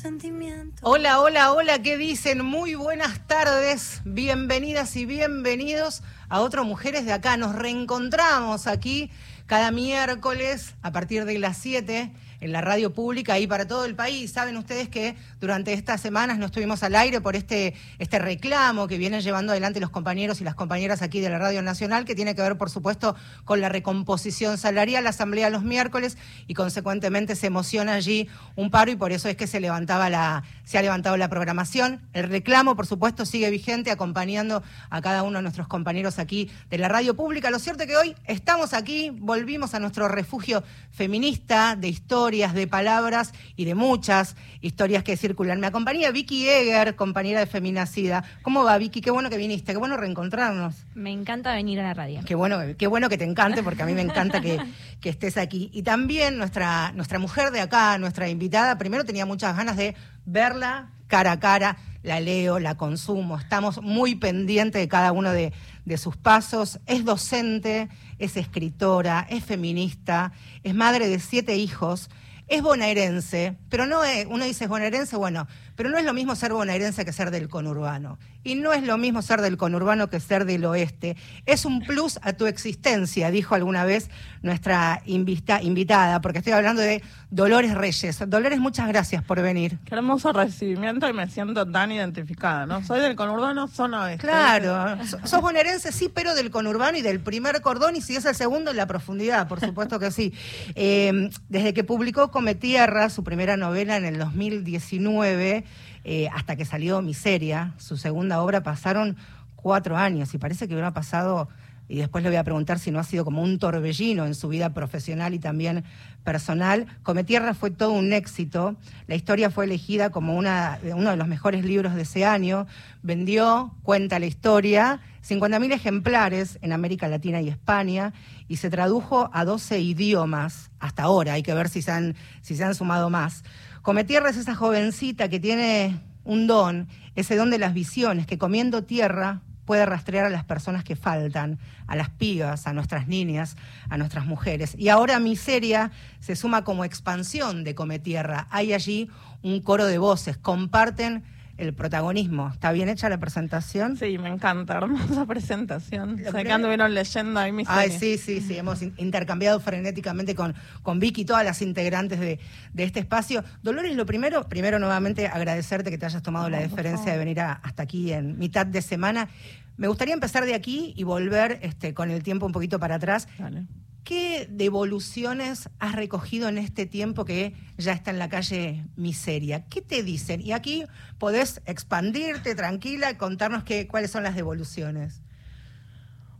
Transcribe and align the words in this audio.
puro 0.00 0.10
sentimiento. 0.10 0.80
Hola, 0.82 1.20
hola, 1.20 1.52
hola, 1.52 1.82
¿qué 1.82 1.96
dicen? 1.96 2.44
Muy 2.44 2.74
buenas 2.74 3.26
tardes, 3.26 4.00
bienvenidas 4.04 4.96
y 4.96 5.06
bienvenidos 5.06 6.02
a 6.28 6.40
otro 6.40 6.64
Mujeres 6.64 7.04
de 7.04 7.12
Acá. 7.12 7.36
Nos 7.36 7.54
reencontramos 7.54 8.66
aquí 8.66 9.10
cada 9.46 9.70
miércoles 9.70 10.74
a 10.82 10.92
partir 10.92 11.24
de 11.24 11.38
las 11.38 11.56
7 11.58 12.12
en 12.40 12.52
la 12.52 12.60
radio 12.60 12.92
pública 12.92 13.38
y 13.38 13.46
para 13.46 13.66
todo 13.66 13.84
el 13.84 13.94
país. 13.94 14.32
Saben 14.32 14.56
ustedes 14.56 14.88
que 14.88 15.16
durante 15.40 15.72
estas 15.72 16.00
semanas 16.00 16.38
no 16.38 16.46
estuvimos 16.46 16.82
al 16.82 16.94
aire 16.96 17.20
por 17.20 17.36
este, 17.36 17.74
este 17.98 18.18
reclamo 18.18 18.88
que 18.88 18.98
vienen 18.98 19.20
llevando 19.20 19.52
adelante 19.52 19.80
los 19.80 19.90
compañeros 19.90 20.40
y 20.40 20.44
las 20.44 20.54
compañeras 20.54 21.02
aquí 21.02 21.20
de 21.20 21.28
la 21.28 21.38
Radio 21.38 21.62
Nacional, 21.62 22.04
que 22.04 22.14
tiene 22.14 22.34
que 22.34 22.42
ver, 22.42 22.56
por 22.56 22.70
supuesto, 22.70 23.14
con 23.44 23.60
la 23.60 23.68
recomposición 23.68 24.58
salarial, 24.58 25.04
la 25.04 25.10
asamblea 25.10 25.50
los 25.50 25.62
miércoles 25.62 26.16
y 26.46 26.54
consecuentemente 26.54 27.36
se 27.36 27.46
emociona 27.46 27.94
allí 27.94 28.28
un 28.56 28.70
paro 28.70 28.90
y 28.90 28.96
por 28.96 29.12
eso 29.12 29.28
es 29.28 29.36
que 29.36 29.46
se 29.46 29.60
levantaba 29.60 30.08
la, 30.10 30.42
se 30.64 30.78
ha 30.78 30.82
levantado 30.82 31.16
la 31.16 31.28
programación. 31.28 32.00
El 32.12 32.28
reclamo, 32.28 32.76
por 32.76 32.86
supuesto, 32.86 33.26
sigue 33.26 33.50
vigente, 33.50 33.90
acompañando 33.90 34.62
a 34.88 35.00
cada 35.02 35.22
uno 35.22 35.38
de 35.38 35.42
nuestros 35.42 35.68
compañeros 35.68 36.18
aquí 36.18 36.50
de 36.70 36.78
la 36.78 36.88
radio 36.88 37.14
pública. 37.14 37.50
Lo 37.50 37.58
cierto 37.58 37.82
es 37.82 37.88
que 37.88 37.96
hoy 37.96 38.16
estamos 38.24 38.72
aquí, 38.72 39.10
volvimos 39.10 39.74
a 39.74 39.80
nuestro 39.80 40.08
refugio 40.08 40.62
feminista 40.90 41.76
de 41.76 41.88
historia 41.88 42.29
de 42.30 42.68
palabras 42.68 43.34
y 43.56 43.64
de 43.64 43.74
muchas 43.74 44.36
historias 44.60 45.02
que 45.02 45.16
circulan. 45.16 45.58
Me 45.58 45.66
acompaña 45.66 46.12
Vicky 46.12 46.48
Eger, 46.48 46.94
compañera 46.94 47.40
de 47.40 47.46
Feminacida. 47.46 48.22
¿Cómo 48.42 48.62
va, 48.62 48.78
Vicky? 48.78 49.00
Qué 49.00 49.10
bueno 49.10 49.30
que 49.30 49.36
viniste, 49.36 49.72
qué 49.72 49.78
bueno 49.78 49.96
reencontrarnos. 49.96 50.76
Me 50.94 51.10
encanta 51.10 51.52
venir 51.52 51.80
a 51.80 51.82
la 51.82 51.92
radio. 51.94 52.20
Qué 52.24 52.36
bueno, 52.36 52.60
qué 52.78 52.86
bueno 52.86 53.08
que 53.08 53.18
te 53.18 53.24
encante, 53.24 53.64
porque 53.64 53.82
a 53.82 53.86
mí 53.86 53.94
me 53.94 54.02
encanta 54.02 54.40
que, 54.40 54.60
que 55.00 55.08
estés 55.08 55.36
aquí. 55.38 55.70
Y 55.72 55.82
también 55.82 56.38
nuestra, 56.38 56.92
nuestra 56.92 57.18
mujer 57.18 57.50
de 57.50 57.62
acá, 57.62 57.98
nuestra 57.98 58.28
invitada, 58.28 58.78
primero 58.78 59.04
tenía 59.04 59.26
muchas 59.26 59.56
ganas 59.56 59.76
de 59.76 59.96
verla 60.24 60.90
cara 61.08 61.32
a 61.32 61.40
cara, 61.40 61.76
la 62.02 62.20
leo, 62.20 62.58
la 62.58 62.76
consumo, 62.76 63.38
estamos 63.38 63.82
muy 63.82 64.14
pendientes 64.14 64.80
de 64.80 64.88
cada 64.88 65.12
uno 65.12 65.32
de, 65.32 65.52
sus 65.96 66.16
pasos, 66.16 66.78
es 66.86 67.04
docente, 67.04 67.88
es 68.18 68.36
escritora, 68.36 69.26
es 69.28 69.44
feminista, 69.44 70.32
es 70.62 70.74
madre 70.74 71.08
de 71.08 71.18
siete 71.18 71.56
hijos, 71.56 72.10
es 72.46 72.62
bonaerense, 72.62 73.56
pero 73.68 73.86
no 73.86 74.04
es, 74.04 74.26
uno 74.28 74.44
dice 74.44 74.66
bonaerense, 74.66 75.16
bueno, 75.16 75.48
pero 75.80 75.88
no 75.88 75.96
es 75.96 76.04
lo 76.04 76.12
mismo 76.12 76.36
ser 76.36 76.52
bonaerense 76.52 77.06
que 77.06 77.12
ser 77.14 77.30
del 77.30 77.48
conurbano. 77.48 78.18
Y 78.44 78.54
no 78.54 78.74
es 78.74 78.82
lo 78.82 78.98
mismo 78.98 79.22
ser 79.22 79.40
del 79.40 79.56
conurbano 79.56 80.10
que 80.10 80.20
ser 80.20 80.44
del 80.44 80.66
oeste. 80.66 81.16
Es 81.46 81.64
un 81.64 81.80
plus 81.80 82.18
a 82.20 82.34
tu 82.34 82.44
existencia, 82.44 83.30
dijo 83.30 83.54
alguna 83.54 83.86
vez 83.86 84.10
nuestra 84.42 85.00
invita, 85.06 85.62
invitada, 85.62 86.20
porque 86.20 86.40
estoy 86.40 86.52
hablando 86.52 86.82
de 86.82 87.02
Dolores 87.30 87.74
Reyes. 87.74 88.22
Dolores, 88.28 88.60
muchas 88.60 88.88
gracias 88.88 89.22
por 89.24 89.40
venir. 89.40 89.78
Qué 89.86 89.94
hermoso 89.94 90.34
recibimiento 90.34 91.08
y 91.08 91.14
me 91.14 91.26
siento 91.30 91.66
tan 91.66 91.92
identificada, 91.92 92.66
¿no? 92.66 92.84
Soy 92.84 93.00
del 93.00 93.16
conurbano, 93.16 93.66
zona 93.66 94.02
oeste. 94.02 94.26
Claro, 94.26 95.02
sos 95.24 95.40
bonaerense, 95.40 95.92
sí, 95.92 96.10
pero 96.12 96.34
del 96.34 96.50
conurbano 96.50 96.98
y 96.98 97.02
del 97.02 97.20
primer 97.20 97.62
cordón, 97.62 97.96
y 97.96 98.02
si 98.02 98.16
es 98.16 98.26
el 98.26 98.34
segundo, 98.34 98.70
en 98.70 98.76
la 98.76 98.86
profundidad, 98.86 99.48
por 99.48 99.60
supuesto 99.60 99.98
que 99.98 100.10
sí. 100.10 100.34
Eh, 100.74 101.30
desde 101.48 101.72
que 101.72 101.84
publicó 101.84 102.30
Come 102.30 102.54
Tierra, 102.54 103.08
su 103.08 103.24
primera 103.24 103.56
novela 103.56 103.96
en 103.96 104.04
el 104.04 104.18
2019, 104.18 105.64
eh, 106.04 106.28
hasta 106.32 106.56
que 106.56 106.64
salió 106.64 107.02
Miseria, 107.02 107.74
su 107.78 107.96
segunda 107.96 108.42
obra, 108.42 108.62
pasaron 108.62 109.16
cuatro 109.56 109.96
años 109.96 110.32
y 110.34 110.38
parece 110.38 110.66
que 110.66 110.74
hubiera 110.74 110.92
pasado, 110.92 111.48
y 111.88 111.96
después 111.96 112.22
le 112.22 112.30
voy 112.30 112.36
a 112.36 112.44
preguntar 112.44 112.78
si 112.78 112.90
no 112.90 112.98
ha 112.98 113.04
sido 113.04 113.24
como 113.24 113.42
un 113.42 113.58
torbellino 113.58 114.24
en 114.24 114.34
su 114.34 114.48
vida 114.48 114.72
profesional 114.72 115.34
y 115.34 115.38
también 115.38 115.84
personal. 116.24 116.86
Come 117.02 117.24
Tierra 117.24 117.52
fue 117.52 117.70
todo 117.70 117.92
un 117.92 118.12
éxito, 118.12 118.76
la 119.06 119.16
historia 119.16 119.50
fue 119.50 119.64
elegida 119.64 120.10
como 120.10 120.36
una, 120.36 120.78
uno 120.94 121.10
de 121.10 121.16
los 121.16 121.28
mejores 121.28 121.64
libros 121.64 121.94
de 121.94 122.02
ese 122.02 122.24
año, 122.24 122.66
vendió, 123.02 123.74
cuenta 123.82 124.18
la 124.18 124.26
historia, 124.26 125.00
50.000 125.28 125.72
ejemplares 125.72 126.58
en 126.62 126.72
América 126.72 127.08
Latina 127.08 127.42
y 127.42 127.48
España 127.48 128.14
y 128.48 128.56
se 128.56 128.70
tradujo 128.70 129.28
a 129.32 129.44
12 129.44 129.80
idiomas 129.80 130.70
hasta 130.78 131.02
ahora, 131.02 131.34
hay 131.34 131.42
que 131.42 131.52
ver 131.52 131.68
si 131.68 131.82
se 131.82 131.90
han, 131.90 132.14
si 132.40 132.56
se 132.56 132.64
han 132.64 132.74
sumado 132.74 133.10
más. 133.10 133.44
Come 133.82 134.04
Tierra 134.04 134.28
es 134.28 134.36
esa 134.36 134.54
jovencita 134.54 135.30
que 135.30 135.40
tiene 135.40 136.00
un 136.24 136.46
don, 136.46 136.86
ese 137.14 137.34
don 137.36 137.50
de 137.50 137.58
las 137.58 137.72
visiones, 137.72 138.26
que 138.26 138.36
comiendo 138.36 138.84
tierra 138.84 139.40
puede 139.64 139.86
rastrear 139.86 140.26
a 140.26 140.30
las 140.30 140.44
personas 140.44 140.84
que 140.84 140.96
faltan, 140.96 141.58
a 141.86 141.96
las 141.96 142.10
pigas, 142.10 142.66
a 142.66 142.74
nuestras 142.74 143.08
niñas, 143.08 143.56
a 143.88 143.96
nuestras 143.96 144.26
mujeres. 144.26 144.74
Y 144.76 144.90
ahora 144.90 145.18
Miseria 145.18 145.92
se 146.18 146.36
suma 146.36 146.62
como 146.62 146.84
expansión 146.84 147.64
de 147.64 147.74
Come 147.74 147.98
Tierra. 147.98 148.48
Hay 148.50 148.74
allí 148.74 149.08
un 149.42 149.60
coro 149.62 149.86
de 149.86 149.96
voces, 149.96 150.36
comparten 150.36 151.24
el 151.60 151.74
protagonismo. 151.74 152.48
¿Está 152.48 152.72
bien 152.72 152.88
hecha 152.88 153.08
la 153.08 153.18
presentación? 153.18 153.96
Sí, 153.96 154.18
me 154.18 154.28
encanta, 154.28 154.78
hermosa 154.78 155.26
presentación. 155.28 156.22
Lo 156.22 156.32
sé 156.32 156.44
que 156.44 156.52
anduvieron 156.52 156.94
leyendo 156.94 157.38
ahí 157.38 157.52
mis 157.52 157.68
Ay, 157.68 157.90
sí, 157.90 158.18
sí, 158.18 158.40
sí, 158.40 158.56
hemos 158.56 158.82
intercambiado 158.82 159.60
frenéticamente 159.60 160.34
con, 160.34 160.54
con 160.82 160.98
Vicky 160.98 161.22
y 161.22 161.24
todas 161.24 161.44
las 161.44 161.60
integrantes 161.62 162.18
de, 162.18 162.40
de, 162.72 162.84
este 162.84 163.00
espacio. 163.00 163.44
Dolores, 163.62 163.94
lo 163.94 164.06
primero, 164.06 164.48
primero 164.48 164.78
nuevamente 164.78 165.26
agradecerte 165.26 165.90
que 165.90 165.98
te 165.98 166.06
hayas 166.06 166.22
tomado 166.22 166.46
no, 166.46 166.56
la 166.56 166.60
deferencia 166.60 167.12
de 167.12 167.18
venir 167.18 167.40
a, 167.40 167.52
hasta 167.52 167.82
aquí 167.82 168.12
en 168.12 168.38
mitad 168.38 168.64
de 168.64 168.80
semana. 168.80 169.28
Me 169.76 169.88
gustaría 169.88 170.14
empezar 170.14 170.44
de 170.46 170.54
aquí 170.54 170.94
y 170.96 171.04
volver 171.04 171.58
este, 171.62 171.94
con 171.94 172.10
el 172.10 172.22
tiempo 172.22 172.46
un 172.46 172.52
poquito 172.52 172.78
para 172.78 172.96
atrás. 172.96 173.28
Vale. 173.38 173.64
¿Qué 174.04 174.48
devoluciones 174.50 175.68
has 175.78 175.94
recogido 175.94 176.48
en 176.48 176.58
este 176.58 176.86
tiempo 176.86 177.24
que 177.24 177.54
ya 177.76 177.92
está 177.92 178.10
en 178.10 178.18
la 178.18 178.28
calle 178.28 178.86
Miseria? 178.96 179.66
¿Qué 179.66 179.82
te 179.82 180.02
dicen? 180.02 180.40
Y 180.40 180.52
aquí 180.52 180.84
podés 181.18 181.60
expandirte 181.66 182.54
tranquila 182.54 183.10
y 183.10 183.16
contarnos 183.16 183.62
qué, 183.64 183.86
cuáles 183.86 184.10
son 184.10 184.22
las 184.22 184.34
devoluciones. 184.34 185.22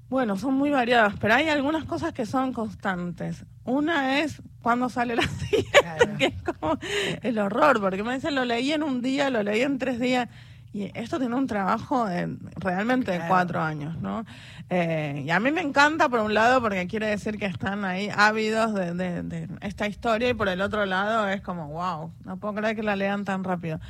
Bueno, 0.09 0.37
son 0.37 0.55
muy 0.55 0.71
variadas, 0.71 1.15
pero 1.21 1.35
hay 1.35 1.49
algunas 1.49 1.85
cosas 1.85 2.13
que 2.13 2.27
son 2.27 2.53
constantes. 2.53 3.45
Una 3.65 4.19
es 4.19 4.43
cuando 4.61 4.89
sale 4.89 5.15
la 5.15 5.23
claro. 5.81 6.17
que 6.19 6.27
es 6.27 6.43
como 6.43 6.79
el 7.23 7.39
horror, 7.39 7.81
porque 7.81 8.03
me 8.03 8.15
dicen 8.15 8.35
lo 8.35 8.45
leí 8.45 8.73
en 8.73 8.83
un 8.83 9.03
día, 9.03 9.31
lo 9.31 9.43
leí 9.45 9.61
en 9.63 9.79
tres 9.79 10.01
días. 10.01 10.29
Y 10.73 10.91
esto 10.95 11.19
tiene 11.19 11.35
un 11.35 11.49
trabajo 11.49 12.07
de, 12.07 12.37
realmente 12.57 13.11
de 13.11 13.27
cuatro 13.27 13.61
años, 13.61 14.01
¿no? 14.01 14.25
Eh, 14.69 15.25
y 15.27 15.31
a 15.31 15.41
mí 15.41 15.51
me 15.51 15.63
encanta, 15.63 16.09
por 16.09 16.21
un 16.21 16.33
lado, 16.33 16.61
porque 16.61 16.87
quiere 16.87 17.09
decir 17.09 17.39
que 17.39 17.47
están 17.47 17.85
ahí 17.85 18.09
ávidos 18.15 18.73
de, 18.75 18.95
de, 18.95 19.23
de, 19.25 19.49
esta 19.63 19.89
historia, 19.89 20.29
y 20.29 20.35
por 20.35 20.49
el 20.49 20.61
otro 20.61 20.87
lado 20.87 21.29
es 21.29 21.41
como, 21.41 21.69
wow, 21.69 22.13
no 22.25 22.37
puedo 22.37 22.55
creer 22.55 22.77
que 22.77 22.85
la 22.85 22.95
lean 22.95 23.25
tan 23.25 23.43
rápido. 23.43 23.81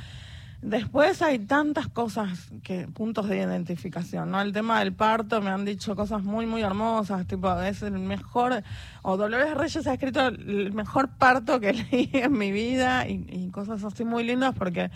Después 0.63 1.21
hay 1.21 1.37
tantas 1.39 1.87
cosas, 1.87 2.51
que 2.63 2.87
puntos 2.87 3.29
de 3.29 3.37
identificación, 3.37 4.31
¿no? 4.31 4.41
El 4.41 4.51
tema 4.51 4.79
del 4.79 4.93
parto, 4.93 5.39
me 5.39 5.51
han 5.51 5.65
dicho 5.65 5.95
cosas 5.95 6.23
muy, 6.23 6.47
muy 6.47 6.63
hermosas, 6.63 7.27
tipo, 7.27 7.59
es 7.61 7.83
el 7.83 7.99
mejor, 7.99 8.63
o 9.03 9.17
Dolores 9.17 9.53
Reyes 9.53 9.85
ha 9.85 9.93
escrito 9.93 10.27
el 10.27 10.73
mejor 10.73 11.09
parto 11.09 11.59
que 11.59 11.73
leí 11.91 12.09
en 12.13 12.31
mi 12.31 12.51
vida, 12.51 13.07
y, 13.07 13.23
y 13.29 13.51
cosas 13.51 13.83
así 13.83 14.03
muy 14.03 14.23
lindas, 14.23 14.55
porque 14.55 14.89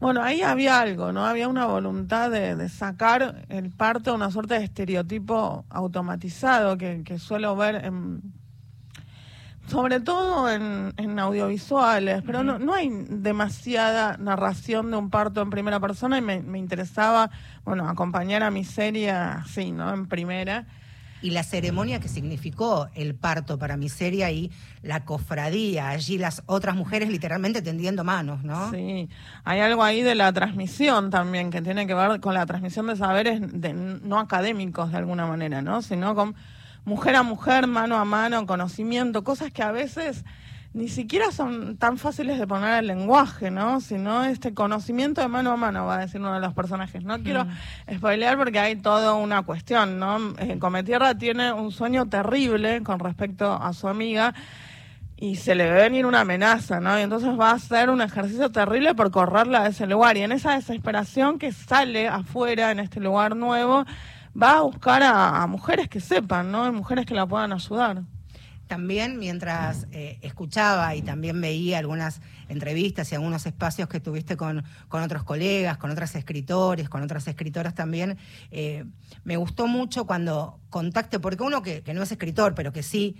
bueno, 0.00 0.22
ahí 0.22 0.42
había 0.42 0.80
algo, 0.80 1.12
¿no? 1.12 1.26
Había 1.26 1.48
una 1.48 1.66
voluntad 1.66 2.30
de, 2.30 2.54
de 2.54 2.68
sacar 2.68 3.44
el 3.48 3.70
parto, 3.70 4.14
una 4.14 4.30
suerte 4.30 4.54
de 4.58 4.64
estereotipo 4.64 5.64
automatizado 5.70 6.78
que, 6.78 7.02
que 7.04 7.18
suelo 7.18 7.56
ver 7.56 7.84
en, 7.84 8.22
sobre 9.66 10.00
todo 10.00 10.48
en, 10.48 10.94
en 10.96 11.18
audiovisuales, 11.18 12.22
pero 12.24 12.44
no, 12.44 12.58
no, 12.58 12.74
hay 12.74 12.88
demasiada 13.08 14.16
narración 14.16 14.90
de 14.90 14.96
un 14.96 15.10
parto 15.10 15.42
en 15.42 15.50
primera 15.50 15.80
persona 15.80 16.16
y 16.16 16.22
me, 16.22 16.40
me 16.42 16.58
interesaba, 16.58 17.30
bueno, 17.64 17.88
acompañar 17.88 18.42
a 18.44 18.50
mi 18.50 18.64
serie 18.64 19.10
así, 19.10 19.72
¿no? 19.72 19.92
En 19.92 20.06
primera 20.06 20.66
y 21.22 21.30
la 21.30 21.42
ceremonia 21.42 22.00
que 22.00 22.08
significó 22.08 22.88
el 22.94 23.14
parto 23.14 23.58
para 23.58 23.76
Miseria 23.76 24.30
y 24.30 24.50
la 24.82 25.04
cofradía, 25.04 25.88
allí 25.88 26.18
las 26.18 26.42
otras 26.46 26.76
mujeres 26.76 27.08
literalmente 27.10 27.62
tendiendo 27.62 28.04
manos, 28.04 28.44
¿no? 28.44 28.70
Sí, 28.70 29.08
hay 29.44 29.60
algo 29.60 29.82
ahí 29.82 30.02
de 30.02 30.14
la 30.14 30.32
transmisión 30.32 31.10
también 31.10 31.50
que 31.50 31.62
tiene 31.62 31.86
que 31.86 31.94
ver 31.94 32.20
con 32.20 32.34
la 32.34 32.46
transmisión 32.46 32.86
de 32.86 32.96
saberes 32.96 33.40
de, 33.40 33.72
no 33.72 34.18
académicos 34.18 34.92
de 34.92 34.98
alguna 34.98 35.26
manera, 35.26 35.62
¿no? 35.62 35.82
Sino 35.82 36.14
con 36.14 36.34
mujer 36.84 37.16
a 37.16 37.22
mujer, 37.22 37.66
mano 37.66 37.96
a 37.96 38.04
mano, 38.04 38.46
conocimiento, 38.46 39.24
cosas 39.24 39.52
que 39.52 39.62
a 39.62 39.72
veces 39.72 40.24
ni 40.74 40.88
siquiera 40.88 41.32
son 41.32 41.76
tan 41.78 41.96
fáciles 41.96 42.38
de 42.38 42.46
poner 42.46 42.80
el 42.80 42.88
lenguaje, 42.88 43.50
¿no? 43.50 43.80
Sino 43.80 44.24
este 44.24 44.54
conocimiento 44.54 45.20
de 45.20 45.28
mano 45.28 45.52
a 45.52 45.56
mano, 45.56 45.86
va 45.86 45.96
a 45.96 46.00
decir 46.00 46.20
uno 46.20 46.34
de 46.34 46.40
los 46.40 46.52
personajes. 46.52 47.02
No 47.04 47.20
quiero 47.22 47.44
mm. 47.46 47.96
spoilear 47.96 48.36
porque 48.36 48.58
hay 48.58 48.76
toda 48.76 49.14
una 49.14 49.42
cuestión, 49.42 49.98
¿no? 49.98 50.18
Eh, 50.38 50.58
Cometierra 50.58 51.16
tiene 51.16 51.52
un 51.52 51.72
sueño 51.72 52.06
terrible 52.06 52.82
con 52.82 52.98
respecto 52.98 53.52
a 53.52 53.72
su 53.72 53.88
amiga 53.88 54.34
y 55.16 55.36
se 55.36 55.54
le 55.54 55.70
ve 55.70 55.82
venir 55.82 56.06
una 56.06 56.20
amenaza, 56.20 56.80
¿no? 56.80 56.96
Y 56.98 57.02
entonces 57.02 57.30
va 57.38 57.50
a 57.50 57.54
hacer 57.54 57.90
un 57.90 58.00
ejercicio 58.00 58.50
terrible 58.50 58.94
por 58.94 59.10
correrla 59.10 59.64
de 59.64 59.70
ese 59.70 59.86
lugar. 59.86 60.16
Y 60.16 60.22
en 60.22 60.32
esa 60.32 60.52
desesperación 60.54 61.38
que 61.38 61.50
sale 61.50 62.08
afuera, 62.08 62.70
en 62.70 62.78
este 62.78 63.00
lugar 63.00 63.34
nuevo, 63.34 63.84
va 64.40 64.58
a 64.58 64.60
buscar 64.60 65.02
a, 65.02 65.44
mujeres 65.48 65.88
que 65.88 65.98
sepan, 65.98 66.52
¿no? 66.52 66.70
mujeres 66.72 67.04
que 67.04 67.14
la 67.14 67.26
puedan 67.26 67.52
ayudar. 67.52 68.02
También 68.68 69.18
mientras 69.18 69.86
eh, 69.92 70.18
escuchaba 70.22 70.94
y 70.94 71.02
también 71.02 71.40
veía 71.40 71.78
algunas 71.78 72.20
entrevistas 72.48 73.10
y 73.10 73.14
algunos 73.14 73.46
espacios 73.46 73.88
que 73.88 73.98
tuviste 73.98 74.36
con, 74.36 74.62
con 74.88 75.02
otros 75.02 75.24
colegas, 75.24 75.78
con 75.78 75.90
otros 75.90 76.14
escritores, 76.14 76.88
con 76.88 77.02
otras 77.02 77.26
escritoras 77.26 77.74
también, 77.74 78.18
eh, 78.50 78.84
me 79.24 79.38
gustó 79.38 79.66
mucho 79.66 80.06
cuando 80.06 80.60
contacte, 80.68 81.18
porque 81.18 81.42
uno 81.42 81.62
que, 81.62 81.82
que 81.82 81.94
no 81.94 82.02
es 82.02 82.12
escritor, 82.12 82.54
pero 82.54 82.72
que 82.72 82.82
sí 82.82 83.16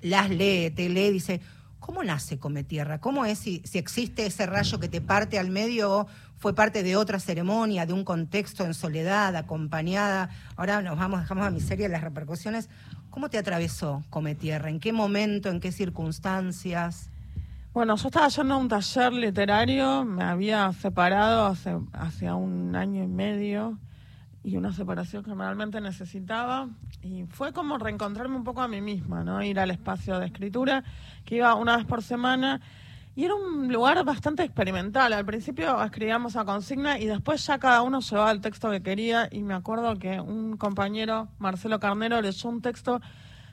las 0.00 0.30
lee, 0.30 0.70
te 0.70 0.88
lee, 0.88 1.10
dice, 1.10 1.40
¿cómo 1.78 2.02
nace 2.02 2.38
Come 2.38 2.64
Tierra? 2.64 3.00
¿Cómo 3.00 3.24
es 3.26 3.38
si, 3.38 3.62
si 3.64 3.78
existe 3.78 4.26
ese 4.26 4.46
rayo 4.46 4.80
que 4.80 4.88
te 4.88 5.00
parte 5.00 5.38
al 5.38 5.50
medio 5.50 6.00
o 6.00 6.06
fue 6.36 6.54
parte 6.54 6.82
de 6.82 6.96
otra 6.96 7.18
ceremonia, 7.18 7.86
de 7.86 7.92
un 7.92 8.04
contexto 8.04 8.64
en 8.64 8.74
soledad, 8.74 9.34
acompañada? 9.36 10.30
Ahora 10.56 10.82
nos 10.82 10.98
vamos, 10.98 11.20
dejamos 11.20 11.46
a 11.46 11.50
miseria 11.50 11.88
las 11.88 12.02
repercusiones. 12.02 12.68
¿Cómo 13.10 13.30
te 13.30 13.38
atravesó 13.38 14.04
Come 14.10 14.34
Tierra? 14.34 14.68
¿En 14.68 14.78
qué 14.78 14.92
momento, 14.92 15.48
en 15.48 15.60
qué 15.60 15.72
circunstancias? 15.72 17.10
Bueno, 17.72 17.96
yo 17.96 18.08
estaba 18.08 18.28
yendo 18.28 18.54
a 18.54 18.56
un 18.58 18.68
taller 18.68 19.12
literario, 19.12 20.04
me 20.04 20.24
había 20.24 20.72
separado 20.72 21.46
hace, 21.46 21.76
hace 21.92 22.32
un 22.32 22.74
año 22.74 23.04
y 23.04 23.06
medio 23.06 23.78
y 24.42 24.56
una 24.56 24.72
separación 24.72 25.24
que 25.24 25.34
realmente 25.34 25.80
necesitaba. 25.80 26.68
Y 27.02 27.24
fue 27.24 27.52
como 27.52 27.78
reencontrarme 27.78 28.36
un 28.36 28.44
poco 28.44 28.62
a 28.62 28.68
mí 28.68 28.80
misma, 28.80 29.24
¿no? 29.24 29.42
Ir 29.42 29.58
al 29.58 29.70
espacio 29.70 30.18
de 30.18 30.26
escritura, 30.26 30.84
que 31.24 31.36
iba 31.36 31.54
una 31.54 31.76
vez 31.76 31.84
por 31.84 32.02
semana. 32.02 32.60
Y 33.18 33.24
era 33.24 33.34
un 33.34 33.72
lugar 33.72 34.04
bastante 34.04 34.42
experimental. 34.42 35.14
Al 35.14 35.24
principio 35.24 35.82
escribíamos 35.82 36.36
a 36.36 36.44
consigna 36.44 36.98
y 36.98 37.06
después 37.06 37.46
ya 37.46 37.58
cada 37.58 37.80
uno 37.80 38.00
llevaba 38.00 38.30
el 38.30 38.42
texto 38.42 38.70
que 38.70 38.82
quería. 38.82 39.26
Y 39.32 39.42
me 39.42 39.54
acuerdo 39.54 39.98
que 39.98 40.20
un 40.20 40.58
compañero, 40.58 41.28
Marcelo 41.38 41.80
Carnero, 41.80 42.20
leyó 42.20 42.50
un 42.50 42.60
texto 42.60 43.00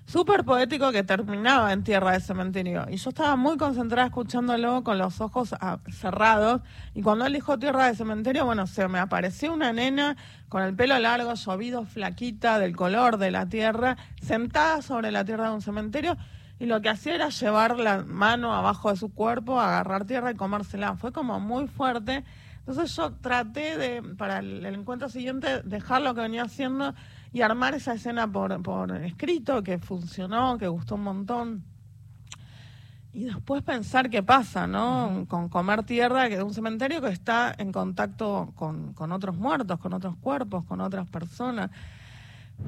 súper 0.05 0.43
poético 0.43 0.91
que 0.91 1.03
terminaba 1.03 1.71
en 1.71 1.85
Tierra 1.85 2.11
de 2.11 2.19
Cementerio. 2.19 2.87
Y 2.89 2.97
yo 2.97 3.11
estaba 3.11 3.37
muy 3.37 3.55
concentrada 3.55 4.07
escuchándolo 4.07 4.83
con 4.83 4.97
los 4.97 5.21
ojos 5.21 5.55
cerrados. 5.93 6.61
Y 6.93 7.01
cuando 7.01 7.25
él 7.25 7.31
dijo 7.31 7.57
Tierra 7.57 7.87
de 7.87 7.95
Cementerio, 7.95 8.43
bueno, 8.43 8.67
se 8.67 8.89
me 8.89 8.99
apareció 8.99 9.53
una 9.53 9.71
nena 9.71 10.17
con 10.49 10.61
el 10.61 10.75
pelo 10.75 10.99
largo, 10.99 11.35
llovido, 11.35 11.85
flaquita, 11.85 12.59
del 12.59 12.75
color 12.75 13.17
de 13.17 13.31
la 13.31 13.47
tierra, 13.47 13.95
sentada 14.21 14.81
sobre 14.81 15.09
la 15.09 15.23
tierra 15.23 15.47
de 15.47 15.55
un 15.55 15.61
cementerio. 15.61 16.17
Y 16.63 16.65
lo 16.65 16.81
que 16.81 16.87
hacía 16.87 17.15
era 17.15 17.27
llevar 17.27 17.77
la 17.77 18.05
mano 18.05 18.53
abajo 18.53 18.89
de 18.89 18.95
su 18.95 19.13
cuerpo, 19.13 19.59
agarrar 19.59 20.05
tierra 20.05 20.31
y 20.31 20.35
comérsela. 20.35 20.95
Fue 20.95 21.11
como 21.11 21.37
muy 21.41 21.67
fuerte. 21.67 22.23
Entonces 22.59 22.95
yo 22.95 23.11
traté 23.15 23.77
de, 23.77 24.01
para 24.01 24.39
el 24.39 24.65
encuentro 24.65 25.09
siguiente, 25.09 25.61
dejar 25.63 26.01
lo 26.01 26.15
que 26.15 26.21
venía 26.21 26.43
haciendo 26.43 26.95
y 27.33 27.41
armar 27.41 27.73
esa 27.73 27.95
escena 27.95 28.31
por, 28.31 28.63
por 28.63 28.95
escrito, 28.95 29.61
que 29.61 29.77
funcionó, 29.77 30.57
que 30.57 30.69
gustó 30.69 30.95
un 30.95 31.03
montón. 31.03 31.65
Y 33.11 33.25
después 33.25 33.61
pensar 33.61 34.09
qué 34.09 34.23
pasa, 34.23 34.65
¿no? 34.65 35.25
Con 35.27 35.49
comer 35.49 35.83
tierra, 35.83 36.29
que 36.29 36.35
es 36.35 36.43
un 36.43 36.53
cementerio 36.53 37.01
que 37.01 37.09
está 37.09 37.53
en 37.57 37.73
contacto 37.73 38.53
con, 38.55 38.93
con 38.93 39.11
otros 39.11 39.35
muertos, 39.35 39.79
con 39.79 39.91
otros 39.91 40.15
cuerpos, 40.15 40.63
con 40.63 40.79
otras 40.79 41.09
personas. 41.09 41.71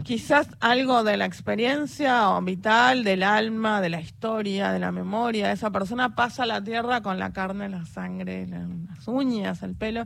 Quizás 0.04 0.48
algo 0.60 1.04
de 1.04 1.18
la 1.18 1.26
experiencia 1.26 2.40
vital, 2.42 3.04
del 3.04 3.24
alma, 3.24 3.82
de 3.82 3.90
la 3.90 4.02
historia, 4.02 4.72
de 4.72 4.80
la 4.80 4.92
memoria. 4.92 5.52
Esa 5.52 5.72
persona 5.72 6.16
pasa 6.16 6.46
la 6.46 6.64
tierra 6.64 7.02
con 7.02 7.18
la 7.18 7.32
carne, 7.34 7.70
la 7.70 7.86
sangre, 7.86 8.48
las 8.48 9.08
uñas, 9.08 9.64
el 9.64 9.76
pelo 9.76 10.06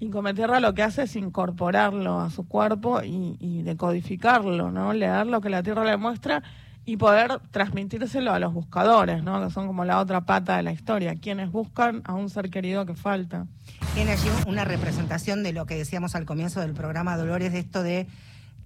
y 0.00 0.08
Cometierra 0.08 0.60
lo 0.60 0.74
que 0.74 0.82
hace 0.82 1.02
es 1.02 1.14
incorporarlo 1.14 2.20
a 2.20 2.30
su 2.30 2.48
cuerpo 2.48 3.02
y, 3.04 3.62
decodificarlo, 3.62 4.70
¿no? 4.70 4.94
Leer 4.94 5.26
lo 5.26 5.42
que 5.42 5.50
la 5.50 5.62
Tierra 5.62 5.84
le 5.84 5.98
muestra 5.98 6.42
y 6.86 6.96
poder 6.96 7.38
transmitírselo 7.50 8.32
a 8.32 8.38
los 8.38 8.54
buscadores, 8.54 9.22
¿no? 9.22 9.44
Que 9.44 9.52
son 9.52 9.66
como 9.66 9.84
la 9.84 10.00
otra 10.00 10.22
pata 10.22 10.56
de 10.56 10.62
la 10.62 10.72
historia, 10.72 11.16
quienes 11.16 11.52
buscan 11.52 12.00
a 12.06 12.14
un 12.14 12.30
ser 12.30 12.48
querido 12.48 12.86
que 12.86 12.94
falta. 12.94 13.46
Tiene 13.92 14.12
allí 14.12 14.28
una 14.46 14.64
representación 14.64 15.42
de 15.42 15.52
lo 15.52 15.66
que 15.66 15.76
decíamos 15.76 16.14
al 16.14 16.24
comienzo 16.24 16.60
del 16.60 16.72
programa, 16.72 17.18
Dolores, 17.18 17.52
de 17.52 17.58
esto 17.58 17.82
de 17.82 18.06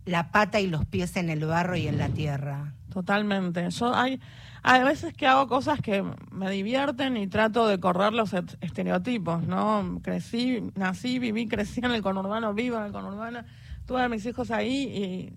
la 0.05 0.31
pata 0.31 0.61
y 0.61 0.67
los 0.67 0.85
pies 0.85 1.17
en 1.17 1.31
el 1.31 1.45
barro 1.45 1.77
y 1.77 1.89
en 1.89 1.99
la 1.99 2.09
tierra. 2.09 2.75
Totalmente. 2.93 3.69
Yo 3.71 3.95
hay 3.95 4.21
hay 4.67 4.83
veces 4.83 5.12
que 5.12 5.27
hago 5.27 5.47
cosas 5.47 5.79
que 5.83 6.03
me 6.31 6.51
divierten 6.51 7.19
y 7.19 7.27
trato 7.27 7.69
de 7.69 7.79
correr 7.79 8.15
los 8.15 8.33
estereotipos, 8.33 9.47
¿no? 9.47 10.01
Crecí, 10.03 10.71
nací, 10.75 11.19
viví, 11.19 11.47
crecí 11.47 11.81
en 11.85 11.91
el 11.91 12.01
conurbano, 12.01 12.55
vivo 12.55 12.79
en 12.79 12.85
el 12.85 12.93
conurbano, 12.93 13.41
tuve 13.87 14.01
a 14.01 14.09
mis 14.09 14.25
hijos 14.25 14.51
ahí 14.51 14.85
y 14.85 15.33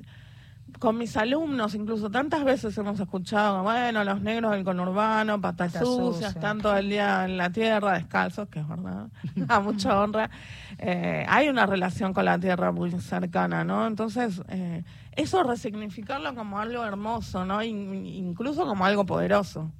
con 0.80 0.98
mis 0.98 1.18
alumnos, 1.18 1.74
incluso 1.74 2.10
tantas 2.10 2.44
veces 2.44 2.78
hemos 2.78 3.00
escuchado, 3.00 3.64
bueno, 3.64 4.04
los 4.04 4.22
negros 4.22 4.52
del 4.52 4.64
conurbano, 4.64 5.42
patas 5.42 5.74
sucias, 5.74 6.36
están 6.36 6.60
todo 6.60 6.78
el 6.78 6.90
día 6.90 7.26
en 7.26 7.38
la 7.38 7.50
tierra, 7.50 7.94
descalzos, 7.94 8.48
que 8.50 8.60
es 8.60 8.68
verdad, 8.68 9.08
a 9.48 9.60
mucha 9.60 10.00
honra. 10.00 10.30
Eh, 10.78 11.26
hay 11.28 11.50
una 11.50 11.66
relación 11.66 12.14
con 12.14 12.26
la 12.26 12.38
tierra 12.40 12.72
muy 12.72 12.92
cercana, 12.92 13.64
¿no? 13.64 13.88
Entonces, 13.88 14.42
eh, 14.50 14.84
eso 15.16 15.42
resignificarlo 15.44 16.36
como 16.36 16.60
algo 16.60 16.86
hermoso, 16.86 17.44
¿no? 17.44 17.64
incluso 17.64 18.66
como 18.68 18.86
algo 18.86 19.06
poderoso. 19.06 19.72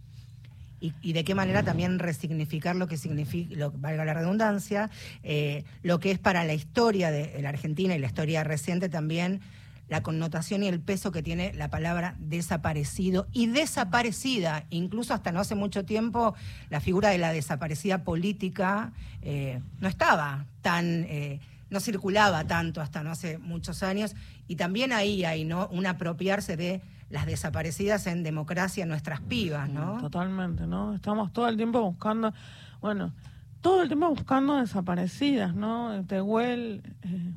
Y, 0.80 1.14
de 1.14 1.24
qué 1.24 1.34
manera 1.34 1.64
también 1.64 1.98
resignificar 1.98 2.76
lo 2.76 2.88
que 2.88 2.98
significa, 2.98 3.56
lo, 3.56 3.72
valga 3.72 4.06
la 4.06 4.14
redundancia, 4.14 4.92
eh, 5.24 5.64
lo 5.82 6.00
que 6.00 6.12
es 6.12 6.20
para 6.20 6.44
la 6.44 6.54
historia 6.54 7.10
de 7.10 7.42
la 7.42 7.50
Argentina 7.50 7.96
y 7.96 8.00
la 8.00 8.06
historia 8.06 8.44
reciente 8.44 8.88
también 8.88 9.42
la 9.90 10.04
connotación 10.04 10.64
y 10.64 10.68
el 10.68 10.80
peso 10.80 11.12
que 11.12 11.24
tiene 11.24 11.54
la 11.54 11.70
palabra 11.70 12.16
desaparecido 12.20 13.28
y 13.32 13.48
desaparecida. 13.48 14.66
Incluso 14.70 15.14
hasta 15.14 15.32
no 15.32 15.40
hace 15.40 15.56
mucho 15.56 15.86
tiempo 15.86 16.36
la 16.70 16.82
figura 16.82 17.10
de 17.10 17.18
la 17.18 17.32
desaparecida 17.32 18.04
política 18.04 18.92
eh, 19.22 19.62
no 19.80 19.88
estaba 19.88 20.46
tan, 20.62 21.06
eh, 21.08 21.40
no 21.70 21.80
circulaba 21.80 22.44
tanto 22.46 22.82
hasta 22.82 23.04
no 23.04 23.12
hace 23.12 23.38
muchos 23.38 23.82
años. 23.82 24.16
Y 24.48 24.58
también 24.58 24.92
ahí 24.92 25.24
hay 25.24 25.46
¿no? 25.46 25.68
un 25.70 25.86
apropiarse 25.86 26.58
de 26.58 26.82
las 27.10 27.26
desaparecidas 27.26 28.06
en 28.08 28.24
democracia, 28.24 28.86
nuestras 28.86 29.22
pibas, 29.22 29.70
¿no? 29.70 29.98
Totalmente, 30.02 30.68
¿no? 30.68 30.94
Estamos 30.94 31.32
todo 31.32 31.48
el 31.48 31.56
tiempo 31.56 31.82
buscando, 31.82 32.34
bueno, 32.82 33.14
todo 33.62 33.82
el 33.82 33.88
tiempo 33.88 34.10
buscando 34.10 34.58
desaparecidas, 34.58 35.56
¿no? 35.56 36.04
Tehuel, 36.06 36.84
eh, 37.04 37.32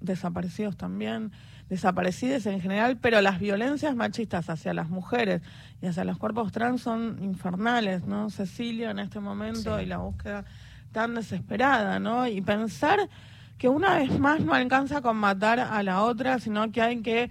desaparecidos 0.00 0.78
también 0.78 1.32
desaparecidas 1.70 2.44
en 2.46 2.60
general, 2.60 2.98
pero 3.00 3.22
las 3.22 3.38
violencias 3.38 3.94
machistas 3.94 4.50
hacia 4.50 4.74
las 4.74 4.90
mujeres 4.90 5.40
y 5.80 5.86
hacia 5.86 6.04
los 6.04 6.18
cuerpos 6.18 6.52
trans 6.52 6.82
son 6.82 7.18
infernales, 7.22 8.04
¿no? 8.04 8.28
Cecilia 8.28 8.90
en 8.90 8.98
este 8.98 9.20
momento 9.20 9.80
y 9.80 9.86
la 9.86 9.98
búsqueda 9.98 10.44
tan 10.92 11.14
desesperada, 11.14 12.00
¿no? 12.00 12.26
Y 12.26 12.42
pensar 12.42 13.08
que 13.56 13.68
una 13.68 13.98
vez 13.98 14.18
más 14.18 14.40
no 14.40 14.52
alcanza 14.52 15.00
con 15.00 15.16
matar 15.16 15.60
a 15.60 15.82
la 15.84 16.02
otra, 16.02 16.40
sino 16.40 16.72
que 16.72 16.82
hay 16.82 17.02
que 17.02 17.30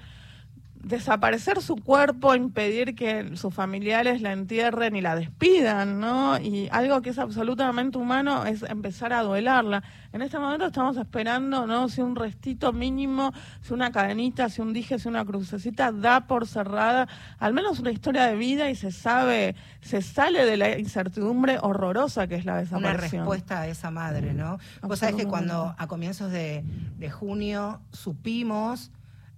desaparecer 0.82 1.62
su 1.62 1.76
cuerpo, 1.76 2.36
impedir 2.36 2.96
que 2.96 3.36
sus 3.36 3.54
familiares 3.54 4.22
la 4.22 4.32
entierren 4.32 4.96
y 4.96 5.02
la 5.02 5.16
despidan, 5.16 6.00
¿no? 6.00 6.40
Y 6.40 6.70
algo 6.72 7.02
que 7.02 7.10
es 7.10 7.20
absolutamente 7.20 7.98
humano 7.98 8.46
es 8.46 8.64
empezar 8.64 9.12
a 9.12 9.24
duelarla. 9.24 9.84
En 10.14 10.22
este 10.22 10.40
momento 10.40 10.66
estamos 10.66 10.96
esperando, 10.98 11.68
¿no? 11.68 11.90
Si 11.90 12.02
un 12.02 12.16
restito 12.16 12.72
mínimo, 12.72 13.34
si 13.62 13.74
una 13.74 13.92
cadenita, 13.92 14.50
si 14.50 14.62
un 14.62 14.72
dije, 14.72 15.00
si 15.00 15.10
una 15.10 15.26
crucecita 15.26 15.92
da 15.92 16.28
por 16.28 16.48
cerrada, 16.48 17.08
al 17.40 17.54
menos 17.54 17.80
una 17.80 17.92
historia 17.92 18.26
de 18.26 18.36
vida 18.36 18.70
y 18.70 18.76
se 18.76 18.92
sabe, 18.92 19.56
se 19.82 20.02
sale 20.02 20.46
de 20.46 20.56
la 20.56 20.78
incertidumbre 20.78 21.58
horrorosa 21.62 22.28
que 22.28 22.36
es 22.36 22.46
la 22.46 22.58
desaparición. 22.58 23.24
Una 23.24 23.24
respuesta 23.34 23.62
a 23.62 23.68
esa 23.68 23.92
madre, 23.92 24.34
¿no? 24.34 24.60
Vos 24.82 25.00
sabés 25.00 25.16
que 25.16 25.26
cuando 25.26 25.76
a 25.78 25.88
comienzos 25.88 26.32
de, 26.32 26.64
de 26.98 27.10
junio 27.10 27.82
supimos 27.92 28.92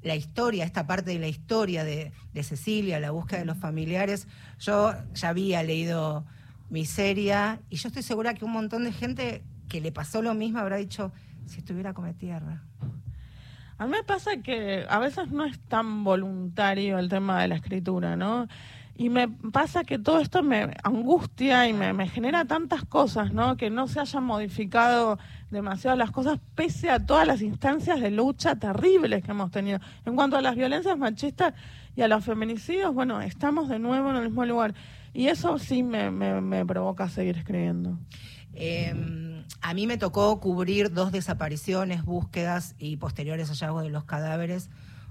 la 0.04 0.16
historia, 0.16 0.66
esta 0.66 0.88
parte 0.88 1.12
de 1.12 1.20
la 1.20 1.28
historia 1.28 1.84
de, 1.84 2.12
Cecilia, 2.44 3.00
la 3.00 3.12
búsqueda 3.12 3.40
de 3.40 3.46
los 3.46 3.58
familiares, 3.58 4.28
yo 4.60 4.94
ya 5.14 5.30
había 5.30 5.64
leído 5.64 6.26
Miseria 6.70 7.60
y 7.70 7.76
yo 7.76 7.90
estoy 7.90 8.04
segura 8.04 8.34
que 8.34 8.46
un 8.46 8.52
montón 8.52 8.84
de 8.84 8.94
gente 8.94 9.44
que 9.68 9.82
le 9.82 9.92
pasó 9.92 10.22
lo 10.22 10.34
mismo 10.34 10.60
habrá 10.60 10.78
dicho, 10.78 11.12
si 11.46 11.60
estuviera 11.60 11.94
come 11.94 12.14
tierra. 12.14 12.64
A 13.78 13.86
mí 13.86 13.92
me 13.92 14.04
pasa 14.04 14.38
que 14.38 14.86
a 14.90 15.00
veces 15.00 15.32
no 15.32 15.44
es 15.44 15.60
tan 15.60 16.04
voluntario 16.04 17.00
el 17.00 17.10
tema 17.10 17.42
de 17.42 17.48
la 17.48 17.56
escritura, 17.56 18.16
¿no? 18.16 18.48
Y 18.96 19.10
me 19.10 19.28
pasa 19.28 19.84
que 19.84 19.98
todo 19.98 20.20
esto 20.20 20.44
me 20.44 20.76
angustia 20.84 21.68
y 21.68 21.74
me, 21.74 21.92
me 21.92 22.08
genera 22.08 22.46
tantas 22.46 22.86
cosas, 22.86 23.34
¿no? 23.34 23.58
Que 23.58 23.70
no 23.72 23.88
se 23.88 24.00
hayan 24.00 24.24
modificado 24.24 25.18
demasiado 25.52 25.96
las 25.98 26.12
cosas 26.12 26.40
pese 26.56 26.90
a 26.90 27.06
todas 27.06 27.28
las 27.28 27.42
instancias 27.42 28.00
de 28.00 28.10
lucha 28.10 28.56
terribles 28.56 29.24
que 29.24 29.32
hemos 29.32 29.52
tenido. 29.52 29.80
En 30.06 30.16
cuanto 30.16 30.38
a 30.38 30.42
las 30.42 30.56
violencias 30.56 30.98
machistas 30.98 31.54
y 31.96 32.02
a 32.02 32.08
los 32.08 32.24
feminicidios, 32.24 32.94
bueno, 32.94 33.22
estamos 33.22 33.70
de 33.70 33.80
nuevo 33.80 34.10
en 34.10 34.16
el 34.16 34.24
mismo 34.24 34.46
lugar. 34.46 34.74
Y 35.14 35.28
eso 35.28 35.60
sí 35.60 35.84
me, 35.84 36.10
me, 36.10 36.40
me 36.42 36.66
provoca 36.66 37.10
seguir 37.10 37.38
escribiendo. 37.38 38.00
Eh, 38.54 38.94
a 39.62 39.74
mí 39.74 39.88
me 39.88 39.98
tocó 39.98 40.40
cubrir 40.40 40.92
dos 40.92 41.12
desapariciones, 41.12 42.04
búsquedas 42.04 42.76
y 42.80 42.98
posteriores 42.98 43.50
hallazgos 43.50 43.84
de 43.84 43.90
los 43.90 44.06
cadáveres. 44.06 44.70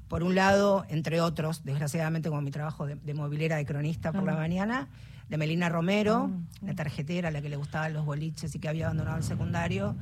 Por 0.08 0.24
un 0.24 0.34
lado, 0.34 0.84
entre 0.88 1.20
otros, 1.20 1.64
desgraciadamente 1.64 2.30
como 2.30 2.40
mi 2.42 2.50
trabajo 2.50 2.86
de, 2.86 2.96
de 2.96 3.14
movilera 3.14 3.56
de 3.56 3.64
cronista 3.64 4.10
por 4.12 4.24
la 4.24 4.34
mañana, 4.34 4.88
de 5.30 5.38
Melina 5.38 5.68
Romero, 5.70 6.30
la 6.60 6.74
tarjetera, 6.74 7.30
la 7.30 7.40
que 7.40 7.48
le 7.48 7.56
gustaban 7.56 7.94
los 7.94 8.04
boliches 8.04 8.54
y 8.54 8.58
que 8.58 8.68
había 8.68 8.86
abandonado 8.86 9.16
el 9.16 9.22
secundario, 9.22 9.96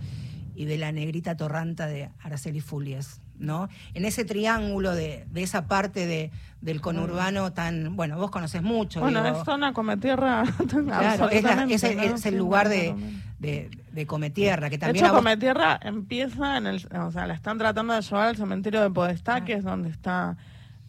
y 0.56 0.64
de 0.64 0.76
la 0.78 0.90
negrita 0.90 1.36
torranta 1.36 1.86
de 1.86 2.10
Araceli 2.20 2.60
Fulies, 2.60 3.20
¿no? 3.38 3.68
En 3.94 4.04
ese 4.04 4.24
triángulo 4.24 4.92
de, 4.94 5.24
de 5.30 5.42
esa 5.44 5.68
parte 5.68 6.06
de, 6.06 6.32
del 6.62 6.80
conurbano 6.80 7.52
tan, 7.52 7.94
bueno, 7.94 8.16
vos 8.18 8.32
conoces 8.32 8.62
mucho. 8.62 8.98
Bueno, 9.00 9.22
digo, 9.22 9.38
es 9.38 9.44
zona 9.44 9.72
cometierra. 9.72 10.42
Claro, 10.68 11.28
es, 11.30 11.42
la- 11.44 11.64
es 11.64 12.26
el, 12.26 12.36
lugar 12.36 12.68
de, 12.68 12.94
de, 13.38 13.70
de 13.92 14.06
Cometierra, 14.06 14.68
que 14.70 14.78
De 14.78 14.86
también 14.86 15.04
hecho, 15.04 15.10
a 15.12 15.12
vos- 15.12 15.20
Cometierra 15.20 15.78
empieza 15.82 16.56
en 16.56 16.66
el. 16.66 16.88
O 16.98 17.12
sea, 17.12 17.26
la 17.28 17.34
están 17.34 17.58
tratando 17.58 17.94
de 17.94 18.00
llevar 18.02 18.28
al 18.28 18.36
cementerio 18.36 18.80
de 18.82 18.90
Podestá, 18.90 19.44
que 19.44 19.52
es 19.52 19.62
donde 19.62 19.90
está 19.90 20.36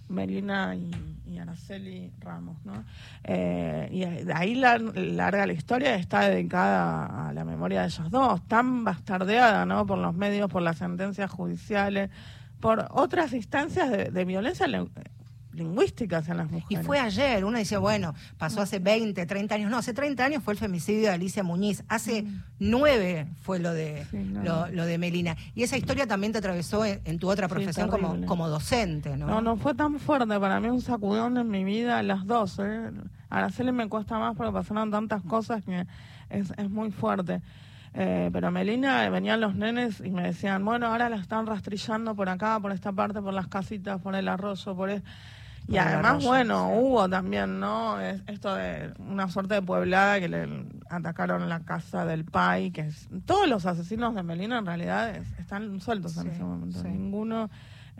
Melina 0.09 0.75
y, 0.75 1.37
Araceli 1.39 2.11
Ramos, 2.19 2.57
¿no? 2.65 2.83
Eh, 3.23 3.87
y 3.93 4.31
ahí 4.31 4.55
la, 4.55 4.77
larga 4.77 5.47
la 5.47 5.53
historia 5.53 5.95
está 5.95 6.27
dedicada 6.27 7.29
a 7.29 7.33
la 7.33 7.45
memoria 7.45 7.81
de 7.81 7.87
ellos 7.87 8.11
dos, 8.11 8.45
tan 8.47 8.83
bastardeada, 8.83 9.65
¿no? 9.65 9.85
Por 9.85 9.99
los 9.99 10.13
medios, 10.13 10.49
por 10.49 10.61
las 10.61 10.79
sentencias 10.79 11.31
judiciales, 11.31 12.09
por 12.59 12.87
otras 12.91 13.31
instancias 13.31 13.89
de, 13.89 14.05
de 14.05 14.25
violencia 14.25 14.67
lin- 15.53 15.69
lingüística 15.69 16.17
hacia 16.17 16.33
las 16.33 16.49
Y 16.49 16.53
mujeres. 16.53 16.85
fue 16.85 16.99
ayer, 16.99 17.45
uno 17.45 17.57
dice, 17.57 17.77
bueno, 17.77 18.13
pasó 18.37 18.61
hace 18.61 18.79
20, 18.79 19.25
30 19.25 19.55
años. 19.55 19.69
No, 19.71 19.77
hace 19.77 19.93
30 19.93 20.23
años 20.25 20.43
fue 20.43 20.53
el 20.53 20.59
femicidio 20.59 21.03
de 21.03 21.09
Alicia 21.09 21.43
Muñiz. 21.43 21.83
Hace 21.87 22.25
nueve 22.59 23.27
fue 23.41 23.59
lo 23.59 23.73
de, 23.73 24.03
Mm. 24.03 24.07
Sí, 24.11 24.17
no. 24.17 24.43
lo, 24.43 24.67
lo 24.67 24.85
de 24.85 24.97
Melina. 24.97 25.35
Y 25.55 25.63
esa 25.63 25.77
historia 25.77 26.07
también 26.07 26.31
te 26.33 26.39
atravesó 26.39 26.85
en, 26.85 27.01
en 27.05 27.19
tu 27.19 27.29
otra 27.29 27.47
Sí, 27.47 27.53
profesión 27.53 27.89
como, 27.89 28.25
como 28.25 28.47
docente, 28.49 29.15
¿no? 29.17 29.27
No, 29.27 29.41
no 29.41 29.57
fue 29.57 29.73
tan 29.75 29.99
fuerte. 29.99 30.39
Para 30.39 30.59
mí 30.59 30.67
un 30.69 30.81
sacudón 30.81 31.37
en 31.37 31.49
mi 31.49 31.63
vida, 31.63 32.01
las 32.03 32.25
dos. 32.25 32.59
¿eh? 32.59 32.91
A 33.29 33.37
Araceli 33.37 33.71
me 33.71 33.87
cuesta 33.87 34.17
más 34.19 34.35
porque 34.35 34.51
pasaron 34.51 34.91
tantas 34.91 35.21
cosas 35.23 35.63
que 35.63 35.85
es, 36.29 36.51
es 36.57 36.69
muy 36.69 36.91
fuerte. 36.91 37.41
Eh, 37.95 38.29
pero 38.31 38.51
Melina, 38.51 39.09
venían 39.09 39.41
los 39.41 39.55
nenes 39.55 39.99
y 39.99 40.11
me 40.11 40.21
decían, 40.23 40.63
bueno, 40.63 40.87
ahora 40.87 41.09
la 41.09 41.15
están 41.15 41.47
rastrillando 41.47 42.15
por 42.15 42.29
acá, 42.29 42.59
por 42.59 42.71
esta 42.71 42.91
parte, 42.91 43.19
por 43.21 43.33
las 43.33 43.47
casitas, 43.47 43.99
por 44.01 44.13
el 44.15 44.27
arroyo, 44.27 44.75
por... 44.75 44.89
el-". 44.91 45.03
Y 45.69 45.77
además, 45.77 46.23
bueno, 46.25 46.67
sí. 46.71 46.79
hubo 46.79 47.07
también, 47.09 47.59
¿no? 47.59 47.99
Es- 48.01 48.23
esto 48.27 48.53
de 48.55 48.93
una 48.99 49.29
suerte 49.29 49.53
de 49.55 49.61
pueblada 49.61 50.19
que 50.19 50.27
le 50.29 50.65
atacaron 50.89 51.47
la 51.47 51.59
casa 51.61 52.05
del 52.05 52.25
PAI, 52.25 52.71
que 52.71 52.81
es, 52.81 53.07
todos 53.25 53.47
los 53.47 53.65
asesinos 53.65 54.15
de 54.15 54.23
Melina 54.23 54.57
en 54.59 54.65
realidad 54.65 55.09
es- 55.15 55.31
están 55.39 55.79
sueltos 55.79 56.17
en 56.17 56.23
Sí, 56.23 56.29
ese 56.29 56.43
momento. 56.43 56.81
sí. 56.81 56.87
Ninguno 56.87 57.49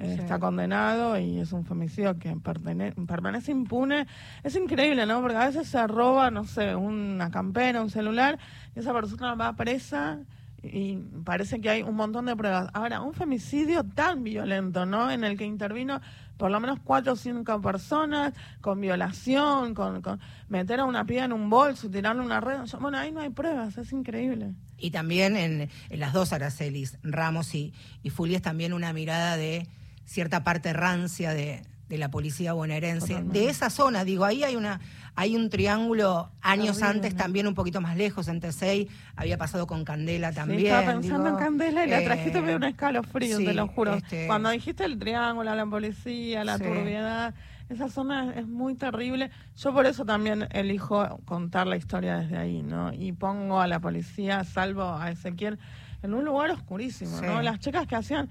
eh, 0.02 0.16
está 0.18 0.40
condenado 0.40 1.20
y 1.20 1.40
es 1.40 1.52
un 1.52 1.66
femicidio 1.66 2.18
que 2.18 2.34
pertene- 2.38 2.94
permanece 3.06 3.52
impune. 3.52 4.08
Es 4.44 4.56
increíble, 4.56 5.06
¿no? 5.06 5.20
Porque 5.22 5.36
a 5.36 5.46
veces 5.48 5.68
se 5.68 5.86
roba, 5.88 6.32
no 6.32 6.46
sé, 6.46 6.74
una 6.74 7.30
campera, 7.30 7.82
un 7.82 7.90
celular, 7.90 8.40
y 8.76 8.80
esa 8.80 8.94
persona 8.94 9.36
va 9.36 9.54
presa 9.58 10.20
y 10.64 10.96
parece 11.26 11.60
que 11.60 11.70
hay 11.70 11.82
un 11.84 11.96
montón 11.96 12.26
de 12.28 12.36
pruebas. 12.38 12.70
Ahora, 12.74 13.02
un 13.02 13.14
femicidio 13.14 13.84
tan 13.84 14.24
violento, 14.24 14.86
¿no? 14.86 15.12
En 15.12 15.24
el 15.26 15.38
que 15.38 15.44
intervino 15.46 16.00
por 16.40 16.50
lo 16.50 16.60
menos 16.62 16.80
cuatro 16.82 17.14
o 17.14 17.16
cinco 17.18 17.62
personas, 17.62 18.34
con 18.62 18.80
violación, 18.80 19.76
con, 19.76 20.02
con 20.02 20.22
meter 20.48 20.80
a 20.80 20.86
una 20.86 21.04
piba 21.04 21.26
en 21.26 21.34
un 21.34 21.50
bolso, 21.50 21.92
tirarle 21.92 22.22
una 22.22 22.40
red. 22.40 22.62
Bueno, 22.80 22.98
ahí 22.98 23.12
no 23.12 23.20
hay 23.20 23.30
pruebas, 23.30 23.78
es 23.78 23.92
increíble. 23.92 24.54
Y 24.78 24.92
también 24.92 25.36
en, 25.36 25.70
en 25.90 26.00
las 26.00 26.14
dos 26.14 26.32
Aracelis, 26.32 26.98
Ramos 27.04 27.54
y, 27.56 27.74
y 28.04 28.10
Fulies, 28.10 28.42
también 28.42 28.72
una 28.72 28.94
mirada 28.94 29.36
de 29.36 29.68
cierta 30.06 30.46
parte 30.46 30.72
rancia 30.72 31.34
de, 31.34 31.62
de 31.90 31.98
la 31.98 32.10
policía 32.10 32.54
bonaerense. 32.54 33.08
Totalmente. 33.08 33.40
De 33.40 33.50
esa 33.50 33.70
zona, 33.70 34.04
digo, 34.06 34.24
ahí 34.26 34.44
hay 34.44 34.56
una 34.56 34.80
hay 35.16 35.36
un 35.36 35.50
triángulo 35.50 36.32
años 36.42 36.78
Horrible, 36.78 36.88
antes, 36.88 37.14
¿no? 37.14 37.18
también 37.18 37.48
un 37.48 37.54
poquito 37.56 37.82
más 37.82 37.98
lejos, 37.98 38.30
en 38.30 38.40
Tesey, 38.40 38.88
había 39.18 39.38
pasado 39.38 39.68
con 39.68 39.84
Candela 39.84 40.32
también. 40.32 40.60
Sí, 40.62 40.66
estaba 40.68 40.94
pensando 40.94 41.26
digo, 41.26 41.38
en 41.40 41.44
Candela 41.44 41.86
y 41.86 41.90
la 41.90 42.00
eh, 42.02 42.06
trajiste 42.06 42.42
medio 42.42 42.56
un 42.56 42.64
escalofrío, 42.64 43.38
sí, 43.38 43.44
te 43.46 43.54
lo 43.54 43.68
juro. 43.68 43.96
este- 43.96 44.28
Cuando 44.28 44.50
dijiste 44.50 44.86
el 44.86 44.98
triángulo, 44.98 45.54
la 45.54 45.66
policía, 45.66 46.46
la 46.46 46.58
Sí. 46.58 46.64
turbiedad, 46.64 47.34
esa 47.68 47.90
zona 47.90 48.34
es 48.36 48.48
muy 48.48 48.76
terrible. 48.76 49.30
Yo 49.58 49.74
por 49.74 49.86
eso 49.88 50.06
también 50.06 50.48
elijo 50.52 51.20
contar 51.26 51.68
la 51.68 51.76
historia 51.76 52.20
desde 52.20 52.38
ahí, 52.38 52.62
¿no? 52.64 52.94
Y 52.94 53.12
pongo 53.12 53.60
a 53.60 53.68
la 53.68 53.80
policía, 53.82 54.44
salvo 54.46 54.84
a 54.94 55.12
Ezequiel, 55.12 55.60
en 56.02 56.14
un 56.14 56.24
lugar 56.24 56.50
oscurísimo. 56.52 57.20
¿no? 57.22 57.42
Las 57.42 57.60
chicas 57.60 57.86
que 57.88 57.96
hacían... 57.96 58.30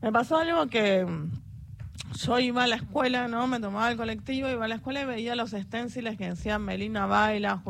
Me 0.00 0.12
pasó 0.12 0.36
algo 0.36 0.68
que 0.68 1.04
yo 2.14 2.38
iba 2.38 2.64
a 2.64 2.66
la 2.66 2.76
escuela, 2.76 3.28
¿no? 3.28 3.46
Me 3.46 3.60
tomaba 3.60 3.90
el 3.90 3.96
colectivo, 3.96 4.48
iba 4.48 4.64
a 4.64 4.68
la 4.68 4.76
escuela 4.76 5.02
y 5.02 5.04
veía 5.04 5.34
los 5.34 5.52
esténciles 5.52 6.16
que 6.16 6.30
decían 6.30 6.62
Melina 6.62 7.06
baila, 7.06 7.62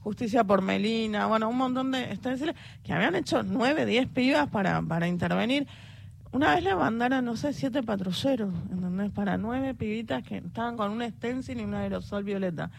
justicia 0.00 0.44
por 0.44 0.62
Melina, 0.62 1.26
bueno, 1.26 1.48
un 1.48 1.56
montón 1.56 1.90
de 1.90 2.12
esténciles 2.12 2.54
que 2.84 2.92
habían 2.92 3.16
hecho 3.16 3.42
nueve, 3.42 3.86
diez 3.86 4.06
pibas 4.08 4.48
para, 4.48 4.80
para 4.82 5.08
intervenir. 5.08 5.66
Una 6.32 6.54
vez 6.54 6.62
le 6.62 6.74
mandaron, 6.76 7.24
no 7.24 7.36
sé, 7.36 7.52
siete 7.52 7.82
patrulleros, 7.82 8.54
¿entendés? 8.70 9.10
Para 9.10 9.36
nueve 9.36 9.74
pibitas 9.74 10.22
que 10.22 10.36
estaban 10.36 10.76
con 10.76 10.92
un 10.92 11.02
esténcil 11.02 11.60
y 11.60 11.64
un 11.64 11.74
aerosol 11.74 12.22
violeta. 12.22 12.70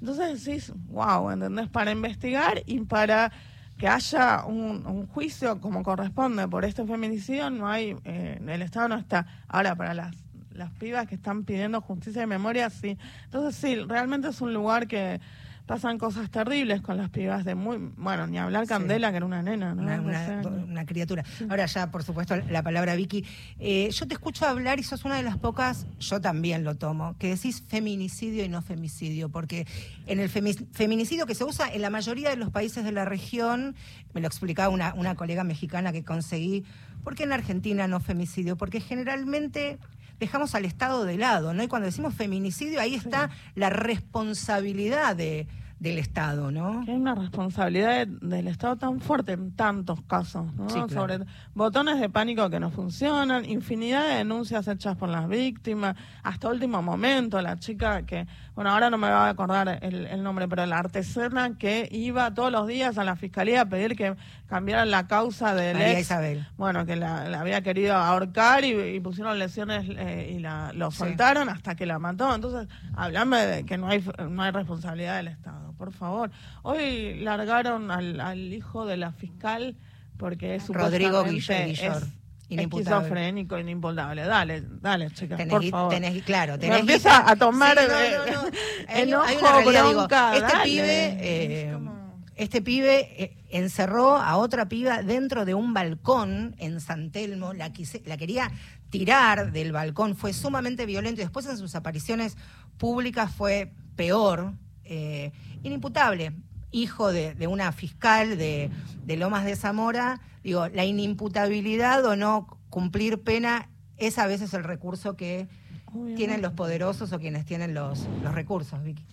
Entonces 0.00 0.44
decís, 0.44 0.72
wow, 0.88 1.30
¿entendés? 1.30 1.68
Para 1.68 1.92
investigar 1.92 2.62
y 2.66 2.80
para 2.80 3.30
que 3.78 3.86
haya 3.86 4.44
un, 4.44 4.86
un 4.86 5.06
juicio 5.06 5.60
como 5.60 5.82
corresponde 5.82 6.48
por 6.48 6.64
este 6.64 6.84
feminicidio, 6.84 7.50
no 7.50 7.68
hay, 7.68 7.94
eh, 8.04 8.40
el 8.46 8.62
Estado 8.62 8.88
no 8.88 8.96
está. 8.96 9.26
Ahora, 9.46 9.76
para 9.76 9.94
las, 9.94 10.16
las 10.56 10.70
pibas 10.72 11.06
que 11.06 11.14
están 11.14 11.44
pidiendo 11.44 11.80
justicia 11.80 12.22
y 12.22 12.26
memoria, 12.26 12.70
sí. 12.70 12.96
Entonces, 13.24 13.56
sí, 13.56 13.76
realmente 13.76 14.28
es 14.28 14.40
un 14.40 14.52
lugar 14.54 14.86
que 14.86 15.20
pasan 15.66 15.98
cosas 15.98 16.30
terribles 16.30 16.80
con 16.80 16.96
las 16.96 17.10
pibas 17.10 17.44
de 17.44 17.56
muy, 17.56 17.76
bueno, 17.96 18.28
ni 18.28 18.38
hablar 18.38 18.66
Sí. 18.66 18.68
Candela, 18.68 19.10
que 19.10 19.16
era 19.16 19.26
una 19.26 19.42
nena, 19.42 19.74
¿no? 19.74 19.82
Una 19.82 20.86
criatura. 20.86 21.24
Ahora 21.50 21.66
ya, 21.66 21.90
por 21.90 22.04
supuesto, 22.04 22.36
la 22.36 22.62
palabra 22.62 22.94
Vicky. 22.94 23.24
Eh, 23.58 23.90
yo 23.90 24.06
te 24.06 24.14
escucho 24.14 24.46
hablar 24.46 24.78
y 24.78 24.84
sos 24.84 25.04
una 25.04 25.16
de 25.16 25.24
las 25.24 25.38
pocas, 25.38 25.88
yo 25.98 26.20
también 26.20 26.62
lo 26.62 26.76
tomo, 26.76 27.16
que 27.18 27.30
decís 27.30 27.64
feminicidio 27.66 28.44
y 28.44 28.48
no 28.48 28.62
femicidio, 28.62 29.28
porque 29.28 29.66
en 30.06 30.20
el 30.20 30.30
femi- 30.30 30.68
feminicidio 30.72 31.26
que 31.26 31.34
se 31.34 31.42
usa 31.42 31.68
en 31.72 31.82
la 31.82 31.90
mayoría 31.90 32.30
de 32.30 32.36
los 32.36 32.50
países 32.50 32.84
de 32.84 32.92
la 32.92 33.04
región, 33.04 33.74
me 34.14 34.20
lo 34.20 34.28
explicaba 34.28 34.68
una, 34.68 34.94
una 34.94 35.16
colega 35.16 35.42
mexicana 35.42 35.90
que 35.90 36.04
conseguí, 36.04 36.62
¿por 37.02 37.16
qué 37.16 37.24
en 37.24 37.32
Argentina 37.32 37.88
no 37.88 37.98
femicidio? 37.98 38.56
Porque 38.56 38.80
generalmente 38.80 39.78
dejamos 40.18 40.54
al 40.54 40.64
Estado 40.64 41.04
de 41.04 41.16
lado, 41.18 41.52
¿no? 41.54 41.62
Y 41.62 41.68
cuando 41.68 41.86
decimos 41.86 42.14
feminicidio, 42.14 42.80
ahí 42.80 42.94
está 42.94 43.30
la 43.54 43.70
responsabilidad 43.70 45.14
de, 45.16 45.46
del 45.78 45.98
Estado, 45.98 46.50
¿no? 46.50 46.82
que 46.86 46.92
hay 46.92 46.96
una 46.96 47.14
responsabilidad 47.14 48.06
de- 48.06 48.26
del 48.26 48.48
Estado 48.48 48.76
tan 48.76 49.00
fuerte 49.00 49.32
en 49.32 49.54
tantos 49.54 50.00
casos, 50.02 50.52
¿no? 50.54 50.68
Sí, 50.70 50.74
claro. 50.88 50.88
Sobre 50.88 51.18
botones 51.54 52.00
de 52.00 52.08
pánico 52.08 52.48
que 52.48 52.58
no 52.60 52.70
funcionan, 52.70 53.44
infinidad 53.44 54.08
de 54.08 54.14
denuncias 54.16 54.66
hechas 54.68 54.96
por 54.96 55.10
las 55.10 55.28
víctimas, 55.28 55.94
hasta 56.22 56.48
último 56.48 56.80
momento, 56.82 57.40
la 57.42 57.58
chica 57.58 58.02
que, 58.06 58.26
bueno, 58.56 58.70
ahora 58.70 58.90
no 58.90 58.98
me 58.98 59.08
va 59.08 59.26
a 59.26 59.28
acordar 59.28 59.78
el, 59.82 60.06
el 60.06 60.22
nombre, 60.24 60.48
pero 60.48 60.66
la 60.66 60.78
artesana 60.78 61.56
que 61.58 61.88
iba 61.92 62.34
todos 62.34 62.50
los 62.50 62.66
días 62.66 62.98
a 62.98 63.04
la 63.04 63.14
fiscalía 63.14 63.60
a 63.60 63.66
pedir 63.66 63.94
que 63.94 64.16
cambiaran 64.48 64.90
la 64.90 65.06
causa 65.06 65.54
del 65.54 65.74
María 65.76 65.92
ex, 65.92 66.00
Isabel. 66.00 66.46
bueno, 66.56 66.84
que 66.86 66.96
la, 66.96 67.28
la 67.28 67.40
había 67.42 67.60
querido 67.60 67.94
ahorcar 67.94 68.64
y, 68.64 68.70
y 68.70 68.98
pusieron 69.00 69.38
lesiones 69.38 69.84
eh, 69.90 70.32
y 70.34 70.40
la, 70.40 70.72
lo 70.72 70.90
Sí. 70.90 70.96
soltaron 70.98 71.48
hasta 71.50 71.74
que 71.76 71.86
la 71.86 71.98
mató. 71.98 72.34
Entonces, 72.34 72.66
hablame 72.96 73.44
de 73.46 73.64
que 73.66 73.76
no 73.76 73.88
hay, 73.88 74.02
no 74.28 74.42
hay 74.42 74.50
responsabilidad 74.50 75.16
del 75.18 75.28
Estado, 75.28 75.74
por 75.74 75.92
favor. 75.92 76.30
Hoy 76.62 77.20
largaron 77.20 77.90
al, 77.90 78.20
al 78.20 78.52
hijo 78.54 78.86
de 78.86 78.96
la 78.96 79.12
fiscal 79.12 79.76
porque 80.16 80.54
es 80.54 80.68
Rodrigo 80.68 81.22
es 81.26 82.04
inimputable. 82.48 82.96
esquizofrénico, 82.98 83.58
inimputable. 83.58 84.22
Dale, 84.22 84.62
dale, 84.80 85.10
chicas, 85.10 85.36
Tenés 85.38 85.52
por 85.52 85.64
favor. 85.68 85.92
tenés- 85.94 86.22
claro, 86.24 86.52
Me 86.54 86.58
tenés 86.58 86.80
empieza 86.80 87.10
guita- 87.20 87.30
a 87.32 87.36
tomar 87.36 87.78
Sí, 87.78 87.84
no, 87.88 87.98
eh, 88.00 88.10
no, 88.34 88.42
no. 88.42 88.48
Enojo, 88.88 89.24
hay 89.26 89.36
una 89.36 89.52
realidad, 89.52 89.84
digo, 89.88 90.02
este 90.02 90.56
dale. 90.56 90.64
pibe, 90.64 91.06
eh, 91.20 91.66
Es 91.68 91.74
como- 91.74 91.96
este 92.36 92.62
pibe 92.62 93.22
eh, 93.22 93.44
encerró 93.50 94.16
a 94.16 94.36
otra 94.36 94.68
piba 94.68 95.02
dentro 95.02 95.44
de 95.44 95.54
un 95.54 95.72
balcón 95.74 96.54
en 96.58 96.80
San 96.80 97.10
Telmo, 97.10 97.52
la, 97.54 97.72
quise- 97.72 98.02
la 98.06 98.16
quería 98.16 98.50
tirar 98.90 99.52
del 99.52 99.72
balcón, 99.72 100.14
fue 100.16 100.32
sumamente 100.32 100.86
violento 100.86 101.20
y 101.20 101.24
después 101.24 101.46
en 101.46 101.56
sus 101.58 101.74
apariciones 101.74 102.36
públicas 102.78 103.34
fue 103.34 103.72
peor, 103.96 104.52
eh, 104.84 105.32
inimputable, 105.64 106.32
hijo 106.76 107.12
de, 107.12 107.34
de 107.34 107.46
una 107.46 107.72
fiscal 107.72 108.36
de, 108.38 108.70
de 109.04 109.16
Lomas 109.16 109.44
de 109.44 109.56
Zamora, 109.56 110.20
digo, 110.44 110.68
la 110.68 110.84
inimputabilidad 110.84 112.04
o 112.04 112.16
no 112.16 112.58
cumplir 112.70 113.22
pena 113.22 113.68
es 113.96 114.18
a 114.18 114.26
veces 114.26 114.52
el 114.54 114.64
recurso 114.64 115.16
que 115.16 115.48
Obviamente. 115.86 116.16
tienen 116.16 116.42
los 116.42 116.52
poderosos 116.52 117.12
o 117.12 117.18
quienes 117.18 117.44
tienen 117.46 117.72
los, 117.74 118.06
los 118.22 118.34
recursos, 118.34 118.82
Vicky. 118.82 119.04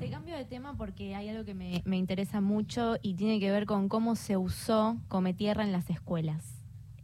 Te 0.00 0.10
cambio 0.10 0.36
de 0.36 0.44
tema 0.44 0.74
porque 0.76 1.14
hay 1.14 1.28
algo 1.28 1.44
que 1.44 1.54
me, 1.54 1.82
me 1.84 1.96
interesa 1.96 2.40
mucho 2.40 2.96
y 3.00 3.14
tiene 3.14 3.38
que 3.40 3.50
ver 3.50 3.64
con 3.64 3.88
cómo 3.88 4.16
se 4.16 4.36
usó 4.36 4.96
Come 5.08 5.32
Tierra 5.34 5.62
en 5.64 5.72
las 5.72 5.88
escuelas. 5.88 6.44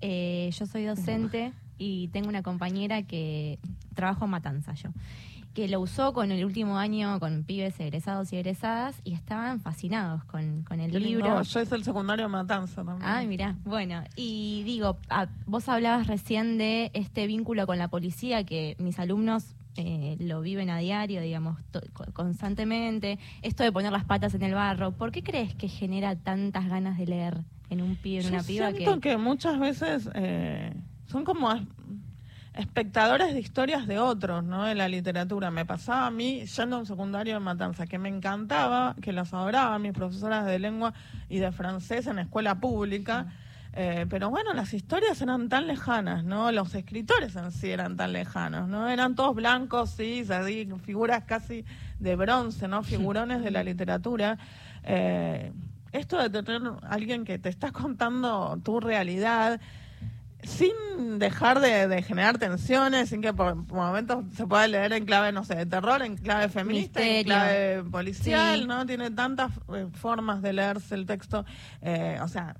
Eh, 0.00 0.50
yo 0.52 0.66
soy 0.66 0.84
docente 0.84 1.52
y 1.78 2.08
tengo 2.08 2.28
una 2.28 2.42
compañera 2.42 3.02
que 3.04 3.58
trabajo 3.94 4.24
en 4.26 4.32
Matanza 4.32 4.74
yo, 4.74 4.90
que 5.54 5.66
lo 5.68 5.80
usó 5.80 6.12
con 6.12 6.30
el 6.30 6.44
último 6.44 6.78
año 6.78 7.18
con 7.18 7.42
pibes 7.42 7.80
egresados 7.80 8.32
y 8.32 8.36
egresadas 8.36 9.00
y 9.02 9.12
estaban 9.14 9.60
fascinados 9.60 10.24
con, 10.24 10.62
con 10.62 10.78
el 10.78 10.92
libro. 10.92 11.42
Yo 11.42 11.60
hice 11.62 11.74
el 11.74 11.82
secundario 11.84 12.28
Matanza 12.28 12.84
también. 12.84 13.02
Ay, 13.02 13.26
mirá, 13.26 13.56
bueno, 13.64 14.02
y 14.14 14.62
digo, 14.64 14.98
a- 15.10 15.26
vos 15.46 15.68
hablabas 15.68 16.06
recién 16.06 16.58
de 16.58 16.90
este 16.94 17.26
vínculo 17.26 17.66
con 17.66 17.78
la 17.78 17.88
policía 17.88 18.44
que 18.44 18.76
mis 18.78 18.98
alumnos 19.00 19.54
eh, 19.76 20.16
lo 20.20 20.40
viven 20.40 20.70
a 20.70 20.78
diario, 20.78 21.20
digamos, 21.20 21.56
constantemente. 22.12 23.18
Esto 23.42 23.62
de 23.64 23.72
poner 23.72 23.92
las 23.92 24.04
patas 24.04 24.34
en 24.34 24.42
el 24.42 24.54
barro, 24.54 24.92
¿por 24.92 25.12
qué 25.12 25.22
crees 25.22 25.54
que 25.54 25.68
genera 25.68 26.16
tantas 26.16 26.68
ganas 26.68 26.98
de 26.98 27.06
leer 27.06 27.38
en 27.70 27.82
un 27.82 27.96
pibe, 27.96 28.18
en 28.18 28.22
Yo 28.24 28.28
una 28.30 28.42
piba 28.42 28.70
siento 28.70 28.94
que... 29.00 29.10
que... 29.10 29.16
muchas 29.18 29.58
veces 29.58 30.08
eh, 30.14 30.72
son 31.06 31.24
como 31.24 31.48
espectadores 32.58 33.32
de 33.32 33.38
historias 33.38 33.86
de 33.86 34.00
otros, 34.00 34.42
¿no? 34.42 34.64
De 34.64 34.74
la 34.74 34.88
literatura. 34.88 35.50
Me 35.52 35.64
pasaba 35.64 36.08
a 36.08 36.10
mí 36.10 36.44
yendo 36.44 36.76
a 36.76 36.78
un 36.80 36.86
secundario 36.86 37.34
de 37.34 37.40
Matanza, 37.40 37.86
que 37.86 37.98
me 37.98 38.08
encantaba, 38.08 38.96
que 39.00 39.12
las 39.12 39.32
adoraba, 39.32 39.78
mis 39.78 39.92
profesoras 39.92 40.44
de 40.44 40.58
lengua 40.58 40.92
y 41.28 41.38
de 41.38 41.52
francés 41.52 42.08
en 42.08 42.18
escuela 42.18 42.56
pública. 42.56 43.26
Eh, 43.74 44.06
pero 44.10 44.28
bueno, 44.28 44.54
las 44.54 44.74
historias 44.74 45.22
eran 45.22 45.48
tan 45.48 45.68
lejanas, 45.68 46.24
¿no? 46.24 46.50
Los 46.50 46.74
escritores 46.74 47.36
en 47.36 47.52
sí 47.52 47.70
eran 47.70 47.96
tan 47.96 48.12
lejanos, 48.12 48.68
¿no? 48.68 48.88
Eran 48.88 49.14
todos 49.14 49.36
blancos, 49.36 49.90
sí, 49.90 50.26
así, 50.28 50.68
figuras 50.84 51.24
casi 51.24 51.64
de 52.00 52.16
bronce, 52.16 52.66
¿no? 52.66 52.82
Figurones 52.82 53.40
de 53.40 53.52
la 53.52 53.62
literatura. 53.62 54.36
Eh, 54.82 55.52
esto 55.92 56.18
de 56.28 56.42
tener 56.42 56.62
alguien 56.82 57.24
que 57.24 57.38
te 57.38 57.50
está 57.50 57.70
contando 57.70 58.58
tu 58.64 58.80
realidad 58.80 59.60
sin 60.42 61.18
dejar 61.18 61.60
de, 61.60 61.88
de 61.88 62.02
generar 62.02 62.38
tensiones, 62.38 63.08
sin 63.08 63.20
que 63.20 63.32
por, 63.32 63.66
por 63.66 63.76
momentos 63.78 64.24
se 64.36 64.46
pueda 64.46 64.66
leer 64.68 64.92
en 64.92 65.04
clave, 65.04 65.32
no 65.32 65.44
sé, 65.44 65.56
de 65.56 65.66
terror, 65.66 66.02
en 66.02 66.16
clave 66.16 66.48
feminista, 66.48 67.02
en 67.02 67.24
clave 67.24 67.82
policial, 67.90 68.60
Sí. 68.60 68.66
¿no? 68.66 68.86
Tiene 68.86 69.10
tantas 69.10 69.50
eh, 69.74 69.86
formas 69.92 70.40
de 70.42 70.52
leerse 70.52 70.94
el 70.94 71.06
texto. 71.06 71.44
eh, 71.82 72.18
o 72.22 72.28
sea, 72.28 72.56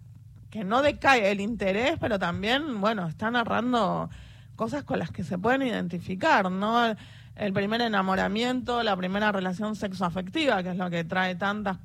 que 0.51 0.65
no 0.65 0.81
decae 0.83 1.31
el 1.31 1.41
interés, 1.41 1.97
pero 2.01 2.19
también, 2.19 2.81
bueno, 2.81 3.07
está 3.07 3.31
narrando 3.31 4.09
cosas 4.57 4.83
con 4.83 4.99
las 4.99 5.11
que 5.11 5.23
se 5.23 5.37
pueden 5.39 5.63
identificar, 5.63 6.51
¿no? 6.51 6.97
El 7.37 7.53
primer 7.53 7.81
enamoramiento, 7.83 8.83
la 8.83 8.97
primera 8.97 9.31
relación 9.31 9.77
sexoafectiva, 9.77 10.63
que 10.63 10.71
es 10.71 10.77
lo 10.77 10.91
que 10.91 11.05
trae 11.05 11.37
tantas 11.37 11.77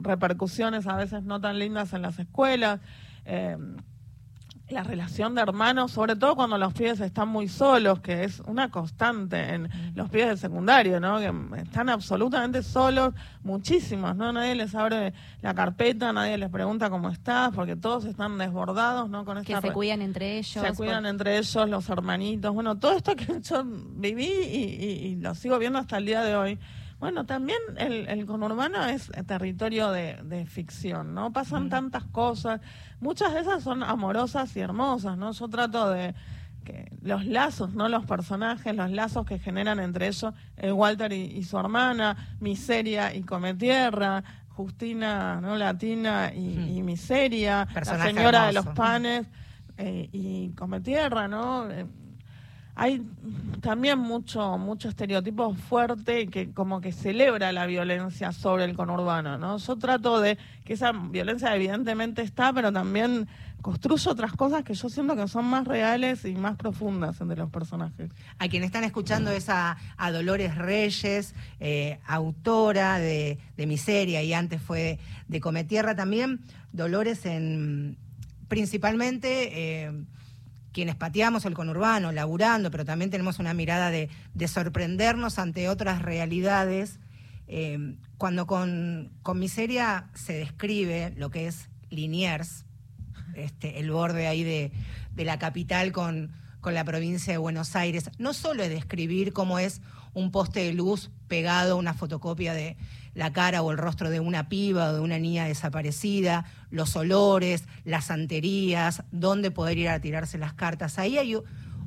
repercusiones 0.00 0.86
a 0.86 0.96
veces 0.96 1.24
no 1.24 1.40
tan 1.40 1.58
lindas 1.58 1.92
en 1.92 2.02
las 2.02 2.18
escuelas. 2.18 2.80
eh, 3.24 3.56
la 4.70 4.82
relación 4.84 5.34
de 5.34 5.42
hermanos, 5.42 5.90
sobre 5.92 6.14
todo 6.16 6.36
cuando 6.36 6.56
los 6.56 6.72
pibes 6.72 7.00
están 7.00 7.28
muy 7.28 7.48
solos, 7.48 8.00
que 8.00 8.24
es 8.24 8.40
una 8.46 8.70
constante 8.70 9.54
en 9.54 9.68
los 9.94 10.08
pibes 10.08 10.28
del 10.28 10.38
secundario, 10.38 11.00
¿no? 11.00 11.18
Que 11.18 11.32
están 11.60 11.88
absolutamente 11.88 12.62
solos, 12.62 13.12
muchísimos, 13.42 14.14
¿no? 14.16 14.32
Nadie 14.32 14.54
les 14.54 14.74
abre 14.74 15.12
la 15.42 15.54
carpeta, 15.54 16.12
nadie 16.12 16.38
les 16.38 16.50
pregunta 16.50 16.88
cómo 16.88 17.08
estás, 17.08 17.50
porque 17.54 17.74
todos 17.76 18.04
están 18.04 18.38
desbordados, 18.38 19.10
¿no? 19.10 19.24
Con 19.24 19.36
que 19.42 19.52
esta 19.52 19.60
se 19.60 19.68
re- 19.68 19.74
cuidan 19.74 20.02
entre 20.02 20.38
ellos. 20.38 20.64
se 20.64 20.72
cuidan 20.74 21.02
por- 21.02 21.10
entre 21.10 21.38
ellos, 21.38 21.68
los 21.68 21.88
hermanitos. 21.88 22.54
Bueno, 22.54 22.78
todo 22.78 22.92
esto 22.92 23.16
que 23.16 23.26
yo 23.42 23.64
viví 23.64 24.24
y, 24.24 24.56
y- 24.56 25.06
y 25.08 25.16
lo 25.16 25.34
sigo 25.34 25.58
viendo 25.58 25.78
hasta 25.78 25.96
el 25.98 26.06
día 26.06 26.22
de 26.22 26.36
hoy. 26.36 26.58
Bueno, 27.00 27.24
también 27.24 27.58
el, 27.78 28.06
el 28.08 28.26
conurbano 28.26 28.84
es 28.84 29.10
territorio 29.26 29.90
de, 29.90 30.18
de 30.22 30.44
ficción, 30.44 31.14
¿no? 31.14 31.32
Pasan 31.32 31.70
tantas 31.70 32.04
cosas. 32.04 32.60
Muchas 33.00 33.32
de 33.32 33.40
esas 33.40 33.62
son 33.62 33.82
amorosas 33.82 34.54
y 34.54 34.60
hermosas, 34.60 35.16
¿no? 35.16 35.32
Yo 35.32 35.48
trato 35.48 35.88
de 35.88 36.14
que 36.62 36.92
los 37.00 37.24
lazos, 37.24 37.72
¿no? 37.72 37.88
Los 37.88 38.04
personajes, 38.04 38.76
los 38.76 38.90
lazos 38.90 39.24
que 39.24 39.38
generan 39.38 39.80
entre 39.80 40.08
ellos 40.08 40.34
el 40.58 40.74
Walter 40.74 41.10
y, 41.12 41.22
y 41.24 41.42
su 41.44 41.58
hermana, 41.58 42.36
Miseria 42.38 43.14
y 43.14 43.22
Cometierra, 43.22 44.22
Justina, 44.48 45.40
¿no? 45.40 45.56
Latina 45.56 46.32
y, 46.34 46.76
y 46.76 46.82
Miseria, 46.82 47.66
Personaje 47.72 48.12
la 48.12 48.18
señora 48.18 48.46
de 48.48 48.52
los 48.52 48.66
panes 48.66 49.26
eh, 49.78 50.10
y 50.12 50.50
Cometierra, 50.50 51.28
¿no? 51.28 51.70
Eh, 51.70 51.86
hay 52.80 53.06
también 53.60 53.98
mucho 53.98 54.56
mucho 54.56 54.88
estereotipo 54.88 55.52
fuerte 55.52 56.28
que 56.28 56.50
como 56.50 56.80
que 56.80 56.92
celebra 56.92 57.52
la 57.52 57.66
violencia 57.66 58.32
sobre 58.32 58.64
el 58.64 58.74
conurbano, 58.74 59.36
¿no? 59.36 59.58
Yo 59.58 59.76
trato 59.76 60.18
de 60.18 60.38
que 60.64 60.72
esa 60.72 60.92
violencia 60.92 61.54
evidentemente 61.54 62.22
está, 62.22 62.54
pero 62.54 62.72
también 62.72 63.28
construyo 63.60 64.12
otras 64.12 64.32
cosas 64.32 64.64
que 64.64 64.72
yo 64.72 64.88
siento 64.88 65.14
que 65.14 65.28
son 65.28 65.44
más 65.44 65.66
reales 65.66 66.24
y 66.24 66.34
más 66.36 66.56
profundas 66.56 67.20
entre 67.20 67.36
los 67.36 67.50
personajes. 67.50 68.10
A 68.38 68.48
quienes 68.48 68.68
están 68.68 68.84
escuchando 68.84 69.30
es 69.30 69.50
a, 69.50 69.76
a 69.98 70.10
Dolores 70.10 70.54
Reyes, 70.56 71.34
eh, 71.60 71.98
autora 72.06 72.98
de, 72.98 73.38
de 73.58 73.66
Miseria 73.66 74.22
y 74.22 74.32
antes 74.32 74.62
fue 74.62 74.98
de 75.28 75.40
Cometierra 75.40 75.94
también. 75.94 76.40
Dolores 76.72 77.26
en 77.26 77.98
principalmente 78.48 79.84
eh, 79.84 79.92
quienes 80.72 80.96
pateamos 80.96 81.44
el 81.44 81.54
conurbano, 81.54 82.12
laburando, 82.12 82.70
pero 82.70 82.84
también 82.84 83.10
tenemos 83.10 83.38
una 83.38 83.54
mirada 83.54 83.90
de, 83.90 84.08
de 84.34 84.48
sorprendernos 84.48 85.38
ante 85.38 85.68
otras 85.68 86.02
realidades. 86.02 86.98
Eh, 87.48 87.96
cuando 88.18 88.46
con, 88.46 89.10
Miseria 89.34 90.10
se 90.14 90.34
describe 90.34 91.12
lo 91.16 91.30
que 91.30 91.46
es 91.46 91.68
Liniers, 91.90 92.64
este, 93.34 93.80
el 93.80 93.90
borde 93.90 94.26
ahí 94.26 94.44
de 94.44 95.24
la 95.24 95.38
capital 95.38 95.92
con, 95.92 96.30
con 96.60 96.74
la 96.74 96.84
provincia 96.84 97.32
de 97.32 97.38
Buenos 97.38 97.76
Aires. 97.76 98.10
No 98.18 98.34
solo 98.34 98.62
es 98.62 98.70
describir 98.70 99.32
cómo 99.32 99.58
es 99.58 99.80
un 100.14 100.30
poste 100.30 100.60
de 100.60 100.72
luz 100.72 101.10
pegado 101.28 101.72
a 101.72 101.76
una 101.76 101.94
fotocopia 101.94 102.52
de 102.52 102.76
la 103.14 103.32
cara 103.32 103.62
o 103.62 103.70
el 103.70 103.78
rostro 103.78 104.10
de 104.10 104.20
una 104.20 104.48
piba 104.48 104.90
o 104.90 104.94
de 104.94 105.00
una 105.00 105.18
niña 105.18 105.46
desaparecida, 105.46 106.44
los 106.70 106.94
olores, 106.96 107.64
las 107.84 108.06
santerías, 108.06 109.02
dónde 109.10 109.50
poder 109.50 109.78
ir 109.78 109.88
a 109.88 110.00
tirarse 110.00 110.38
las 110.38 110.52
cartas. 110.52 110.98
Ahí 110.98 111.18
hay 111.18 111.36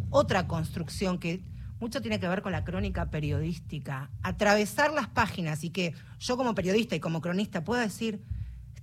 otra 0.09 0.47
construcción 0.47 1.19
que 1.19 1.43
mucho 1.79 2.01
tiene 2.01 2.19
que 2.19 2.27
ver 2.27 2.41
con 2.41 2.51
la 2.51 2.63
crónica 2.63 3.09
periodística. 3.09 4.09
Atravesar 4.21 4.93
las 4.93 5.07
páginas 5.07 5.63
y 5.63 5.69
que 5.69 5.93
yo 6.19 6.37
como 6.37 6.55
periodista 6.55 6.95
y 6.95 6.99
como 6.99 7.21
cronista 7.21 7.63
pueda 7.63 7.81
decir, 7.81 8.21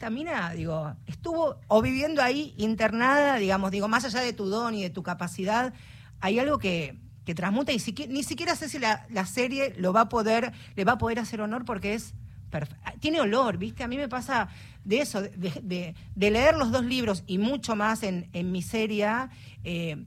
esta 0.00 0.08
mina, 0.08 0.52
digo, 0.54 0.94
estuvo 1.04 1.56
o 1.68 1.82
viviendo 1.82 2.22
ahí 2.22 2.54
internada, 2.56 3.36
digamos, 3.36 3.70
digo, 3.70 3.86
más 3.86 4.06
allá 4.06 4.20
de 4.20 4.32
tu 4.32 4.46
don 4.46 4.74
y 4.74 4.82
de 4.82 4.88
tu 4.88 5.02
capacidad, 5.02 5.74
hay 6.20 6.38
algo 6.38 6.58
que, 6.58 6.98
que 7.26 7.34
transmuta 7.34 7.70
y 7.70 7.82
ni 8.08 8.22
siquiera 8.22 8.56
sé 8.56 8.70
si 8.70 8.78
la, 8.78 9.06
la 9.10 9.26
serie 9.26 9.74
lo 9.76 9.92
va 9.92 10.02
a 10.02 10.08
poder, 10.08 10.54
le 10.74 10.84
va 10.86 10.92
a 10.92 10.96
poder 10.98 11.18
hacer 11.18 11.42
honor 11.42 11.66
porque 11.66 11.92
es 11.92 12.14
perfe- 12.50 12.78
tiene 13.00 13.20
olor, 13.20 13.58
¿viste? 13.58 13.84
A 13.84 13.88
mí 13.88 13.98
me 13.98 14.08
pasa 14.08 14.48
de 14.86 15.02
eso, 15.02 15.20
de, 15.20 15.94
leer 16.16 16.54
los 16.56 16.72
dos 16.72 16.86
libros 16.86 17.22
y 17.26 17.36
mucho 17.36 17.76
más 17.76 18.02
en, 18.02 18.30
en 18.32 18.52
Miseria, 18.52 19.28
eh, 19.64 20.02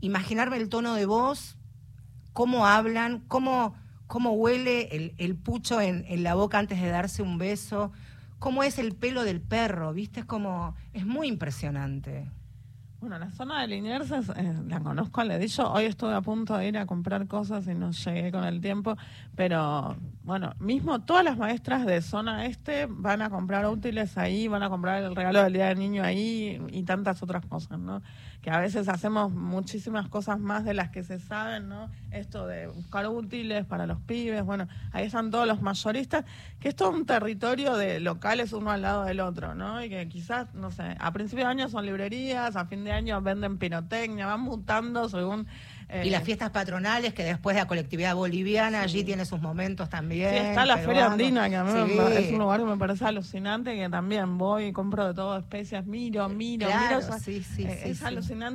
imaginarme 0.00 0.56
el 0.58 0.68
tono 0.68 0.94
de 0.94 1.04
voz, 1.06 1.56
cómo 2.32 2.64
hablan, 2.64 3.24
cómo, 3.26 3.74
cómo 4.06 4.34
huele 4.34 4.82
el, 4.92 5.14
el 5.18 5.34
pucho 5.34 5.80
en 5.80 6.22
la 6.22 6.36
boca 6.36 6.60
antes 6.60 6.80
de 6.80 6.90
darse 6.90 7.22
un 7.22 7.38
beso, 7.38 7.90
cómo 8.42 8.64
es 8.64 8.80
el 8.80 8.96
pelo 8.96 9.22
del 9.22 9.40
perro, 9.40 9.92
¿viste? 9.92 10.20
Es 10.20 10.26
como, 10.26 10.74
es 10.92 11.06
muy 11.06 11.28
impresionante. 11.28 12.28
Bueno, 12.98 13.16
la 13.18 13.30
zona 13.30 13.60
de 13.60 13.68
Liniers 13.68 14.10
eh, 14.10 14.54
la 14.66 14.80
conozco, 14.80 15.22
le 15.22 15.36
he 15.36 15.38
dicho, 15.38 15.72
hoy 15.72 15.84
estuve 15.84 16.12
a 16.12 16.20
punto 16.22 16.56
de 16.56 16.66
ir 16.66 16.76
a 16.76 16.84
comprar 16.84 17.28
cosas 17.28 17.68
y 17.68 17.74
no 17.74 17.92
llegué 17.92 18.32
con 18.32 18.42
el 18.42 18.60
tiempo, 18.60 18.96
pero 19.36 19.96
bueno, 20.24 20.54
mismo 20.58 21.00
todas 21.02 21.24
las 21.24 21.38
maestras 21.38 21.86
de 21.86 22.02
zona 22.02 22.46
este 22.46 22.86
van 22.88 23.22
a 23.22 23.30
comprar 23.30 23.64
útiles 23.66 24.18
ahí, 24.18 24.48
van 24.48 24.64
a 24.64 24.70
comprar 24.70 25.04
el 25.04 25.14
regalo 25.14 25.40
del 25.44 25.52
Día 25.52 25.66
del 25.66 25.78
Niño 25.78 26.02
ahí 26.02 26.60
y 26.70 26.82
tantas 26.82 27.22
otras 27.22 27.46
cosas, 27.46 27.78
¿no? 27.78 28.02
Que 28.42 28.50
a 28.50 28.58
veces 28.58 28.88
hacemos 28.88 29.30
muchísimas 29.32 30.08
cosas 30.08 30.40
más 30.40 30.64
de 30.64 30.74
las 30.74 30.90
que 30.90 31.04
se 31.04 31.20
saben, 31.20 31.68
¿no? 31.68 31.88
Esto 32.10 32.46
de 32.48 32.66
buscar 32.66 33.06
útiles 33.08 33.64
para 33.64 33.86
los 33.86 34.00
pibes, 34.00 34.42
bueno, 34.44 34.66
ahí 34.90 35.06
están 35.06 35.30
todos 35.30 35.46
los 35.46 35.62
mayoristas, 35.62 36.24
que 36.58 36.70
es 36.70 36.76
todo 36.76 36.90
un 36.90 37.06
territorio 37.06 37.76
de 37.76 38.00
locales 38.00 38.52
uno 38.52 38.72
al 38.72 38.82
lado 38.82 39.04
del 39.04 39.20
otro, 39.20 39.54
¿no? 39.54 39.82
Y 39.84 39.88
que 39.88 40.08
quizás, 40.08 40.52
no 40.54 40.72
sé, 40.72 40.96
a 40.98 41.12
principio 41.12 41.44
de 41.44 41.50
año 41.52 41.68
son 41.68 41.86
librerías, 41.86 42.56
a 42.56 42.66
fin 42.66 42.82
de 42.82 42.90
año 42.90 43.22
venden 43.22 43.58
pirotecnia, 43.58 44.26
van 44.26 44.40
mutando 44.40 45.08
según... 45.08 45.46
y 46.02 46.10
las 46.10 46.22
eh, 46.22 46.24
fiestas 46.24 46.50
patronales, 46.50 47.14
que 47.14 47.22
después 47.22 47.54
de 47.54 47.62
la 47.62 47.68
colectividad 47.68 48.14
boliviana, 48.16 48.82
allí 48.82 49.04
tiene 49.04 49.24
sus 49.24 49.40
momentos 49.40 49.88
también. 49.88 50.30
Sí, 50.30 50.36
está 50.38 50.66
la 50.66 50.78
Feria. 50.78 51.06
Andina, 51.12 51.48
que 51.48 51.56
a 51.56 51.64
mí 51.64 51.72
me- 51.72 52.18
es 52.18 52.32
un 52.32 52.38
lugar 52.40 52.58
que 52.60 52.66
me 52.66 52.76
parece 52.76 53.04
alucinante, 53.04 53.76
que 53.76 53.88
también 53.88 54.36
voy 54.36 54.64
y 54.66 54.72
compro 54.72 55.06
de 55.06 55.14
todo, 55.14 55.38
especias, 55.38 55.86
miro, 55.86 56.28
miro, 56.28 56.66
Claro, 56.66 56.96
miro. 56.96 56.98
o 56.98 57.02
sea, 57.02 57.18
sí, 57.20 57.42
sí, 57.42 57.64
eh, 57.64 57.78
sí, 57.84 57.90
es 57.90 57.98
sí. 57.98 58.04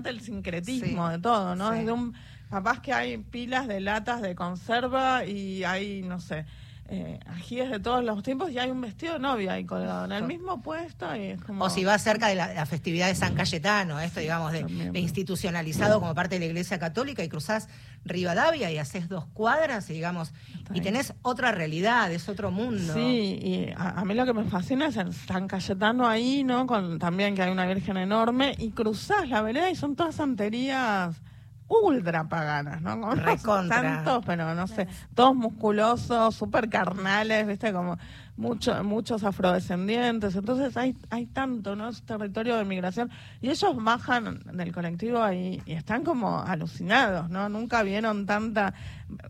El 0.10 0.22
sincretismo 0.22 1.08
Sí, 1.08 1.13
de 1.13 1.20
todo, 1.20 1.56
¿no? 1.56 1.72
sí. 1.72 1.80
Desde 1.80 1.92
un, 1.92 2.13
capaz 2.50 2.82
que 2.82 2.94
hay 2.94 3.18
pilas 3.18 3.68
de 3.68 3.80
latas 3.80 4.22
de 4.22 4.36
conserva 4.36 5.26
y 5.26 5.63
hay, 5.63 6.02
no 6.02 6.20
sé, 6.20 6.46
eh, 6.89 7.19
ajíes 7.28 7.69
de 7.69 7.80
todos 7.80 8.04
los 8.04 8.23
tiempos 8.23 8.52
y 8.52 8.60
hay 8.60 8.71
un 8.71 8.82
vestido 8.82 9.13
de 9.13 9.19
novia 9.19 9.54
ahí 9.54 9.65
colgado 9.65 10.06
en 10.06 10.12
el 10.12 10.23
mismo 10.23 10.62
puesto 10.62 11.13
y 11.15 11.28
es 11.28 11.41
como... 11.43 11.65
O 11.65 11.69
si 11.69 11.84
vas 11.84 12.02
cerca 12.02 12.28
de 12.28 12.36
la, 12.36 12.54
la 12.54 12.65
festividad 12.65 13.08
de 13.08 13.15
San 13.15 13.36
Cayetano, 13.36 14.00
esto 14.00 14.19
digamos 14.19 14.52
de, 14.54 14.63
de 14.63 15.00
institucionalizado 15.00 16.00
como 16.00 16.15
parte 16.15 16.36
de 16.36 16.39
la 16.39 16.45
Iglesia 16.45 16.80
Católica 16.80 17.23
y 17.23 17.30
cruzás 17.30 17.67
Rivadavia 18.06 18.71
y 18.71 18.78
haces 18.78 19.10
dos 19.10 19.26
cuadras 19.34 19.89
y 19.89 19.93
digamos 19.93 20.34
y 20.73 20.82
tenés 20.82 21.13
otra 21.21 21.52
realidad, 21.52 22.12
es 22.12 22.30
otro 22.30 22.52
mundo. 22.52 22.93
Sí, 22.93 23.39
y 23.41 23.73
a, 23.76 24.00
a 24.00 24.06
mí 24.06 24.13
lo 24.13 24.26
que 24.26 24.34
me 24.34 24.45
fascina 24.45 24.88
es 24.88 24.97
en 24.97 25.12
San 25.12 25.47
Cayetano 25.47 26.08
ahí, 26.08 26.43
¿no? 26.43 26.67
Con 26.67 27.00
también 27.00 27.36
que 27.36 27.41
hay 27.41 27.52
una 27.52 27.65
virgen 27.65 27.97
enorme 27.97 28.56
y 28.58 28.71
cruzás 28.71 29.28
la 29.30 29.41
vereda 29.41 29.69
y 29.69 29.76
son 29.76 29.95
todas 29.95 30.15
santerías 30.15 31.21
ultra 31.68 32.24
paganas, 32.28 32.82
¿no? 32.82 33.00
Como 33.00 33.16
Recontra. 33.16 33.82
Tantos, 33.82 34.24
pero 34.26 34.56
no 34.56 34.68
sé, 34.68 34.88
todos 35.14 35.36
musculosos, 35.36 36.36
súper 36.36 36.70
carnales, 36.70 37.46
¿viste? 37.48 37.74
Como 37.74 37.98
mucho, 38.38 38.84
muchos 38.84 39.24
afrodescendientes. 39.24 40.36
Entonces 40.36 40.78
hay, 40.78 40.96
hay 41.10 41.26
tanto, 41.26 41.76
¿no? 41.76 41.90
Es 41.90 42.04
territorio 42.04 42.56
de 42.58 42.66
migración. 42.66 43.10
Y 43.42 43.50
ellos 43.50 43.76
bajan 43.84 44.40
del 44.54 44.72
colectivo 44.72 45.22
ahí 45.22 45.62
y 45.66 45.74
están 45.74 46.04
como 46.04 46.40
alucinados, 46.40 47.30
¿no? 47.30 47.50
Nunca 47.50 47.84
vieron 47.84 48.26
tanta... 48.26 48.74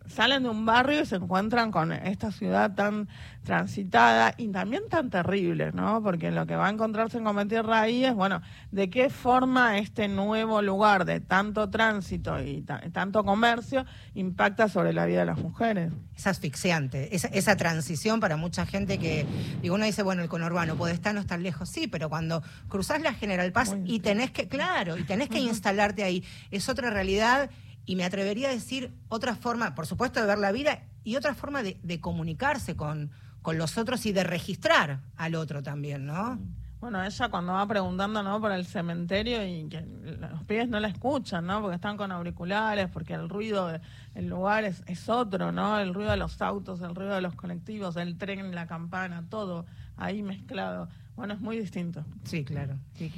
Salen 0.06 0.42
de 0.42 0.48
un 0.48 0.66
barrio 0.66 1.02
y 1.02 1.06
se 1.06 1.16
encuentran 1.16 1.70
con 1.70 1.92
esta 1.92 2.32
ciudad 2.32 2.74
tan 2.74 3.08
transitada 3.44 4.34
y 4.36 4.48
también 4.48 4.82
tan 4.90 5.08
terrible, 5.08 5.70
¿no? 5.72 6.02
Porque 6.02 6.30
lo 6.30 6.46
que 6.46 6.56
va 6.56 6.66
a 6.66 6.70
encontrarse 6.70 7.18
en 7.18 7.24
Cometierra 7.24 7.80
ahí 7.82 8.04
es, 8.04 8.14
bueno, 8.14 8.42
de 8.72 8.90
qué 8.90 9.08
forma 9.08 9.78
este 9.78 10.08
nuevo 10.08 10.60
lugar 10.62 11.04
de 11.04 11.20
tanto 11.20 11.70
tránsito 11.70 12.42
y 12.42 12.62
ta- 12.62 12.82
tanto 12.92 13.24
comercio 13.24 13.86
impacta 14.14 14.68
sobre 14.68 14.92
la 14.92 15.06
vida 15.06 15.20
de 15.20 15.26
las 15.26 15.38
mujeres. 15.38 15.92
Es 16.16 16.26
asfixiante, 16.26 17.14
esa, 17.14 17.28
esa 17.28 17.56
transición 17.56 18.20
para 18.20 18.36
mucha 18.36 18.66
gente 18.66 18.98
que, 18.98 19.24
digo, 19.62 19.76
uno 19.76 19.84
dice, 19.84 20.02
bueno, 20.02 20.22
el 20.22 20.28
conurbano 20.28 20.74
puede 20.76 20.94
estar 20.94 21.14
no 21.14 21.20
estar 21.20 21.38
lejos, 21.40 21.68
sí, 21.68 21.86
pero 21.86 22.08
cuando 22.08 22.42
cruzás 22.68 23.00
la 23.00 23.14
General 23.14 23.50
Paz 23.52 23.74
Muy 23.76 23.94
y 23.94 24.00
tenés 24.00 24.30
que, 24.32 24.48
claro, 24.48 24.98
y 24.98 25.04
tenés 25.04 25.28
que 25.28 25.38
instalarte 25.38 26.02
ahí, 26.02 26.24
es 26.50 26.68
otra 26.68 26.90
realidad 26.90 27.48
y 27.88 27.96
me 27.96 28.04
atrevería 28.04 28.50
a 28.50 28.52
decir 28.52 28.92
otra 29.08 29.34
forma, 29.34 29.74
por 29.74 29.86
supuesto, 29.86 30.20
de 30.20 30.26
ver 30.26 30.36
la 30.36 30.52
vida 30.52 30.82
y 31.04 31.16
otra 31.16 31.34
forma 31.34 31.62
de, 31.62 31.80
de 31.82 32.00
comunicarse 32.00 32.76
con, 32.76 33.10
con 33.40 33.56
los 33.56 33.78
otros 33.78 34.04
y 34.04 34.12
de 34.12 34.24
registrar 34.24 35.00
al 35.16 35.34
otro 35.34 35.62
también, 35.62 36.04
¿no? 36.04 36.38
Bueno, 36.82 37.02
ella 37.02 37.30
cuando 37.30 37.54
va 37.54 37.66
preguntando, 37.66 38.22
¿no? 38.22 38.42
Por 38.42 38.52
el 38.52 38.66
cementerio 38.66 39.42
y 39.42 39.70
que 39.70 39.80
los 39.80 40.44
pies 40.44 40.68
no 40.68 40.78
la 40.80 40.88
escuchan, 40.88 41.46
¿no? 41.46 41.62
Porque 41.62 41.76
están 41.76 41.96
con 41.96 42.12
auriculares, 42.12 42.90
porque 42.90 43.14
el 43.14 43.30
ruido 43.30 43.68
del 44.14 44.28
lugar 44.28 44.64
es, 44.64 44.82
es 44.86 45.08
otro, 45.08 45.50
¿no? 45.50 45.80
El 45.80 45.94
ruido 45.94 46.10
de 46.10 46.18
los 46.18 46.42
autos, 46.42 46.82
el 46.82 46.94
ruido 46.94 47.14
de 47.14 47.22
los 47.22 47.36
colectivos, 47.36 47.96
el 47.96 48.18
tren, 48.18 48.54
la 48.54 48.66
campana, 48.66 49.24
todo 49.30 49.64
ahí 49.96 50.22
mezclado. 50.22 50.90
Bueno, 51.16 51.32
es 51.32 51.40
muy 51.40 51.58
distinto. 51.58 52.04
Sí, 52.24 52.44
claro. 52.44 52.76
sí. 52.96 53.10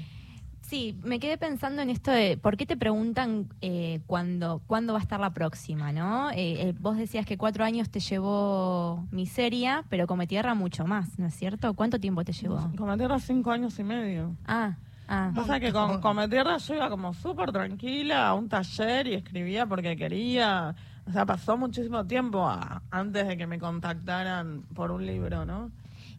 Sí, 0.71 0.97
me 1.03 1.19
quedé 1.19 1.37
pensando 1.37 1.83
en 1.83 1.91
esto 1.91 2.13
de 2.13 2.37
por 2.37 2.57
qué 2.57 2.65
te 2.65 2.77
preguntan 2.77 3.49
eh, 3.61 3.99
cuándo, 4.07 4.63
cuándo 4.69 4.93
va 4.93 5.01
a 5.01 5.03
estar 5.03 5.19
la 5.19 5.31
próxima, 5.35 5.91
¿no? 5.91 6.31
Eh, 6.31 6.69
eh, 6.69 6.75
vos 6.79 6.97
decías 6.97 7.27
que 7.27 7.37
cuatro 7.37 7.65
años 7.65 7.91
te 7.91 7.99
llevó 7.99 9.05
Miseria, 9.11 9.83
pero 9.89 10.07
Come 10.07 10.29
Tierra 10.29 10.55
mucho 10.55 10.87
más, 10.87 11.19
¿no 11.19 11.27
es 11.27 11.35
cierto? 11.35 11.75
¿Cuánto 11.75 11.99
tiempo 11.99 12.23
te 12.25 12.33
llevó? 12.33 12.71
Cometierra 12.79 13.19
cinco 13.19 13.51
años 13.51 13.77
y 13.81 13.83
medio. 13.83 14.37
Ah, 14.47 14.77
ah. 15.09 15.33
O 15.37 15.43
sea 15.43 15.59
que 15.59 15.73
con 15.73 16.01
Cometierra 16.01 16.57
yo 16.59 16.75
iba 16.77 16.89
como 16.89 17.15
súper 17.15 17.51
tranquila 17.51 18.29
a 18.29 18.35
un 18.35 18.49
taller 18.49 19.09
y 19.09 19.15
escribía 19.15 19.67
porque 19.67 19.97
quería. 19.97 20.77
O 21.05 21.11
sea, 21.11 21.27
pasó 21.27 21.57
muchísimo 21.57 22.05
tiempo 22.07 22.47
a- 22.47 22.81
antes 22.93 23.27
de 23.27 23.37
que 23.37 23.49
me 23.49 23.59
contactaran 23.59 24.63
por 24.73 24.93
un 24.93 25.05
libro, 25.05 25.45
¿no? 25.45 25.73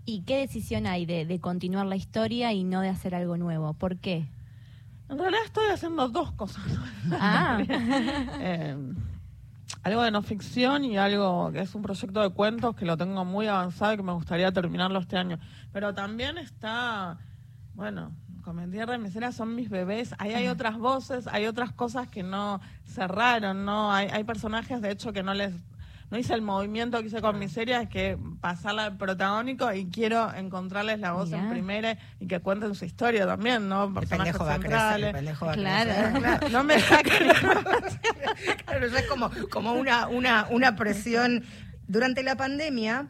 ¿Y 0.03 0.23
qué 0.23 0.35
decisión 0.39 0.87
hay 0.87 1.05
de, 1.05 1.25
de 1.25 1.39
continuar 1.39 1.85
la 1.85 1.95
historia 1.95 2.51
y 2.51 2.65
no 2.65 2.81
de 2.81 2.89
hacer 2.89 3.15
algo 3.15 3.37
nuevo? 3.37 3.71
¿Por 3.75 3.95
qué? 3.95 4.25
En 5.11 5.19
realidad 5.19 5.43
estoy 5.45 5.69
haciendo 5.69 6.07
dos 6.07 6.31
cosas. 6.31 6.63
Ah, 7.11 7.59
Eh, 8.39 8.77
algo 9.83 10.03
de 10.03 10.11
no 10.11 10.21
ficción 10.21 10.85
y 10.85 10.97
algo 10.97 11.51
que 11.51 11.59
es 11.59 11.75
un 11.75 11.81
proyecto 11.81 12.21
de 12.21 12.29
cuentos 12.29 12.75
que 12.75 12.85
lo 12.85 12.95
tengo 12.97 13.25
muy 13.25 13.47
avanzado 13.47 13.93
y 13.93 13.97
que 13.97 14.03
me 14.03 14.13
gustaría 14.13 14.51
terminarlo 14.51 14.99
este 14.99 15.17
año. 15.17 15.37
Pero 15.73 15.93
también 15.93 16.37
está, 16.37 17.17
bueno, 17.73 18.11
con 18.41 18.71
Tierra 18.71 18.95
y 18.95 18.99
Miseria 18.99 19.31
son 19.31 19.55
mis 19.55 19.69
bebés. 19.69 20.15
Ahí 20.17 20.33
hay 20.33 20.47
otras 20.47 20.77
voces, 20.77 21.27
hay 21.27 21.45
otras 21.45 21.71
cosas 21.73 22.07
que 22.07 22.23
no 22.23 22.61
cerraron, 22.85 23.65
¿no? 23.65 23.91
Hay, 23.91 24.07
hay 24.07 24.23
personajes, 24.23 24.81
de 24.81 24.91
hecho, 24.91 25.11
que 25.11 25.23
no 25.23 25.33
les... 25.33 25.53
No 26.11 26.17
hice 26.17 26.33
el 26.33 26.41
movimiento 26.41 26.99
que 26.99 27.07
hice 27.07 27.21
con 27.21 27.39
Miseria, 27.39 27.81
es 27.83 27.89
que 27.89 28.17
pasarla 28.41 28.83
al 28.85 28.97
protagónico 28.97 29.71
y 29.73 29.85
quiero 29.85 30.33
encontrarles 30.33 30.99
la 30.99 31.13
voz 31.13 31.31
en 31.31 31.49
primera 31.49 31.97
y 32.19 32.27
que 32.27 32.41
cuenten 32.41 32.75
su 32.75 32.83
historia 32.83 33.25
también, 33.25 33.69
¿no? 33.69 33.85
El 33.85 33.93
Personajes 33.93 34.33
pendejo 34.37 34.45
va 34.45 34.53
a 34.55 34.59
crecer, 34.59 34.79
centrales. 34.79 35.07
el 35.07 35.13
pendejo 35.15 35.45
va 35.45 35.51
a 35.53 35.55
Claro. 35.55 35.89
crecer. 35.89 36.11
Claro. 36.21 36.49
No 36.49 36.63
me 36.65 36.79
saquen 36.81 37.27
Claro, 38.65 38.87
ya 38.87 38.99
es 38.99 39.07
como, 39.07 39.31
como 39.49 39.73
una, 39.73 40.07
una, 40.07 40.47
una 40.49 40.75
presión. 40.75 41.43
Durante 41.87 42.23
la 42.23 42.35
pandemia, 42.35 43.07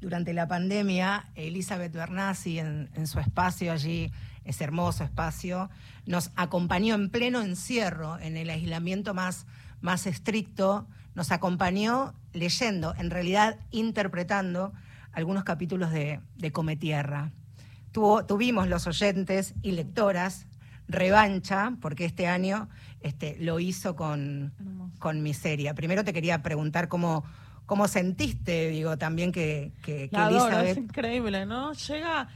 durante 0.00 0.32
la 0.32 0.46
pandemia, 0.48 1.26
Elizabeth 1.34 1.92
Bernassi 1.92 2.58
en, 2.58 2.90
en 2.94 3.06
su 3.06 3.20
espacio 3.20 3.72
allí, 3.72 4.12
ese 4.44 4.64
hermoso 4.64 5.04
espacio, 5.04 5.70
nos 6.06 6.30
acompañó 6.36 6.94
en 6.94 7.10
pleno 7.10 7.40
encierro, 7.42 8.18
en 8.18 8.36
el 8.36 8.50
aislamiento 8.50 9.14
más, 9.14 9.46
más 9.80 10.06
estricto, 10.06 10.88
nos 11.14 11.30
acompañó 11.32 12.14
leyendo, 12.32 12.94
en 12.96 13.10
realidad 13.10 13.58
interpretando 13.70 14.72
algunos 15.12 15.44
capítulos 15.44 15.90
de, 15.90 16.20
de 16.36 16.52
Cometierra. 16.52 17.32
Tuvo, 17.92 18.24
tuvimos 18.24 18.68
los 18.68 18.86
oyentes 18.86 19.54
y 19.62 19.72
lectoras 19.72 20.46
revancha, 20.88 21.74
porque 21.80 22.04
este 22.04 22.26
año 22.26 22.68
este, 23.00 23.36
lo 23.38 23.60
hizo 23.60 23.96
con, 23.96 24.52
con 24.98 25.22
Miseria. 25.22 25.74
Primero 25.74 26.04
te 26.04 26.12
quería 26.12 26.42
preguntar 26.42 26.88
cómo, 26.88 27.24
cómo 27.66 27.88
sentiste, 27.88 28.68
digo, 28.70 28.96
también 28.98 29.32
que, 29.32 29.72
que, 29.82 30.08
que 30.08 30.16
La 30.16 30.26
adoro, 30.26 30.60
es 30.60 30.76
increíble, 30.76 31.46
¿no? 31.46 31.72
Llega, 31.72 32.28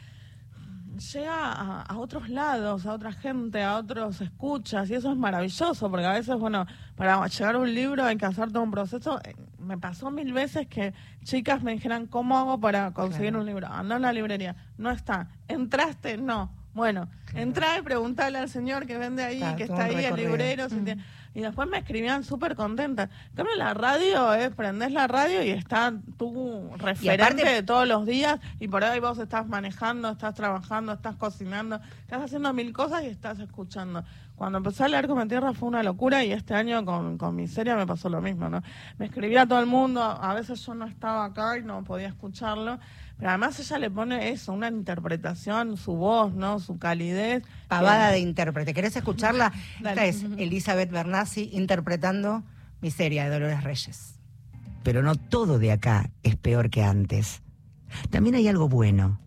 llega 0.98 1.52
a, 1.52 1.82
a 1.82 1.96
otros 1.98 2.28
lados, 2.28 2.87
a 2.87 2.92
otra 2.92 3.12
gente, 3.12 3.62
a 3.62 3.76
otros 3.76 4.20
escuchas, 4.20 4.88
y 4.90 4.94
eso 4.94 5.11
es 5.12 5.16
maravilloso, 5.18 5.90
porque 5.90 6.06
a 6.06 6.12
veces, 6.12 6.37
bueno, 6.38 6.66
para 6.94 7.26
llegar 7.26 7.54
a 7.54 7.59
un 7.59 7.72
libro 7.74 8.04
hay 8.04 8.16
que 8.16 8.26
hacer 8.26 8.50
todo 8.52 8.62
un 8.62 8.70
proceso. 8.70 9.20
Eh, 9.24 9.35
Me 9.59 9.76
pasó 9.78 10.11
mil 10.11 10.32
veces 10.32 10.66
que 10.68 10.94
chicas 11.24 11.62
me 11.62 11.72
dijeran, 11.72 12.06
¿cómo 12.06 12.38
hago 12.38 12.61
para 12.61 12.92
conseguir 12.92 13.30
Claro. 13.30 13.40
un 13.40 13.46
libro? 13.46 13.66
Anda 13.68 13.96
a 13.96 13.98
la 13.98 14.12
librería, 14.12 14.54
no 14.78 14.90
está. 14.90 15.28
¿Entraste? 15.48 16.16
No. 16.18 16.52
Bueno, 16.74 17.09
entrá 17.35 17.78
y 17.78 17.82
preguntale 17.82 18.37
al 18.38 18.50
señor 18.50 18.87
que 18.87 18.98
vende 18.98 19.24
ahí, 19.24 19.40
que 19.56 19.62
está 19.64 19.85
ahí, 19.85 20.04
el 20.04 20.14
librero. 20.14 20.68
si 20.68 20.76
tiene- 20.76 21.02
Y 21.37 21.42
después 21.42 21.68
me 21.68 21.77
escribían 21.77 22.25
súper 22.25 22.57
contentas. 22.57 23.11
En 23.29 23.37
cambio, 23.37 23.55
la 23.57 23.75
radio 23.75 24.33
es, 24.33 24.55
prendés 24.55 24.90
la 24.90 25.07
radio 25.07 25.42
y 25.42 25.51
está 25.51 25.92
tu 26.16 26.70
referente 26.79 27.42
aparte- 27.42 27.53
de 27.57 27.62
todos 27.62 27.87
los 27.87 28.07
días 28.07 28.40
y 28.59 28.68
por 28.68 28.83
ahí 28.83 29.01
vos 29.01 29.18
estás 29.18 29.46
manejando, 29.46 30.09
estás 30.12 30.35
trabajando, 30.35 30.94
estás 30.94 31.16
cocinando, 31.16 31.79
estás 32.01 32.22
haciendo 32.22 32.55
mil 32.55 32.72
cosas 32.72 33.03
y 33.03 33.09
estás 33.09 33.38
escuchando. 33.38 34.03
Cuando 34.35 34.57
empecé 34.59 34.85
a 34.85 34.88
leer 34.88 35.09
Come 35.09 35.27
Tierra 35.27 35.53
fue 35.53 35.68
una 35.68 35.83
locura 35.83 36.25
y 36.25 36.33
este 36.33 36.55
año 36.55 36.83
con, 36.87 37.18
con 37.18 37.37
Miseria 37.37 37.77
me 37.77 37.87
pasó 37.87 38.09
lo 38.09 38.22
mismo, 38.22 38.49
¿no? 38.49 38.62
Me 38.96 39.05
escribía 39.05 39.44
todo 39.46 39.61
el 39.61 39.66
mundo, 39.66 40.03
a 40.03 40.33
veces 40.33 40.64
yo 40.64 40.75
no 40.75 40.87
estaba 40.87 41.27
acá 41.27 41.59
y 41.59 41.62
no 41.62 41.85
podía 41.85 42.09
escucharlo, 42.09 42.79
pero 43.18 43.31
además 43.31 43.59
ella 43.61 43.79
le 43.79 43.90
pone 43.90 44.31
eso, 44.31 44.52
una 44.52 44.68
interpretación, 44.68 45.76
su 45.76 45.94
voz, 45.96 46.35
¿no? 46.35 46.59
Su 46.61 46.79
calidez. 46.79 47.42
Pavada 47.68 48.09
que- 48.09 48.14
de 48.14 48.18
intérprete. 48.20 48.74
¿Querés 48.74 48.94
escucharla? 48.96 49.52
Esta 49.79 50.05
es 50.05 50.22
Elizabeth 50.37 50.90
Bernassi 50.90 51.50
interpretando 51.52 52.42
Miseria 52.81 53.24
de 53.24 53.31
Dolores 53.31 53.64
Reyes. 53.64 54.14
pero 54.83 55.02
no 55.02 55.14
todo 55.16 55.59
de 55.59 55.72
acá 55.72 56.11
es 56.22 56.37
peor 56.37 56.70
que 56.70 56.85
antes. 56.85 57.42
También 58.11 58.35
hay 58.37 58.46
algo 58.48 58.68
bueno. 58.68 59.18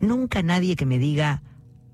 Nunca 0.00 0.42
nadie 0.42 0.74
que 0.76 0.86
me 0.86 0.98
diga, 0.98 1.42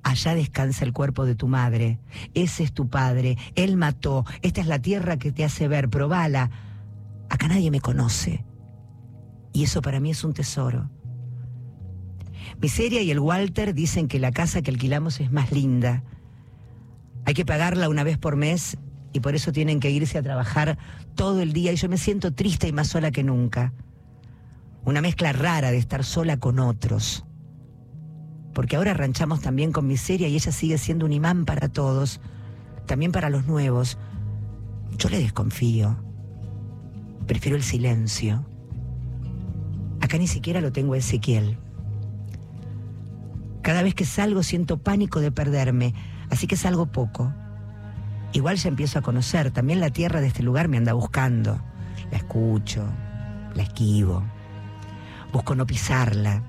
allá 0.02 0.35
descansa 0.35 0.85
el 0.85 0.92
cuerpo 0.92 1.24
de 1.26 1.35
tu 1.35 1.48
madre, 1.48 1.98
ese 2.35 2.62
es 2.62 2.72
tu 2.72 2.88
padre, 2.88 3.37
él 3.54 3.76
mató, 3.76 4.24
esta 4.42 4.61
es 4.61 4.66
la 4.66 4.78
tierra 4.78 5.16
que 5.18 5.33
te 5.33 5.44
hace 5.44 5.68
ver, 5.68 5.88
probala. 5.88 6.50
Acá 7.30 7.48
nadie 7.48 7.70
me 7.70 7.80
conoce. 7.80 8.44
Y 9.55 9.62
eso 9.62 9.81
para 9.81 10.01
mí 10.01 10.11
es 10.11 10.25
un 10.25 10.35
tesoro. 10.35 10.90
Miseria 12.61 13.03
y 13.03 13.11
el 13.12 13.21
Walter 13.21 13.73
dicen 13.73 14.09
que 14.09 14.19
la 14.19 14.33
casa 14.33 14.62
que 14.62 14.73
alquilamos 14.73 15.21
es 15.21 15.31
más 15.31 15.53
linda. 15.53 16.03
Hay 17.25 17.35
que 17.35 17.47
pagarla 17.47 17.88
una 17.88 18.03
vez 18.03 18.19
por 18.19 18.35
mes 18.35 18.77
y 19.12 19.21
por 19.21 19.37
eso 19.37 19.53
tienen 19.53 19.79
que 19.79 19.90
irse 19.90 20.19
a 20.19 20.23
trabajar 20.23 20.77
todo 21.14 21.40
el 21.40 21.53
día 21.53 21.73
y 21.73 21.77
yo 21.77 21.88
me 21.88 21.99
siento 21.99 22.33
triste 22.35 22.67
y 22.67 22.73
más 22.73 22.88
sola 22.88 23.12
que 23.12 23.23
nunca. 23.23 23.73
Una 24.85 25.01
mezcla 25.01 25.33
rara 25.33 25.71
de 25.71 25.79
estar 25.79 26.03
sola 26.03 26.37
con 26.37 26.59
otros. 26.59 27.25
Porque 28.53 28.75
ahora 28.75 28.93
ranchamos 28.93 29.40
también 29.40 29.71
con 29.71 29.87
miseria 29.87 30.27
y 30.27 30.35
ella 30.35 30.51
sigue 30.51 30.79
siendo 30.79 31.07
un 31.07 31.12
imán 31.12 31.45
para 31.45 31.69
todos, 31.69 32.21
también 32.87 33.12
para 33.12 33.31
los 33.31 33.47
nuevos. 33.47 33.99
Yo 34.99 35.09
le 35.11 35.21
desconfío. 35.21 35.97
Prefiero 37.27 37.57
el 37.57 37.62
silencio. 37.62 38.45
Acá 40.14 40.20
ni 40.20 40.29
siquiera 40.29 40.61
lo 40.61 40.70
tengo 40.70 40.94
Ezequiel. 40.94 41.59
Cada 43.62 43.83
vez 43.83 43.96
que 43.96 44.05
salgo 44.05 44.44
siento 44.44 44.79
pánico 44.79 45.18
de 45.18 45.33
perderme, 45.33 45.92
así 46.31 46.46
que 46.46 46.57
salgo 46.57 46.87
poco. 46.87 47.35
Igual 48.33 48.57
ya 48.57 48.68
empiezo 48.68 49.00
a 49.00 49.03
conocer, 49.03 49.50
también 49.50 49.81
la 49.81 49.90
tierra 49.90 50.20
de 50.20 50.29
este 50.29 50.44
lugar 50.44 50.68
me 50.68 50.77
anda 50.77 50.92
buscando. 50.92 51.61
La 52.12 52.18
escucho, 52.18 52.87
la 53.57 53.64
esquivo. 53.64 54.22
Busco 55.33 55.57
no 55.57 55.66
pisarla. 55.66 56.44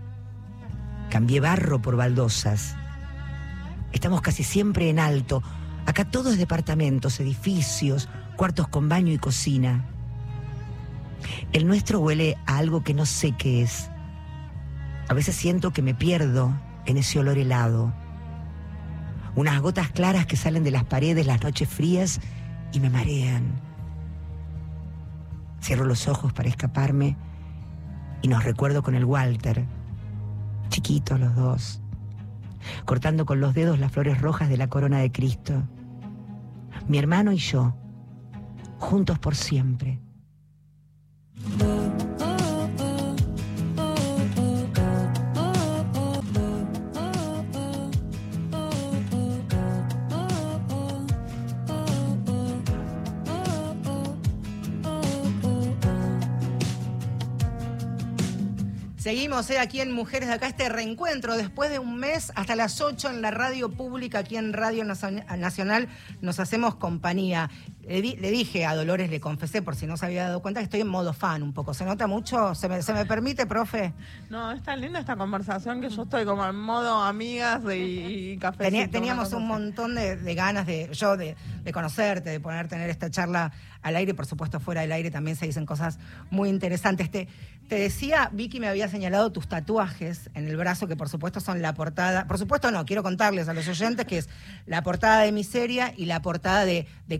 Cambié 1.10 1.39
barro 1.39 1.82
por 1.82 1.95
baldosas. 1.95 2.75
Estamos 3.91 4.21
casi 4.21 4.43
siempre 4.43 4.91
en 4.91 4.99
alto. 4.99 5.41
Acá 5.88 6.06
todo 6.06 6.30
es 6.30 6.38
departamentos, 6.38 7.19
edificios, 7.19 8.10
cuartos 8.36 8.67
con 8.67 8.89
baño 8.89 9.12
y 9.12 9.17
cocina. 9.17 9.94
El 11.54 11.67
nuestro 11.67 11.99
huele 11.99 12.38
a 12.45 12.58
algo 12.58 12.84
que 12.84 12.93
no 12.93 13.06
sé 13.06 13.32
qué 13.32 13.62
es. 13.62 13.89
A 15.08 15.13
veces 15.13 15.36
siento 15.36 15.71
que 15.71 15.82
me 15.82 15.93
pierdo 15.93 16.54
en 16.86 16.97
ese 16.97 17.19
olor 17.19 17.38
helado. 17.38 17.93
Unas 19.36 19.60
gotas 19.62 19.89
claras 19.89 20.25
que 20.25 20.38
salen 20.38 20.63
de 20.63 20.71
las 20.71 20.86
paredes 20.86 21.25
las 21.25 21.43
noches 21.43 21.67
frías 21.67 22.19
y 22.71 22.80
me 22.80 22.89
marean. 22.89 23.62
Cierro 25.62 25.86
los 25.86 26.08
ojos 26.08 26.32
para 26.34 26.49
escaparme 26.49 27.17
y 28.21 28.28
nos 28.28 28.43
recuerdo 28.43 28.82
con 28.82 28.95
el 28.95 29.06
Walter, 29.06 29.65
chiquitos 30.69 31.19
los 31.19 31.36
dos, 31.36 31.82
cortando 32.86 33.25
con 33.25 33.39
los 33.39 33.54
dedos 33.54 33.80
las 33.80 33.91
flores 33.91 34.21
rojas 34.21 34.49
de 34.49 34.58
la 34.58 34.67
corona 34.67 34.99
de 34.99 35.12
Cristo. 35.12 35.63
Mi 36.88 36.97
hermano 36.97 37.32
y 37.32 37.38
yo, 37.38 37.75
juntos 38.80 39.19
por 39.19 39.36
siempre. 39.36 39.99
Seguimos 59.05 59.47
eh, 59.51 59.60
aquí 59.60 59.81
en 59.81 59.91
Mujeres 59.91 60.29
de 60.29 60.34
Acá, 60.34 60.47
este 60.47 60.67
reencuentro 60.67 61.38
después 61.38 61.69
de 61.69 61.77
un 61.77 61.95
mes 61.95 62.31
hasta 62.34 62.55
las 62.55 62.81
8 62.81 63.12
en 63.12 63.21
la 63.21 63.29
radio 63.29 63.69
pública, 63.69 64.17
aquí 64.17 64.36
en 64.36 64.51
Radio 64.51 64.84
Nacional, 64.84 65.89
nos 66.21 66.39
hacemos 66.39 66.73
compañía. 66.73 67.51
Le, 67.88 68.32
dije 68.32 68.65
a 68.65 68.76
Dolores, 68.76 69.12
le 69.12 69.19
confesé, 69.19 69.62
por 69.62 69.76
si 69.76 69.86
no 69.86 69.95
se 69.95 70.08
había 70.08 70.24
dado 70.24 70.41
cuenta, 70.41 70.60
que 70.60 70.63
estoy 70.63 70.82
en 70.82 70.88
modo 70.88 71.13
fan 71.13 71.43
un 71.43 71.54
poco. 71.54 71.74
¿Se 71.74 71.86
nota 71.86 72.08
mucho? 72.08 72.56
¿Se 72.56 72.67
me, 72.67 72.82
se 72.82 72.93
me 72.93 73.06
permite, 73.06 73.45
profe? 73.45 73.93
No, 74.30 74.52
es 74.52 74.63
tan 74.63 74.82
linda 74.82 75.00
esta 75.00 75.15
conversación 75.15 75.82
que 75.82 75.89
yo 75.89 76.04
estoy 76.04 76.26
como 76.26 76.45
en 76.45 76.56
modo 76.56 77.04
amigas 77.04 77.62
y, 77.71 78.38
café. 78.38 78.88
teníamos 78.88 79.34
un 79.34 79.48
montón 79.48 79.93
de, 79.93 80.34
ganas 80.34 80.65
de 80.65 80.89
yo 80.93 81.15
de, 81.15 81.36
de, 81.63 81.71
conocerte, 81.71 82.32
de 82.32 82.39
poder 82.39 82.67
tener 82.67 82.89
esta 82.89 83.12
charla 83.12 83.52
al 83.84 83.95
aire. 83.95 84.15
Por 84.15 84.26
supuesto, 84.26 84.60
fuera 84.60 84.82
del 84.82 84.91
aire 84.91 85.12
también 85.12 85.38
se 85.38 85.45
dicen 85.45 85.67
cosas 85.67 86.00
muy 86.32 86.50
interesantes. 86.50 87.12
Te, 87.12 87.28
te 87.67 87.76
decía, 87.76 88.30
Vicky 88.32 88.60
me 88.60 88.67
había 88.67 88.88
señalado 88.88 89.32
tus 89.32 89.48
tatuajes 89.48 90.30
en 90.36 90.48
el 90.48 90.56
brazo, 90.56 90.88
que 90.88 90.95
por 90.95 91.10
supuesto 91.10 91.39
son 91.39 91.62
la 91.62 91.74
portada. 91.74 92.28
Por 92.28 92.38
supuesto, 92.38 92.69
no, 92.71 92.86
quiero 92.86 93.02
contarles 93.02 93.48
a 93.48 93.54
los 93.54 93.67
oyentes 93.67 94.06
que 94.06 94.19
es 94.19 94.30
la 94.65 94.84
portada 94.84 95.21
de 95.21 95.32
Miseria 95.32 95.93
y 95.95 96.06
la 96.06 96.21
portada 96.21 96.65
de, 96.65 96.88
de 97.08 97.19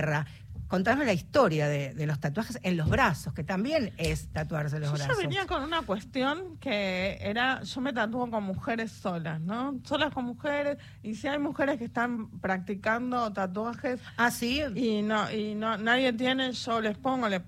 Cometierra 0.00 0.26
contarme 0.70 1.04
la 1.04 1.12
historia 1.12 1.66
de, 1.66 2.06
los 2.06 2.20
tatuajes 2.20 2.60
en 2.62 2.76
los 2.76 2.88
brazos, 2.88 3.34
que 3.34 3.42
también 3.42 3.92
es 3.96 4.28
tatuarse 4.28 4.78
los 4.78 4.92
brazos. 4.92 5.16
Yo 5.16 5.20
venía 5.20 5.44
con 5.44 5.64
una 5.64 5.82
cuestión 5.82 6.58
que 6.58 7.18
era, 7.20 7.60
yo 7.62 7.80
me 7.80 7.92
tatúo 7.92 8.30
con 8.30 8.44
mujeres 8.44 8.92
solas, 8.92 9.40
¿no? 9.40 9.80
Solas 9.82 10.14
con 10.14 10.26
mujeres, 10.26 10.78
y 11.02 11.16
si 11.16 11.26
hay 11.26 11.40
mujeres 11.40 11.76
que 11.78 11.86
están 11.86 12.30
practicando 12.38 13.32
tatuajes. 13.32 14.00
Ah, 14.16 14.30
sí. 14.30 14.62
Y 14.76 15.02
no, 15.02 15.28
y 15.32 15.56
no, 15.56 15.76
nadie 15.76 16.12
tiene, 16.12 16.52
yo 16.52 16.80
les 16.80 16.96
pongo, 16.96 17.28
le, 17.28 17.40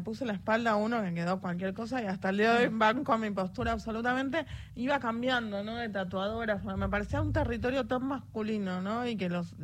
puse 0.00 0.24
la 0.24 0.32
espalda 0.32 0.70
a 0.70 0.76
uno 0.76 1.02
que 1.02 1.12
quedó 1.12 1.40
cualquier 1.40 1.74
cosa 1.74 2.02
y 2.02 2.06
hasta 2.06 2.30
el 2.30 2.38
día 2.38 2.54
de 2.54 2.64
hoy 2.64 2.70
mm. 2.70 2.78
van 2.78 3.04
con 3.04 3.20
mi 3.20 3.30
postura 3.30 3.72
absolutamente, 3.72 4.46
iba 4.76 4.98
cambiando, 4.98 5.62
¿no? 5.62 5.76
De 5.76 5.90
tatuadoras, 5.90 6.64
me 6.64 6.88
parecía 6.88 7.20
un 7.20 7.34
territorio 7.34 7.86
tan 7.86 8.06
masculino, 8.06 8.80
¿no? 8.80 9.06
Y 9.06 9.16
que 9.16 9.28
los, 9.28 9.54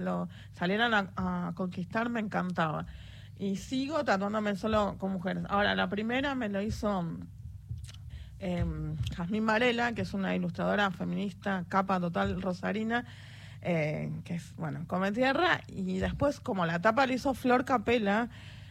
salieran 0.53 1.11
a 1.17 1.53
conquistar 1.55 2.11
me 2.11 2.21
encantaba. 2.21 2.85
Y 3.39 3.57
sigo 3.57 4.05
tatuándome 4.05 4.57
solo 4.57 4.97
con 4.99 5.13
mujeres. 5.13 5.45
Ahora, 5.49 5.75
la 5.75 5.89
primera 5.89 6.35
me 6.35 6.49
lo 6.49 6.61
hizo 6.61 7.05
eh, 8.41 8.65
Jazmín 9.17 9.47
Varela, 9.47 9.93
que 9.93 10.03
es 10.03 10.15
una 10.15 10.35
ilustradora 10.35 10.91
feminista, 10.91 11.65
capa 11.69 12.01
total 12.01 12.43
rosarina, 12.43 13.05
eh, 13.63 14.11
que 14.25 14.35
es, 14.35 14.55
bueno, 14.57 14.85
come 14.87 15.13
tierra. 15.13 15.61
Y 15.69 15.99
después, 15.99 16.41
como 16.41 16.67
la 16.67 16.81
tapa 16.81 17.07
la 17.07 17.15
hizo 17.15 17.33
Flor 17.35 17.65
Capela, 17.65 18.29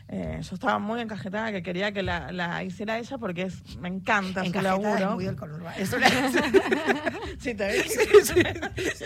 eh, 0.10 0.40
yo 0.42 0.56
estaba 0.56 0.80
muy 0.80 1.02
encajetada 1.02 1.52
que 1.52 1.62
quería 1.62 1.92
que 1.92 2.02
la, 2.02 2.64
hiciera 2.64 2.98
ella 2.98 3.18
porque 3.18 3.44
es, 3.44 3.78
me 3.78 3.90
encanta 3.90 4.46
su 4.46 4.62
laburo. 4.62 5.16
muy 5.16 5.26
del 5.26 5.38
Es 5.78 5.90
sí, 7.40 7.54
te 7.54 7.84
sí, 7.84 8.00
sí, 8.24 8.34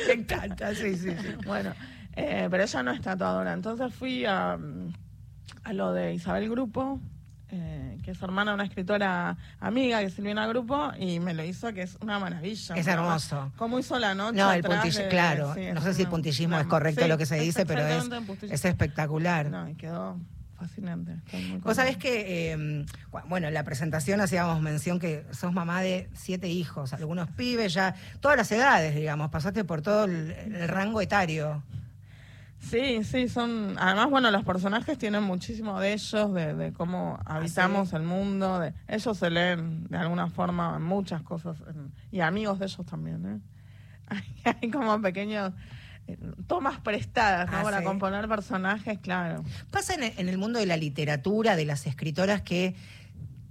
me 0.08 0.14
encanta, 0.14 0.76
sí, 0.76 0.96
sí, 0.96 1.10
sí. 1.10 1.36
Bueno, 1.46 1.74
eh, 2.16 2.48
pero 2.52 2.64
ella 2.64 2.84
no 2.84 2.92
es 2.92 3.02
tatuadora. 3.02 3.54
Entonces 3.54 3.94
fui 3.96 4.26
a 4.26 4.60
a 5.64 5.74
lo 5.74 5.94
de 5.94 6.14
Isabel 6.14 6.50
Grupo, 6.50 7.00
eh, 7.50 7.98
que 8.04 8.12
es 8.12 8.22
hermana 8.22 8.52
de 8.52 8.56
una 8.56 8.64
escritora 8.64 9.38
amiga 9.60 10.00
que 10.00 10.22
en 10.22 10.38
el 10.38 10.48
grupo 10.48 10.92
y 10.98 11.20
me 11.20 11.34
lo 11.34 11.44
hizo, 11.44 11.74
que 11.74 11.82
es 11.82 11.98
una 12.02 12.18
maravilla. 12.18 12.76
Es 12.76 12.88
hermoso. 12.88 13.52
¿Cómo 13.58 13.78
hizo 13.78 14.00
la 14.00 14.16
noche? 14.16 14.38
No, 14.38 14.52
el 14.54 14.64
puntillismo, 14.64 15.10
claro. 15.10 15.54
no 15.74 15.82
sé 15.82 15.94
si 15.94 16.04
el 16.04 16.08
puntillismo 16.08 16.58
es 16.60 16.68
correcto 16.68 17.08
lo 17.08 17.18
que 17.18 17.26
se 17.26 17.40
dice, 17.40 17.66
pero 17.66 17.86
es, 17.86 18.10
es 18.44 18.66
espectacular. 18.66 19.50
No, 19.50 19.68
y 19.68 19.76
quedó 19.76 20.18
fascinante. 20.58 21.18
Vos 21.62 21.76
sabés 21.76 21.98
que, 21.98 22.54
eh, 22.54 22.86
bueno, 23.28 23.48
en 23.48 23.54
la 23.54 23.64
presentación 23.64 24.22
hacíamos 24.22 24.62
mención 24.62 25.00
que 25.00 25.26
sos 25.32 25.52
mamá 25.52 25.82
de 25.82 26.10
siete 26.14 26.48
hijos, 26.48 26.94
algunos 26.94 27.30
pibes 27.32 27.74
ya, 27.74 27.96
todas 28.22 28.38
las 28.38 28.52
edades, 28.52 28.96
digamos, 28.96 29.30
pasaste 29.30 29.66
por 29.66 29.82
todo 29.82 30.06
el 30.06 30.68
rango 30.70 31.02
etario. 31.02 31.64
Sí, 32.62 33.04
sí, 33.04 33.28
son. 33.28 33.76
Además, 33.80 34.10
bueno, 34.10 34.32
los 34.32 34.44
personajes 34.44 34.98
tienen 34.98 35.24
muchísimo 35.24 35.80
de 35.80 35.94
ellos, 35.94 36.34
de, 36.34 36.74
cómo 36.78 37.20
ah, 37.26 37.38
habitamos 37.38 37.92
el 37.94 38.04
mundo. 38.04 38.60
De, 38.60 38.74
ellos 38.88 39.18
se 39.18 39.30
leen 39.30 39.88
de 39.88 39.98
alguna 39.98 40.30
forma 40.30 40.78
muchas 40.80 41.22
cosas. 41.24 41.58
y 42.12 42.22
amigos 42.22 42.60
de 42.60 42.66
ellos 42.66 42.86
también, 42.86 43.26
¿eh? 43.26 43.40
Hay, 44.62 44.70
como 44.70 45.02
pequeños. 45.02 45.54
Eh, 46.08 46.18
tomas 46.48 46.80
prestadas 46.80 47.52
¿no? 47.52 47.58
Ah, 47.58 47.64
para 47.64 47.84
componer 47.84 48.28
personajes, 48.28 49.00
claro. 49.00 49.44
Pasa 49.70 49.96
en 49.96 50.30
el 50.30 50.38
mundo 50.38 50.60
de 50.60 50.66
la 50.66 50.78
literatura, 50.78 51.56
de 51.56 51.66
las 51.66 51.86
escritoras 51.88 52.42
que 52.42 52.76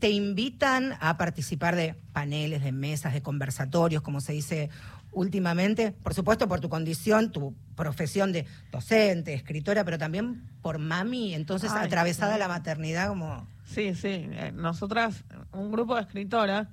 te 0.01 0.11
invitan 0.11 0.95
a 1.01 1.17
participar 1.19 1.77
de 1.77 1.95
paneles, 2.13 2.63
de 2.65 2.73
mesas, 2.73 3.13
de 3.13 3.23
conversatorios, 3.23 4.03
como 4.03 4.21
se 4.21 4.33
dice 4.33 4.71
últimamente, 5.13 5.93
por 5.93 6.15
supuesto 6.15 6.49
por 6.49 6.61
tu 6.61 6.69
condición, 6.69 7.31
tu 7.31 7.55
profesión 7.77 8.33
de 8.33 8.47
docente, 8.73 9.35
escritora, 9.35 9.85
pero 9.85 9.99
también 9.99 10.43
por 10.63 10.79
mami, 10.79 11.35
entonces 11.35 11.71
atravesada 11.73 12.39
la 12.39 12.49
maternidad 12.49 13.09
como... 13.09 13.47
Sí, 13.65 13.95
sí, 13.95 14.09
eh, 14.09 14.53
nosotras, 14.55 15.25
un 15.53 15.71
grupo 15.71 15.95
de 15.95 16.03
escritoras, 16.03 16.69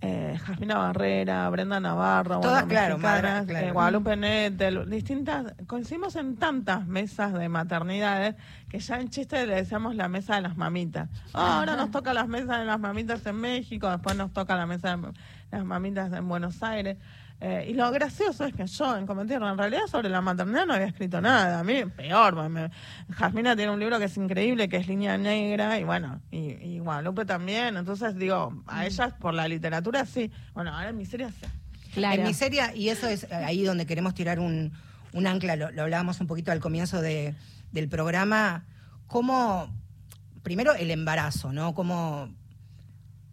eh, 0.00 0.38
Jasmina 0.44 0.78
Barrera, 0.78 1.50
Brenda 1.50 1.80
Navarro, 1.80 2.40
todas, 2.40 2.64
claro, 2.66 2.98
eh, 3.48 3.70
Guadalupe 3.72 4.16
Nettel, 4.16 4.88
distintas, 4.88 5.54
coincidimos 5.66 6.14
en 6.14 6.36
tantas 6.36 6.86
mesas 6.86 7.32
de 7.32 7.48
maternidades 7.48 8.36
que 8.68 8.78
ya 8.78 9.00
en 9.00 9.08
chiste 9.08 9.44
le 9.46 9.56
decíamos 9.56 9.96
la 9.96 10.08
mesa 10.08 10.36
de 10.36 10.42
las 10.42 10.56
mamitas. 10.56 11.08
Ah, 11.34 11.58
ahora 11.58 11.74
nos 11.74 11.90
toca 11.90 12.14
las 12.14 12.28
mesas 12.28 12.60
de 12.60 12.64
las 12.64 12.78
mamitas 12.78 13.26
en 13.26 13.36
México, 13.36 13.90
después 13.90 14.16
nos 14.16 14.32
toca 14.32 14.54
la 14.54 14.66
mesa 14.66 14.96
de 14.96 15.12
las 15.50 15.64
mamitas 15.64 16.12
en 16.12 16.28
Buenos 16.28 16.62
Aires. 16.62 16.96
Eh, 17.40 17.68
y 17.70 17.74
lo 17.74 17.88
gracioso 17.92 18.44
es 18.44 18.52
que 18.52 18.66
yo 18.66 18.96
en 18.96 19.06
Cometierra, 19.06 19.50
en 19.50 19.58
realidad 19.58 19.86
sobre 19.88 20.08
la 20.08 20.20
maternidad 20.20 20.66
no 20.66 20.74
había 20.74 20.88
escrito 20.88 21.20
nada. 21.20 21.60
A 21.60 21.64
mí, 21.64 21.84
peor. 21.84 22.36
Jasmina 23.12 23.54
tiene 23.54 23.72
un 23.72 23.78
libro 23.78 23.98
que 23.98 24.06
es 24.06 24.16
increíble, 24.16 24.68
que 24.68 24.78
es 24.78 24.88
Línea 24.88 25.16
Negra, 25.16 25.78
y 25.78 25.84
bueno, 25.84 26.20
y, 26.32 26.52
y 26.54 26.78
Guadalupe 26.80 27.24
también. 27.24 27.76
Entonces, 27.76 28.16
digo, 28.16 28.62
a 28.66 28.82
mm. 28.82 28.86
ellas 28.86 29.14
por 29.20 29.34
la 29.34 29.46
literatura 29.46 30.04
sí. 30.04 30.32
Bueno, 30.52 30.74
ahora 30.74 30.88
en 30.88 30.96
miseria 30.96 31.30
sí. 31.30 31.46
En 31.96 32.22
miseria, 32.22 32.74
y 32.74 32.90
eso 32.90 33.08
es 33.08 33.30
ahí 33.32 33.64
donde 33.64 33.86
queremos 33.86 34.14
tirar 34.14 34.38
un, 34.38 34.72
un 35.12 35.26
ancla, 35.26 35.56
lo, 35.56 35.70
lo 35.70 35.82
hablábamos 35.82 36.20
un 36.20 36.26
poquito 36.26 36.52
al 36.52 36.60
comienzo 36.60 37.00
de, 37.00 37.34
del 37.72 37.88
programa, 37.88 38.66
cómo, 39.06 39.72
primero 40.42 40.74
el 40.74 40.90
embarazo, 40.90 41.52
¿no? 41.52 41.74
Cómo 41.74 42.28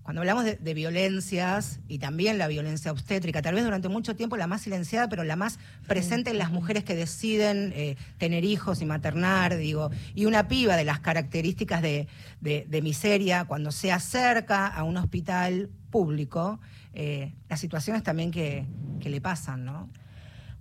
cuando 0.05 0.21
hablamos 0.21 0.43
de, 0.43 0.55
de, 0.57 0.73
violencias 0.75 1.79
y 1.87 1.97
también 1.97 2.37
la 2.37 2.47
violencia 2.47 2.91
obstétrica, 2.91 3.41
tal 3.41 3.55
vez 3.55 3.63
durante 3.63 3.89
mucho 3.89 4.15
tiempo 4.15 4.37
la 4.37 4.45
más 4.45 4.61
silenciada, 4.61 5.09
pero 5.09 5.23
la 5.23 5.35
más 5.35 5.57
presente 5.87 6.29
en 6.29 6.37
las 6.37 6.51
mujeres 6.51 6.83
que 6.83 6.95
deciden 6.95 7.73
eh, 7.75 7.97
tener 8.19 8.43
hijos 8.45 8.83
y 8.83 8.85
maternar, 8.85 9.57
digo, 9.57 9.89
y 10.13 10.25
una 10.25 10.47
piba 10.47 10.75
de 10.75 10.83
las 10.83 10.99
características 10.99 11.81
de, 11.81 12.07
de, 12.39 12.67
de 12.69 12.81
miseria, 12.83 13.45
cuando 13.45 13.71
se 13.71 13.91
acerca 13.91 14.67
a 14.67 14.83
un 14.83 14.97
hospital 14.97 15.71
público, 15.89 16.59
eh, 16.93 17.33
las 17.49 17.59
situaciones 17.59 18.03
también 18.03 18.29
que, 18.29 18.67
que 18.99 19.09
le 19.09 19.21
pasan, 19.21 19.65
¿no? 19.65 19.89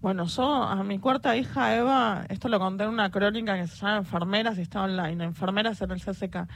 Bueno, 0.00 0.24
yo 0.24 0.54
a 0.54 0.82
mi 0.84 0.98
cuarta 0.98 1.36
hija 1.36 1.76
Eva, 1.76 2.24
esto 2.30 2.48
lo 2.48 2.58
conté 2.58 2.84
en 2.84 2.90
una 2.90 3.10
crónica 3.10 3.60
que 3.60 3.66
se 3.66 3.76
llama 3.76 3.98
Enfermeras 3.98 4.56
y 4.56 4.62
está 4.62 4.84
online, 4.84 5.22
Enfermeras 5.22 5.82
en 5.82 5.90
el 5.90 6.00
CCK. 6.00 6.48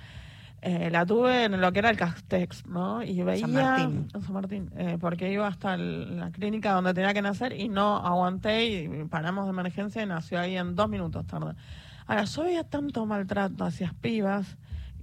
Eh, 0.60 0.90
la 0.90 1.06
tuve 1.06 1.44
en 1.44 1.60
lo 1.60 1.72
que 1.72 1.78
era 1.78 1.90
el 1.90 1.96
Castex, 1.96 2.66
¿no? 2.66 3.02
Y 3.02 3.22
veía. 3.22 3.42
San 3.46 3.52
Martín. 3.54 4.08
en 4.12 4.22
San 4.22 4.32
Martín, 4.32 4.70
eh, 4.76 4.98
porque 5.00 5.30
iba 5.32 5.46
hasta 5.46 5.74
el- 5.74 6.18
la 6.18 6.30
clínica 6.32 6.72
donde 6.72 6.92
tenía 6.94 7.14
que 7.14 7.22
nacer 7.22 7.52
y 7.52 7.68
no 7.68 7.96
aguanté 7.98 8.66
y 8.66 9.04
paramos 9.04 9.44
de 9.44 9.50
emergencia 9.50 10.02
y 10.02 10.06
nació 10.06 10.40
ahí 10.40 10.56
en 10.56 10.74
dos 10.74 10.88
minutos 10.88 11.24
tarde. 11.28 11.54
Ahora, 12.08 12.24
yo 12.24 12.42
veía 12.42 12.64
tanto 12.64 13.06
maltrato 13.06 13.64
hacia 13.64 13.94
pibas 14.00 14.56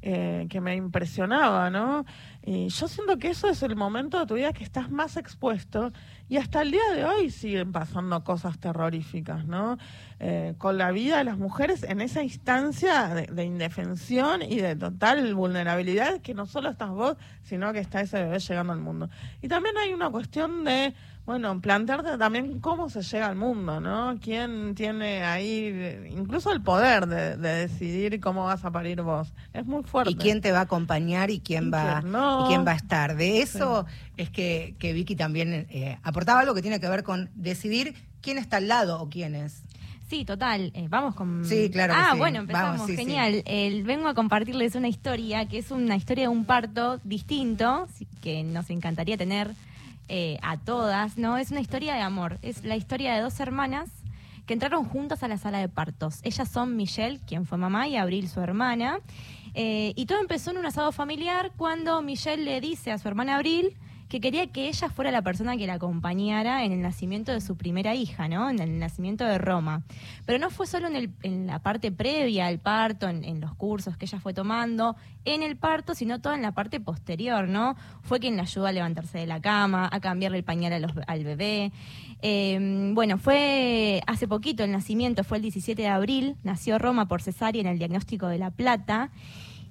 eh, 0.08 0.46
que 0.52 0.62
me 0.62 0.76
impresionaba, 0.76 1.72
¿no? 1.72 2.06
Y 2.44 2.68
yo 2.68 2.88
siento 2.88 3.18
que 3.18 3.30
eso 3.30 3.50
es 3.50 3.64
el 3.64 3.76
momento 3.76 4.20
de 4.20 4.28
tu 4.28 4.36
vida 4.36 4.54
que 4.54 4.64
estás 4.64 4.92
más 4.92 5.18
expuesto 5.18 5.92
y 6.30 6.38
hasta 6.38 6.62
el 6.62 6.70
día 6.70 6.84
de 6.96 7.06
hoy 7.06 7.32
siguen 7.32 7.72
pasando 7.72 8.24
cosas 8.24 8.60
terroríficas, 8.60 9.48
¿no? 9.48 9.80
Eh, 10.20 10.54
con 10.60 10.78
la 10.78 10.92
vida 10.92 11.18
de 11.18 11.24
las 11.24 11.40
mujeres 11.40 11.82
en 11.82 12.02
esa 12.02 12.22
instancia 12.22 13.08
de, 13.16 13.26
de 13.26 13.46
indefensión 13.46 14.44
y 14.44 14.58
de 14.58 14.76
total 14.76 15.34
vulnerabilidad 15.34 16.22
que 16.22 16.36
no 16.36 16.46
solo 16.46 16.70
estás 16.70 16.92
vos, 16.92 17.18
sino 17.42 17.74
que 17.74 17.80
está 17.80 18.02
ese 18.02 18.22
bebé 18.22 18.38
llegando 18.38 18.74
al 18.74 18.80
mundo. 18.82 19.10
Y 19.42 19.48
también 19.48 19.76
hay 19.80 19.92
una 19.92 20.12
cuestión 20.12 20.66
de, 20.66 20.94
bueno, 21.26 21.60
plantearte 21.60 22.18
también 22.20 22.60
cómo 22.60 22.90
se 22.90 23.02
llega 23.02 23.26
al 23.28 23.36
mundo, 23.36 23.80
¿no? 23.80 24.18
¿Quién 24.22 24.76
tiene 24.76 25.24
ahí 25.24 26.06
incluso 26.12 26.52
el 26.52 26.62
poder 26.62 27.08
de, 27.08 27.36
de 27.38 27.50
decidir 27.68 28.20
cómo 28.20 28.46
vas 28.46 28.64
a 28.64 28.72
parir 28.72 29.02
vos? 29.02 29.34
Es 29.54 29.66
muy 29.66 29.84
fuerte. 29.84 30.12
Y 30.12 30.16
quién 30.16 30.42
te 30.42 30.52
va 30.52 30.60
a 30.60 30.64
acompañar 30.64 31.32
y 31.32 31.40
quién 31.40 31.66
Y 31.68 31.70
va 31.72 32.02
quién 32.02 32.12
no. 32.12 32.44
y 32.46 32.48
quién 32.48 32.66
va 32.66 32.74
a 32.74 32.76
estar. 32.76 33.16
De 33.16 33.42
eso 33.42 33.86
es 34.18 34.30
que, 34.30 34.76
que 34.78 34.94
Vicky 34.94 35.16
también 35.16 35.66
eh, 35.72 35.98
aportaba 36.04 36.42
algo 36.42 36.54
que 36.54 36.62
tiene 36.62 36.80
que 36.80 36.88
ver 36.90 37.04
con 37.04 37.30
decidir 37.34 37.96
quién 38.22 38.38
está 38.38 38.58
al 38.58 38.68
lado 38.68 39.02
o 39.02 39.10
quién 39.10 39.34
es. 39.34 39.64
Sí, 40.08 40.24
total. 40.26 40.72
Eh, 40.76 40.86
vamos 40.88 41.16
con. 41.16 41.44
Sí, 41.46 41.72
claro 41.72 41.94
Ah, 41.98 42.10
sí. 42.12 42.20
bueno, 42.20 42.38
empezamos. 42.42 42.74
Vamos, 42.78 42.86
sí, 42.88 42.96
Genial. 42.96 43.42
El- 43.48 43.84
vengo 43.84 44.08
a 44.08 44.14
compartirles 44.14 44.76
una 44.76 44.88
historia 44.88 45.48
que 45.48 45.58
es 45.58 45.72
una 45.72 45.96
historia 45.96 46.26
de 46.26 46.28
un 46.28 46.46
parto 46.46 47.00
distinto, 47.04 47.88
sí, 47.98 48.08
que 48.22 48.44
nos 48.44 48.70
encantaría 48.70 49.18
tener 49.18 49.50
eh, 50.08 50.38
a 50.42 50.58
todas, 50.58 51.18
¿no? 51.18 51.38
Es 51.38 51.52
una 51.52 51.62
historia 51.62 51.94
de 51.96 52.02
amor. 52.02 52.40
Es 52.42 52.64
la 52.64 52.76
historia 52.76 53.16
de 53.16 53.22
dos 53.22 53.40
hermanas 53.40 53.90
que 54.46 54.54
entraron 54.54 54.86
juntas 54.86 55.24
a 55.24 55.28
la 55.28 55.38
sala 55.38 55.60
de 55.60 55.70
partos. 55.70 56.20
Ellas 56.24 56.50
son 56.50 56.76
Michelle, 56.76 57.20
quien 57.26 57.46
fue 57.46 57.58
mamá, 57.58 57.88
y 57.88 57.98
Abril, 57.98 58.30
su 58.30 58.40
hermana. 58.40 59.00
Eh, 59.54 59.94
y 59.96 60.06
todo 60.06 60.20
empezó 60.20 60.52
en 60.52 60.58
un 60.58 60.66
asado 60.66 60.92
familiar 60.92 61.52
cuando 61.58 62.02
Michelle 62.02 62.44
le 62.44 62.62
dice 62.62 62.92
a 62.92 62.98
su 62.98 63.08
hermana 63.08 63.36
Abril 63.36 63.76
que 64.10 64.22
quería 64.22 64.48
que 64.48 64.68
ella 64.68 64.90
fuera 64.90 65.12
la 65.12 65.22
persona 65.22 65.58
que 65.58 65.66
la 65.68 65.74
acompañara 65.74 66.64
en 66.64 66.72
el 66.72 66.82
nacimiento 66.82 67.32
de 67.32 67.42
su 67.42 67.58
primera 67.58 67.96
hija, 67.96 68.28
¿no? 68.28 68.50
En 68.50 68.60
el 68.60 68.78
nacimiento 68.80 69.26
de 69.26 69.38
Roma. 69.38 69.82
Pero 70.26 70.38
no 70.40 70.50
fue 70.52 70.68
solo 70.68 70.88
en, 70.88 70.96
el- 70.96 71.48
la 71.48 71.60
parte 71.60 71.92
previa 71.92 72.48
al 72.48 72.60
parto, 72.60 73.08
en, 73.10 73.42
los 73.42 73.56
cursos 73.56 73.98
que 73.98 74.06
ella 74.06 74.20
fue 74.20 74.34
tomando, 74.34 74.96
en 75.26 75.42
el 75.42 75.58
parto, 75.58 75.96
sino 75.96 76.22
toda 76.22 76.36
en 76.36 76.44
la 76.44 76.52
parte 76.54 76.80
posterior, 76.80 77.48
¿no? 77.48 77.76
Fue 78.04 78.20
quien 78.20 78.38
la 78.38 78.44
ayudó 78.44 78.68
a 78.68 78.72
levantarse 78.72 79.18
de 79.18 79.26
la 79.28 79.42
cama, 79.42 79.90
a 79.92 80.00
cambiarle 80.00 80.38
el 80.38 80.44
pañal 80.44 80.86
al 81.08 81.24
bebé. 81.24 81.72
Eh, 82.22 82.92
bueno, 82.94 83.18
fue 83.18 84.02
hace 84.08 84.28
poquito 84.28 84.64
el 84.64 84.72
nacimiento, 84.72 85.24
fue 85.24 85.38
el 85.38 85.44
17 85.44 85.82
de 85.82 85.88
abril, 85.88 86.36
nació 86.44 86.78
Roma 86.80 87.08
por 87.08 87.22
cesárea 87.22 87.62
en 87.62 87.68
el 87.68 87.78
diagnóstico 87.80 88.28
de 88.28 88.38
La 88.38 88.52
Plata. 88.52 89.10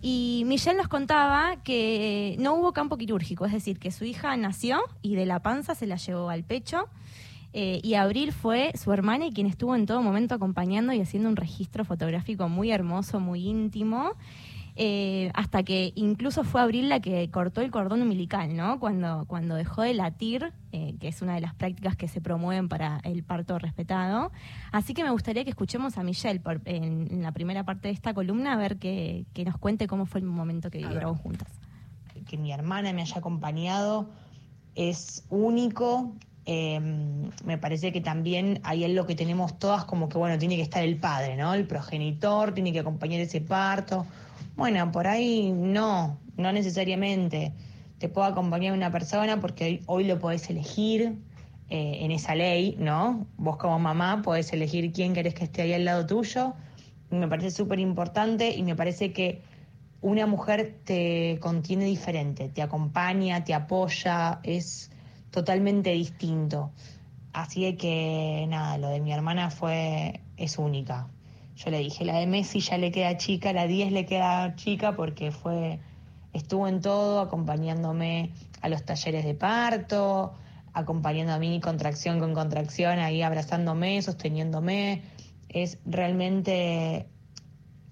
Y 0.06 0.42
Michelle 0.44 0.76
nos 0.76 0.88
contaba 0.88 1.62
que 1.64 2.36
no 2.38 2.56
hubo 2.56 2.74
campo 2.74 2.98
quirúrgico, 2.98 3.46
es 3.46 3.52
decir, 3.52 3.78
que 3.78 3.90
su 3.90 4.04
hija 4.04 4.36
nació 4.36 4.82
y 5.00 5.14
de 5.14 5.24
la 5.24 5.40
panza 5.40 5.74
se 5.74 5.86
la 5.86 5.96
llevó 5.96 6.28
al 6.28 6.44
pecho. 6.44 6.90
eh, 7.54 7.80
y 7.82 7.94
Abril 7.94 8.32
fue 8.32 8.72
su 8.74 8.92
hermana 8.92 9.24
y 9.24 9.32
quien 9.32 9.46
estuvo 9.46 9.74
en 9.74 9.86
todo 9.86 10.02
momento 10.02 10.34
acompañando 10.34 10.92
y 10.92 11.00
haciendo 11.00 11.30
un 11.30 11.36
registro 11.36 11.86
fotográfico 11.86 12.50
muy 12.50 12.70
hermoso, 12.70 13.18
muy 13.18 13.48
íntimo. 13.48 14.10
Eh, 14.76 15.30
hasta 15.34 15.62
que 15.62 15.92
incluso 15.94 16.42
fue 16.42 16.60
Abril 16.60 16.88
la 16.88 16.98
que 17.00 17.30
cortó 17.30 17.60
el 17.60 17.70
cordón 17.70 18.02
umbilical, 18.02 18.56
¿no? 18.56 18.80
Cuando, 18.80 19.24
cuando 19.26 19.54
dejó 19.54 19.82
de 19.82 19.94
latir, 19.94 20.52
eh, 20.72 20.96
que 20.98 21.08
es 21.08 21.22
una 21.22 21.34
de 21.34 21.40
las 21.40 21.54
prácticas 21.54 21.94
que 21.96 22.08
se 22.08 22.20
promueven 22.20 22.68
para 22.68 22.98
el 23.04 23.22
parto 23.22 23.58
respetado. 23.58 24.32
Así 24.72 24.92
que 24.94 25.04
me 25.04 25.10
gustaría 25.10 25.44
que 25.44 25.50
escuchemos 25.50 25.96
a 25.96 26.02
Michelle 26.02 26.40
por- 26.40 26.60
en, 26.64 27.08
en 27.10 27.22
la 27.22 27.30
primera 27.32 27.64
parte 27.64 27.88
de 27.88 27.94
esta 27.94 28.14
columna, 28.14 28.54
a 28.54 28.56
ver 28.56 28.78
que, 28.78 29.26
que 29.32 29.44
nos 29.44 29.56
cuente 29.58 29.86
cómo 29.86 30.06
fue 30.06 30.20
el 30.20 30.26
momento 30.26 30.70
que 30.70 30.78
vivieron 30.78 31.14
juntas. 31.14 31.48
que 32.26 32.36
mi 32.38 32.52
hermana 32.52 32.92
me 32.92 33.02
haya 33.02 33.18
acompañado 33.18 34.08
es 34.74 35.24
único. 35.30 36.14
Eh, 36.46 36.78
me 37.44 37.58
parece 37.58 37.92
que 37.92 38.00
también 38.00 38.60
hay 38.64 38.84
algo 38.84 39.06
que 39.06 39.14
tenemos 39.14 39.58
todas 39.58 39.84
como 39.84 40.08
que, 40.08 40.18
bueno, 40.18 40.36
tiene 40.38 40.56
que 40.56 40.62
estar 40.62 40.82
el 40.82 40.96
padre, 40.98 41.36
¿no? 41.36 41.54
El 41.54 41.66
progenitor 41.66 42.52
tiene 42.52 42.72
que 42.72 42.80
acompañar 42.80 43.20
ese 43.20 43.40
parto. 43.40 44.04
Bueno, 44.56 44.92
por 44.92 45.08
ahí 45.08 45.52
no, 45.52 46.20
no 46.36 46.52
necesariamente. 46.52 47.52
Te 47.98 48.08
puedo 48.08 48.26
acompañar 48.26 48.72
una 48.72 48.92
persona 48.92 49.40
porque 49.40 49.82
hoy, 49.86 50.04
lo 50.04 50.20
podés 50.20 50.48
elegir 50.48 51.18
eh, 51.70 51.98
en 52.02 52.12
esa 52.12 52.36
ley, 52.36 52.76
¿no? 52.78 53.26
Vos 53.36 53.56
como 53.56 53.78
mamá 53.80 54.22
podés 54.22 54.52
elegir 54.52 54.92
quién 54.92 55.12
querés 55.12 55.34
que 55.34 55.44
esté 55.44 55.62
ahí 55.62 55.72
al 55.72 55.84
lado 55.84 56.06
tuyo. 56.06 56.54
Me 57.10 57.26
parece 57.26 57.50
súper 57.50 57.80
importante 57.80 58.54
y 58.54 58.62
me 58.62 58.76
parece 58.76 59.12
que 59.12 59.42
una 60.00 60.26
mujer 60.26 60.78
te 60.84 61.38
contiene 61.40 61.86
diferente, 61.86 62.48
te 62.48 62.62
acompaña, 62.62 63.42
te 63.42 63.54
apoya, 63.54 64.38
es 64.44 64.90
totalmente 65.30 65.90
distinto. 65.90 66.70
Así 67.32 67.74
que 67.76 68.46
nada, 68.48 68.78
lo 68.78 68.88
de 68.88 69.00
mi 69.00 69.12
hermana 69.12 69.50
fue, 69.50 70.20
es 70.36 70.58
única. 70.58 71.08
Yo 71.56 71.70
le 71.70 71.78
dije, 71.78 72.04
la 72.04 72.18
de 72.18 72.26
Messi 72.26 72.60
ya 72.60 72.78
le 72.78 72.90
queda 72.90 73.16
chica, 73.16 73.52
la 73.52 73.66
10 73.66 73.92
le 73.92 74.06
queda 74.06 74.56
chica 74.56 74.96
porque 74.96 75.30
fue, 75.30 75.78
estuvo 76.32 76.66
en 76.66 76.80
todo, 76.80 77.20
acompañándome 77.20 78.32
a 78.60 78.68
los 78.68 78.84
talleres 78.84 79.24
de 79.24 79.34
parto, 79.34 80.34
acompañando 80.72 81.32
a 81.32 81.38
mí 81.38 81.60
contracción 81.60 82.18
con 82.18 82.34
contracción, 82.34 82.98
ahí 82.98 83.22
abrazándome, 83.22 84.02
sosteniéndome. 84.02 85.02
Es 85.48 85.78
realmente 85.86 87.08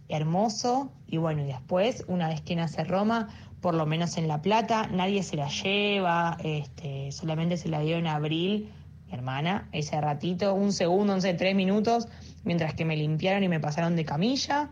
hermoso 0.09 0.93
y 1.07 1.19
bueno, 1.19 1.43
y 1.43 1.47
después, 1.47 2.05
una 2.09 2.29
vez 2.29 2.41
que 2.41 2.57
nace 2.57 2.83
Roma, 2.85 3.29
por 3.61 3.75
lo 3.75 3.87
menos 3.87 4.17
en 4.19 4.27
La 4.27 4.43
Plata, 4.43 4.89
nadie 4.89 5.23
se 5.23 5.37
la 5.37 5.49
lleva, 5.49 6.37
este, 6.43 7.13
solamente 7.13 7.57
se 7.57 7.69
la 7.69 7.81
dio 7.81 7.97
en 7.97 8.09
abril, 8.09 8.73
hermana, 9.13 9.69
ese 9.73 10.01
ratito, 10.01 10.55
un 10.55 10.73
segundo, 10.73 11.15
no 11.15 11.21
sé, 11.21 11.35
tres 11.35 11.55
minutos, 11.55 12.09
mientras 12.45 12.75
que 12.75 12.85
me 12.85 12.97
limpiaron 12.97 13.45
y 13.45 13.49
me 13.49 13.61
pasaron 13.61 13.95
de 13.95 14.05
camilla, 14.05 14.71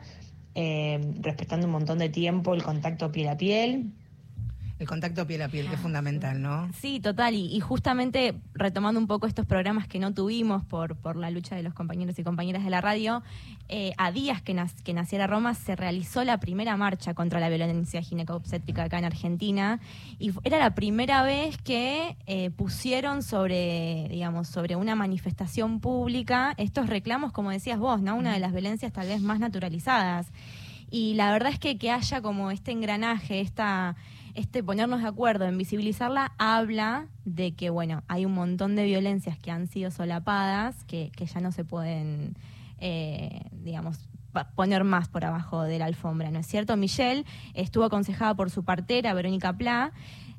eh, 0.54 1.00
respetando 1.20 1.66
un 1.66 1.72
montón 1.72 1.98
de 1.98 2.08
tiempo 2.08 2.54
el 2.54 2.62
contacto 2.62 3.12
piel 3.12 3.28
a 3.28 3.36
piel. 3.36 3.92
El 4.80 4.88
contacto 4.88 5.26
piel 5.26 5.42
a 5.42 5.48
piel, 5.48 5.68
que 5.68 5.74
es 5.74 5.80
fundamental, 5.80 6.40
¿no? 6.40 6.68
Sí, 6.72 7.00
total. 7.00 7.34
Y, 7.34 7.54
y 7.54 7.60
justamente 7.60 8.40
retomando 8.54 8.98
un 8.98 9.06
poco 9.06 9.26
estos 9.26 9.44
programas 9.44 9.86
que 9.86 9.98
no 9.98 10.14
tuvimos 10.14 10.64
por, 10.64 10.96
por 10.96 11.16
la 11.16 11.28
lucha 11.30 11.54
de 11.54 11.62
los 11.62 11.74
compañeros 11.74 12.18
y 12.18 12.24
compañeras 12.24 12.64
de 12.64 12.70
la 12.70 12.80
radio, 12.80 13.22
eh, 13.68 13.92
a 13.98 14.10
días 14.10 14.40
que, 14.40 14.54
nas- 14.54 14.82
que 14.82 14.94
naciera 14.94 15.26
Roma 15.26 15.52
se 15.52 15.76
realizó 15.76 16.24
la 16.24 16.40
primera 16.40 16.78
marcha 16.78 17.12
contra 17.12 17.40
la 17.40 17.50
violencia 17.50 18.00
ginecobstétrica 18.00 18.84
acá 18.84 18.98
en 18.98 19.04
Argentina 19.04 19.80
y 20.18 20.32
era 20.44 20.58
la 20.58 20.74
primera 20.74 21.22
vez 21.22 21.58
que 21.58 22.16
eh, 22.26 22.48
pusieron 22.50 23.22
sobre, 23.22 24.08
digamos, 24.08 24.48
sobre 24.48 24.76
una 24.76 24.94
manifestación 24.94 25.80
pública 25.80 26.54
estos 26.56 26.88
reclamos, 26.88 27.32
como 27.32 27.50
decías 27.50 27.78
vos, 27.78 28.00
¿no? 28.00 28.16
Una 28.16 28.32
de 28.32 28.40
las 28.40 28.52
violencias 28.52 28.92
tal 28.94 29.08
vez 29.08 29.20
más 29.20 29.40
naturalizadas. 29.40 30.28
Y 30.90 31.14
la 31.14 31.30
verdad 31.32 31.52
es 31.52 31.58
que 31.58 31.76
que 31.78 31.90
haya 31.90 32.20
como 32.22 32.50
este 32.50 32.72
engranaje, 32.72 33.40
esta, 33.40 33.94
este 34.34 34.62
ponernos 34.62 35.02
de 35.02 35.08
acuerdo 35.08 35.46
en 35.46 35.58
visibilizarla, 35.58 36.32
habla 36.38 37.08
de 37.24 37.54
que, 37.54 37.70
bueno, 37.70 38.02
hay 38.08 38.24
un 38.24 38.32
montón 38.32 38.76
de 38.76 38.84
violencias 38.84 39.38
que 39.38 39.50
han 39.50 39.66
sido 39.66 39.90
solapadas, 39.90 40.84
que, 40.84 41.10
que 41.16 41.26
ya 41.26 41.40
no 41.40 41.52
se 41.52 41.64
pueden, 41.64 42.36
eh, 42.78 43.42
digamos, 43.52 44.08
poner 44.54 44.84
más 44.84 45.08
por 45.08 45.24
abajo 45.24 45.62
de 45.62 45.78
la 45.78 45.86
alfombra, 45.86 46.30
¿no 46.30 46.38
es 46.38 46.46
cierto? 46.46 46.76
Michelle 46.76 47.24
estuvo 47.54 47.84
aconsejada 47.84 48.34
por 48.34 48.50
su 48.50 48.64
partera, 48.64 49.12
Verónica 49.14 49.52
Pla, 49.52 49.92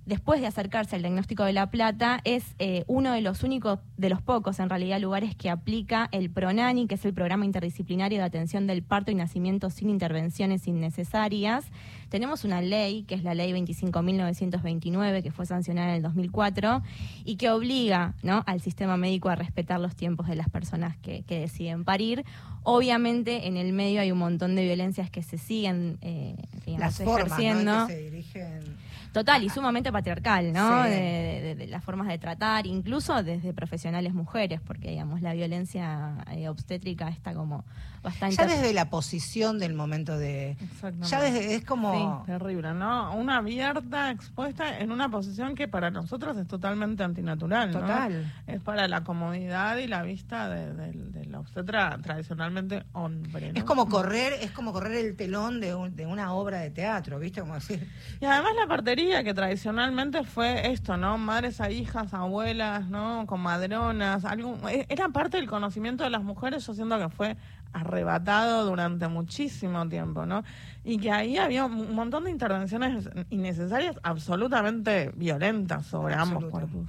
después 0.06 0.42
de 0.42 0.48
acercarse 0.48 0.96
al 0.96 1.02
diagnóstico 1.02 1.44
de 1.44 1.54
La 1.54 1.70
Plata, 1.70 2.22
es 2.24 2.56
eh, 2.60 2.84
uno 2.88 3.14
de 3.14 3.22
los 3.22 3.44
únicos, 3.44 3.80
de 3.98 4.10
los 4.10 4.22
pocos 4.22 4.60
en 4.60 4.70
realidad, 4.70 5.00
lugares 5.00 5.36
que 5.36 5.50
aplica 5.50 6.10
el 6.12 6.30
PRONANI, 6.30 6.88
que 6.88 6.96
es 6.96 7.06
el 7.06 7.14
Programa 7.14 7.46
Interdisciplinario 7.46 8.20
de 8.20 8.26
Atención 8.26 8.68
del 8.68 8.84
Parto 8.84 9.12
y 9.12 9.16
Nacimiento 9.16 9.70
sin 9.70 9.90
Intervenciones 9.90 10.68
Innecesarias. 10.68 11.66
Tenemos 12.10 12.44
una 12.44 12.62
ley, 12.62 13.04
que 13.04 13.16
es 13.16 13.24
la 13.24 13.34
Ley 13.34 13.54
25.929, 13.54 15.24
que 15.24 15.32
fue 15.32 15.46
sancionada 15.46 15.90
en 15.90 15.96
el 15.96 16.02
2004, 16.02 16.82
y 17.24 17.38
que 17.38 17.50
obliga 17.50 18.16
¿no? 18.24 18.44
al 18.48 18.62
sistema 18.62 18.98
médico 18.98 19.30
a 19.30 19.36
respetar 19.36 19.80
los 19.80 19.96
tiempos 19.96 20.28
de 20.28 20.36
las 20.36 20.50
personas 20.50 20.98
que, 20.98 21.24
que 21.24 21.40
deciden 21.40 21.86
parir. 21.86 22.26
Obviamente, 22.64 23.48
en 23.48 23.58
el 23.58 23.74
medio 23.74 24.02
hay 24.02 24.12
un 24.12 24.20
montón 24.20 24.56
de 24.56 24.64
violencias 24.64 25.10
que 25.10 25.24
se 25.24 25.38
siguen 25.38 25.98
eh, 26.02 26.36
digamos, 26.66 27.00
Las 27.00 27.08
formas 27.08 27.88
se 27.88 27.98
dirigen. 27.98 28.78
Total, 29.12 29.44
y 29.44 29.50
sumamente 29.50 29.92
patriarcal, 29.92 30.54
¿no? 30.54 30.84
Sí. 30.86 30.90
De, 30.90 30.96
de- 31.42 31.56
de 31.56 31.68
las 31.68 31.84
formas 31.84 32.08
de 32.08 32.18
tratar, 32.18 32.66
incluso 32.66 33.22
desde 33.24 33.54
profesionales 33.54 34.14
mujeres, 34.14 34.62
porque, 34.62 34.90
digamos, 34.90 35.22
la 35.22 35.34
violencia 35.34 36.16
eh, 36.32 36.48
obstétrica 36.48 37.10
está 37.10 37.34
como 37.34 37.66
bastante... 38.02 38.38
Ya 38.38 38.46
desde 38.48 38.74
la 38.74 38.90
posición 38.90 39.60
del 39.60 39.74
momento 39.74 40.18
de. 40.18 40.52
Exactamente. 40.52 41.08
Ya 41.08 41.22
desde, 41.22 41.56
es 41.56 41.66
como. 41.66 42.24
Terrible, 42.26 42.74
¿no? 42.74 43.14
Una 43.16 43.38
abierta, 43.38 44.12
expuesta 44.12 44.80
en 44.80 44.92
una 44.92 45.10
posición 45.10 45.56
que 45.56 45.68
para 45.68 45.92
nosotros 45.92 46.38
es 46.38 46.48
totalmente 46.48 47.04
antinatural, 47.04 47.72
¿no? 47.72 47.80
Total. 47.82 48.34
Es 48.48 48.62
para 48.62 48.88
la 48.88 49.04
comodidad 49.04 49.76
y 49.78 49.88
la 49.88 50.04
vista 50.04 50.48
de, 50.50 50.74
de- 50.74 50.92
de 51.12 51.26
la 51.26 51.40
obstetra 51.42 51.98
tradicionalmente 52.02 52.84
hombre, 52.94 53.52
¿no? 53.52 53.60
Es 53.60 53.64
como 53.66 53.90
correr, 53.90 54.34
es 54.42 54.52
como 54.52 54.72
correr 54.72 55.06
el 55.06 55.16
telón 55.18 55.60
de, 55.60 55.76
un- 55.76 55.96
de 55.96 56.06
una 56.06 56.34
obra 56.34 56.60
de 56.60 56.72
teatro, 56.72 57.20
¿viste? 57.20 57.42
Como 57.42 57.56
decir. 57.56 57.88
Y 58.22 58.26
además 58.26 58.52
la 58.60 58.68
partería, 58.68 59.01
que 59.24 59.34
tradicionalmente 59.34 60.24
fue 60.24 60.72
esto, 60.72 60.98
¿no? 60.98 61.18
Madres 61.18 61.60
a 61.62 61.72
hijas, 61.72 62.14
abuelas, 62.14 62.88
¿no? 62.90 63.26
Comadronas, 63.28 64.26
algo, 64.26 64.58
e- 64.70 64.86
era 64.90 65.10
parte 65.10 65.38
del 65.38 65.48
conocimiento 65.48 66.04
de 66.04 66.10
las 66.10 66.24
mujeres, 66.24 66.66
yo 66.66 66.74
siento 66.74 66.98
que 66.98 67.10
fue 67.10 67.38
arrebatado 67.74 68.66
durante 68.66 69.08
muchísimo 69.08 69.88
tiempo, 69.88 70.26
¿no? 70.26 70.44
Y 70.84 70.98
que 70.98 71.12
ahí 71.12 71.38
había 71.38 71.66
un 71.66 71.96
montón 71.96 72.26
de 72.26 72.32
intervenciones 72.32 73.10
innecesarias, 73.30 73.98
absolutamente 74.04 75.12
violentas 75.16 75.86
sobre 75.86 76.16
ambos 76.16 76.46
cuerpos. 76.46 76.88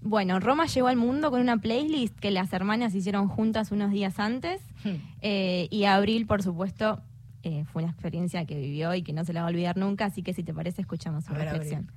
Bueno, 0.00 0.38
Roma 0.40 0.66
llegó 0.66 0.88
al 0.88 0.96
mundo 0.96 1.30
con 1.30 1.40
una 1.40 1.56
playlist 1.56 2.18
que 2.18 2.30
las 2.30 2.52
hermanas 2.52 2.94
hicieron 2.94 3.28
juntas 3.28 3.72
unos 3.72 3.90
días 3.90 4.18
antes. 4.18 4.60
Hmm. 4.84 4.96
Eh, 5.22 5.68
y 5.70 5.84
Abril, 5.84 6.26
por 6.26 6.42
supuesto, 6.42 7.00
eh, 7.44 7.64
fue 7.64 7.82
una 7.82 7.92
experiencia 7.92 8.44
que 8.46 8.56
vivió 8.56 8.94
y 8.94 9.02
que 9.02 9.12
no 9.12 9.24
se 9.24 9.32
la 9.32 9.42
va 9.42 9.48
a 9.48 9.50
olvidar 9.50 9.76
nunca. 9.76 10.06
Así 10.06 10.22
que 10.22 10.32
si 10.32 10.42
te 10.42 10.54
parece, 10.54 10.82
escuchamos 10.82 11.24
su 11.24 11.34
reflexión. 11.34 11.90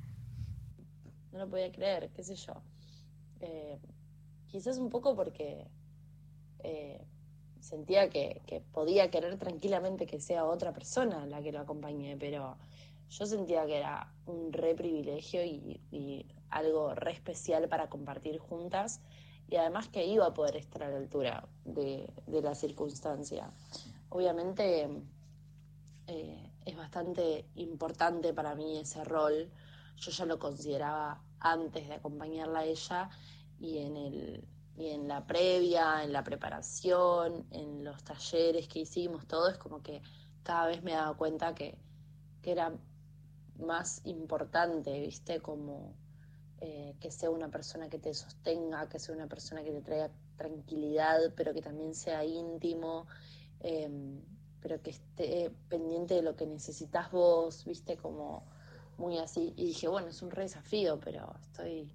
no 1.32 1.40
lo 1.40 1.50
podía 1.50 1.72
creer, 1.72 2.10
qué 2.16 2.24
sé 2.24 2.36
yo. 2.36 2.54
Eh, 3.40 3.80
quizás 4.48 4.78
un 4.78 4.90
poco 4.90 5.16
porque 5.16 5.68
eh, 6.60 7.02
sentía 7.60 8.10
que, 8.10 8.42
que 8.48 8.62
podía 8.62 9.10
querer 9.10 9.38
tranquilamente 9.38 10.06
que 10.06 10.20
sea 10.20 10.46
otra 10.46 10.74
persona 10.74 11.26
la 11.26 11.42
que 11.42 11.52
lo 11.52 11.60
acompañe, 11.60 12.18
pero 12.18 12.58
yo 13.10 13.26
sentía 13.26 13.66
que 13.66 13.78
era 13.78 14.12
un 14.26 14.52
re 14.52 14.76
privilegio 14.76 15.44
y, 15.44 15.80
y 15.92 16.26
algo 16.50 16.94
re 16.96 17.12
especial 17.12 17.68
para 17.70 17.90
compartir 17.90 18.38
juntas 18.40 19.02
y 19.50 19.56
además 19.56 19.88
que 19.88 20.06
iba 20.06 20.26
a 20.26 20.34
poder 20.34 20.58
estar 20.58 20.84
a 20.84 20.90
la 20.90 20.98
altura 20.98 21.48
de, 21.64 22.10
de 22.26 22.42
la 22.42 22.54
circunstancia. 22.54 23.50
Obviamente 24.10 24.90
eh, 26.08 26.52
es 26.66 26.76
bastante 26.76 27.46
importante 27.56 28.34
para 28.34 28.56
mí 28.56 28.80
ese 28.80 29.04
rol. 29.04 29.52
Yo 29.98 30.12
ya 30.12 30.26
lo 30.26 30.40
consideraba 30.40 31.22
antes 31.40 31.88
de 31.88 31.96
acompañarla 31.96 32.60
a 32.60 32.66
ella 32.66 33.10
y 33.60 33.80
en, 33.80 33.98
el, 33.98 34.48
y 34.78 34.90
en 34.90 35.08
la 35.08 35.26
previa, 35.26 36.04
en 36.04 36.14
la 36.14 36.24
preparación, 36.24 37.46
en 37.52 37.84
los 37.84 38.04
talleres 38.04 38.68
que 38.68 38.80
hicimos, 38.80 39.28
todo 39.28 39.50
es 39.50 39.58
como 39.58 39.82
que 39.82 40.02
cada 40.44 40.68
vez 40.68 40.84
me 40.84 40.94
daba 40.94 41.18
cuenta 41.18 41.54
que, 41.54 41.78
que 42.42 42.52
era 42.52 42.74
más 43.60 44.02
importante, 44.06 45.00
¿viste? 45.02 45.42
Como 45.42 45.96
eh, 46.62 46.96
que 47.00 47.12
sea 47.12 47.30
una 47.30 47.50
persona 47.50 47.90
que 47.90 48.00
te 48.00 48.14
sostenga, 48.14 48.88
que 48.88 49.00
sea 49.00 49.14
una 49.16 49.28
persona 49.28 49.64
que 49.64 49.72
te 49.72 49.82
traiga 49.82 50.12
tranquilidad, 50.38 51.34
pero 51.36 51.54
que 51.54 51.62
también 51.62 51.94
sea 51.94 52.24
íntimo, 52.24 53.08
eh, 53.60 53.90
pero 54.62 54.82
que 54.82 54.92
esté 54.92 55.52
pendiente 55.70 56.16
de 56.16 56.22
lo 56.22 56.36
que 56.36 56.46
necesitas 56.46 57.12
vos, 57.12 57.66
¿viste? 57.66 57.98
Como 57.98 58.46
muy 58.98 59.18
así. 59.18 59.54
Y 59.56 59.66
dije, 59.68 59.88
bueno, 59.88 60.08
es 60.08 60.22
un 60.22 60.32
re 60.32 60.44
desafío, 60.44 61.00
pero 61.00 61.36
estoy, 61.42 61.92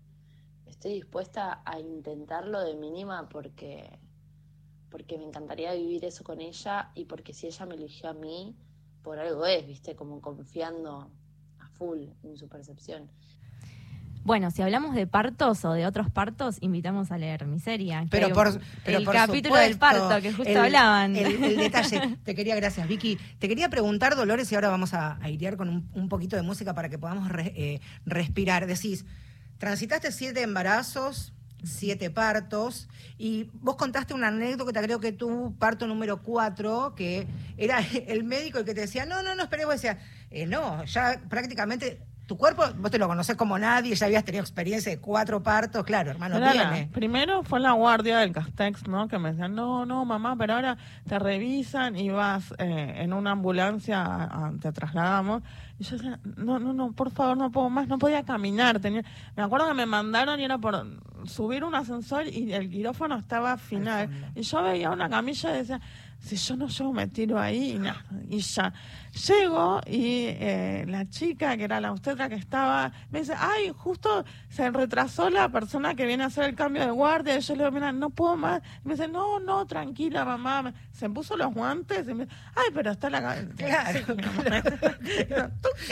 estoy 0.66 0.94
dispuesta 0.94 1.62
a 1.64 1.78
intentarlo 1.78 2.60
de 2.60 2.74
mínima 2.74 3.28
porque, 3.28 3.98
porque 4.90 5.18
me 5.18 5.24
encantaría 5.24 5.72
vivir 5.74 6.04
eso 6.04 6.24
con 6.24 6.40
ella 6.40 6.90
y 6.94 7.04
porque 7.04 7.32
si 7.32 7.46
ella 7.46 7.66
me 7.66 7.74
eligió 7.74 8.10
a 8.10 8.14
mí, 8.14 8.56
por 9.02 9.18
algo 9.18 9.46
es, 9.46 9.66
¿viste? 9.66 9.96
Como 9.96 10.20
confiando 10.20 11.10
a 11.58 11.68
full 11.70 12.06
en 12.22 12.36
su 12.36 12.48
percepción. 12.48 13.10
Bueno, 14.24 14.50
si 14.52 14.62
hablamos 14.62 14.94
de 14.94 15.06
partos 15.06 15.64
o 15.64 15.72
de 15.72 15.84
otros 15.86 16.08
partos, 16.10 16.58
invitamos 16.60 17.10
a 17.10 17.18
leer 17.18 17.44
Miseria. 17.46 18.06
Pero 18.10 18.32
por, 18.34 18.60
pero 18.84 18.98
el 18.98 19.04
por 19.04 19.14
capítulo 19.14 19.56
del 19.56 19.76
parto 19.78 20.20
que 20.22 20.32
justo 20.32 20.48
el- 20.50 20.56
hablaban. 20.58 21.16
El, 21.16 21.42
el 21.42 21.56
detalle. 21.58 22.18
Te 22.24 22.34
quería, 22.34 22.54
gracias, 22.54 22.86
Vicky. 22.86 23.18
Te 23.38 23.48
quería 23.48 23.68
preguntar, 23.68 24.14
Dolores, 24.14 24.50
y 24.52 24.54
ahora 24.54 24.68
vamos 24.68 24.94
a, 24.94 25.18
a 25.20 25.56
con 25.56 25.68
un, 25.68 25.90
un 25.94 26.08
poquito 26.08 26.36
de 26.36 26.42
música 26.42 26.72
para 26.74 26.88
que 26.88 26.98
podamos 26.98 27.28
re- 27.28 27.52
eh, 27.56 27.80
respirar. 28.06 28.66
Decís, 28.66 29.04
transitaste 29.58 30.12
siete 30.12 30.42
embarazos, 30.42 31.32
siete 31.64 32.10
partos, 32.10 32.88
y 33.18 33.50
vos 33.54 33.76
contaste 33.76 34.14
una 34.14 34.28
anécdota, 34.28 34.82
creo 34.82 35.00
que 35.00 35.12
tu 35.12 35.54
parto 35.58 35.86
número 35.86 36.22
cuatro, 36.22 36.94
que 36.94 37.26
era 37.56 37.78
el 38.06 38.22
médico 38.24 38.58
el 38.58 38.64
que 38.64 38.74
te 38.74 38.82
decía, 38.82 39.04
no, 39.04 39.22
no, 39.22 39.34
no, 39.34 39.42
esperé, 39.44 39.64
vos 39.64 39.74
decías, 39.74 39.96
eh, 40.30 40.46
no, 40.46 40.84
ya 40.84 41.20
prácticamente. 41.28 42.02
Tu 42.32 42.38
cuerpo, 42.38 42.62
vos 42.78 42.90
te 42.90 42.96
lo 42.98 43.08
conocés 43.08 43.36
como 43.36 43.58
nadie, 43.58 43.94
ya 43.94 44.06
habías 44.06 44.24
tenido 44.24 44.40
experiencia 44.40 44.90
de 44.90 44.98
cuatro 44.98 45.42
partos, 45.42 45.84
claro, 45.84 46.12
hermano, 46.12 46.36
viene. 46.70 46.88
primero 46.90 47.42
fue 47.42 47.60
la 47.60 47.72
guardia 47.72 48.20
del 48.20 48.32
Castex, 48.32 48.88
¿no? 48.88 49.06
Que 49.06 49.18
me 49.18 49.32
decían, 49.32 49.54
no, 49.54 49.84
no, 49.84 50.06
mamá, 50.06 50.34
pero 50.38 50.54
ahora 50.54 50.78
te 51.06 51.18
revisan 51.18 51.94
y 51.94 52.08
vas 52.08 52.54
eh, 52.56 52.94
en 53.00 53.12
una 53.12 53.32
ambulancia, 53.32 54.00
a- 54.02 54.46
a- 54.46 54.52
te 54.58 54.72
trasladamos. 54.72 55.42
Y 55.78 55.84
yo 55.84 55.96
decía, 55.98 56.18
no, 56.36 56.58
no, 56.58 56.72
no, 56.72 56.92
por 56.92 57.10
favor, 57.10 57.36
no 57.36 57.50
puedo 57.50 57.68
más, 57.68 57.86
no 57.86 57.98
podía 57.98 58.22
caminar. 58.22 58.80
Tenía, 58.80 59.02
me 59.36 59.42
acuerdo 59.42 59.68
que 59.68 59.74
me 59.74 59.84
mandaron 59.84 60.40
y 60.40 60.44
era 60.44 60.56
por 60.56 60.86
subir 61.26 61.64
un 61.64 61.74
ascensor 61.74 62.26
y 62.28 62.50
el 62.54 62.70
quirófano 62.70 63.18
estaba 63.18 63.58
final. 63.58 64.08
Y 64.34 64.40
yo 64.40 64.62
veía 64.62 64.90
una 64.90 65.10
camilla 65.10 65.50
y 65.50 65.58
decía, 65.58 65.80
si 66.22 66.36
yo 66.36 66.56
no 66.56 66.68
llego, 66.68 66.92
me 66.92 67.08
tiro 67.08 67.38
ahí 67.38 67.72
y 67.72 67.78
nada. 67.78 68.04
Y 68.28 68.38
ya. 68.38 68.72
Llego 69.26 69.80
y 69.86 70.26
eh, 70.28 70.84
la 70.88 71.06
chica, 71.08 71.56
que 71.56 71.64
era 71.64 71.80
la 71.80 71.90
obstetra 71.92 72.28
que 72.28 72.36
estaba, 72.36 72.92
me 73.10 73.20
dice, 73.20 73.34
ay, 73.36 73.72
justo 73.76 74.24
se 74.48 74.70
retrasó 74.70 75.28
la 75.30 75.48
persona 75.50 75.94
que 75.94 76.06
viene 76.06 76.22
a 76.22 76.26
hacer 76.28 76.44
el 76.44 76.54
cambio 76.54 76.82
de 76.82 76.90
guardia. 76.92 77.36
Y 77.36 77.40
yo 77.40 77.54
le 77.54 77.64
digo, 77.64 77.72
mira, 77.72 77.92
no 77.92 78.10
puedo 78.10 78.36
más. 78.36 78.62
Y 78.84 78.88
me 78.88 78.94
dice, 78.94 79.08
no, 79.08 79.40
no, 79.40 79.66
tranquila, 79.66 80.24
mamá. 80.24 80.72
Se 80.92 81.10
puso 81.10 81.36
los 81.36 81.52
guantes 81.52 82.08
y 82.08 82.14
me 82.14 82.24
dice, 82.26 82.36
ay, 82.54 82.66
pero 82.72 82.92
está 82.92 83.10
la 83.10 83.20
cabeza. 83.20 83.52
Claro, 83.56 83.98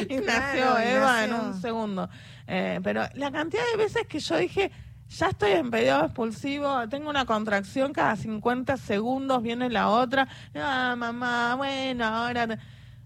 y 0.08 0.14
nació 0.16 0.24
Claro, 0.24 0.78
Eva 0.78 1.20
nació. 1.20 1.24
en 1.24 1.34
un 1.34 1.60
segundo. 1.60 2.08
Eh, 2.46 2.80
pero 2.82 3.02
la 3.14 3.30
cantidad 3.30 3.62
de 3.72 3.76
veces 3.82 4.06
que 4.06 4.20
yo 4.20 4.36
dije, 4.36 4.70
ya 5.10 5.26
estoy 5.28 5.52
en 5.52 5.70
periodo 5.70 6.04
expulsivo, 6.06 6.88
tengo 6.88 7.10
una 7.10 7.26
contracción 7.26 7.92
cada 7.92 8.16
50 8.16 8.76
segundos, 8.76 9.42
viene 9.42 9.68
la 9.68 9.88
otra. 9.88 10.26
Ah, 10.54 10.94
mamá, 10.96 11.56
bueno, 11.56 12.04
ahora. 12.06 12.46
te-". 12.46 12.58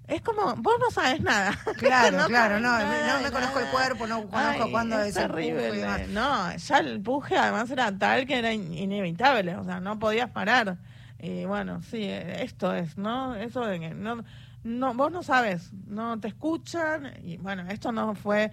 Es 0.07 0.21
como, 0.21 0.55
vos 0.57 0.75
no 0.81 0.91
sabes 0.91 1.21
nada. 1.23 1.59
Claro, 1.79 2.19
No 2.19 2.27
claro, 2.27 2.61
no, 2.61 2.69
nada 2.69 3.17
no 3.17 3.23
me 3.25 3.31
conozco 3.31 3.59
el 3.59 3.67
cuerpo, 3.69 4.07
no 4.07 4.17
conozco 4.29 4.65
Ay, 4.65 4.71
cuándo 4.71 5.01
es 5.01 5.09
es 5.09 5.17
el 5.17 5.29
terrible. 5.29 5.73
demás. 5.73 6.09
No, 6.09 6.55
ya 6.57 6.79
el 6.79 6.89
empuje 6.97 7.37
además 7.39 7.71
era 7.71 7.91
tal 7.97 8.27
que 8.27 8.39
era 8.39 8.53
in- 8.53 8.75
inevitable, 8.75 9.57
o 9.57 9.65
sea, 9.65 9.81
no 9.81 9.99
podías 9.99 10.31
parar. 10.31 10.77
Y 11.19 11.47
bueno, 11.47 11.81
sí, 11.83 12.03
eh, 12.03 12.43
esto 12.45 12.75
es, 12.75 12.99
¿no? 12.99 13.35
Eso 13.35 13.65
de 13.65 13.81
que 13.81 13.95
no, 13.95 14.23
no, 14.63 14.93
vos 14.95 15.11
no 15.11 15.23
sabes, 15.23 15.71
no 15.87 16.21
te 16.21 16.29
escuchan, 16.29 17.11
y 17.23 17.39
bueno, 17.39 17.65
esto 17.71 17.91
no 17.93 18.15
fue 18.15 18.53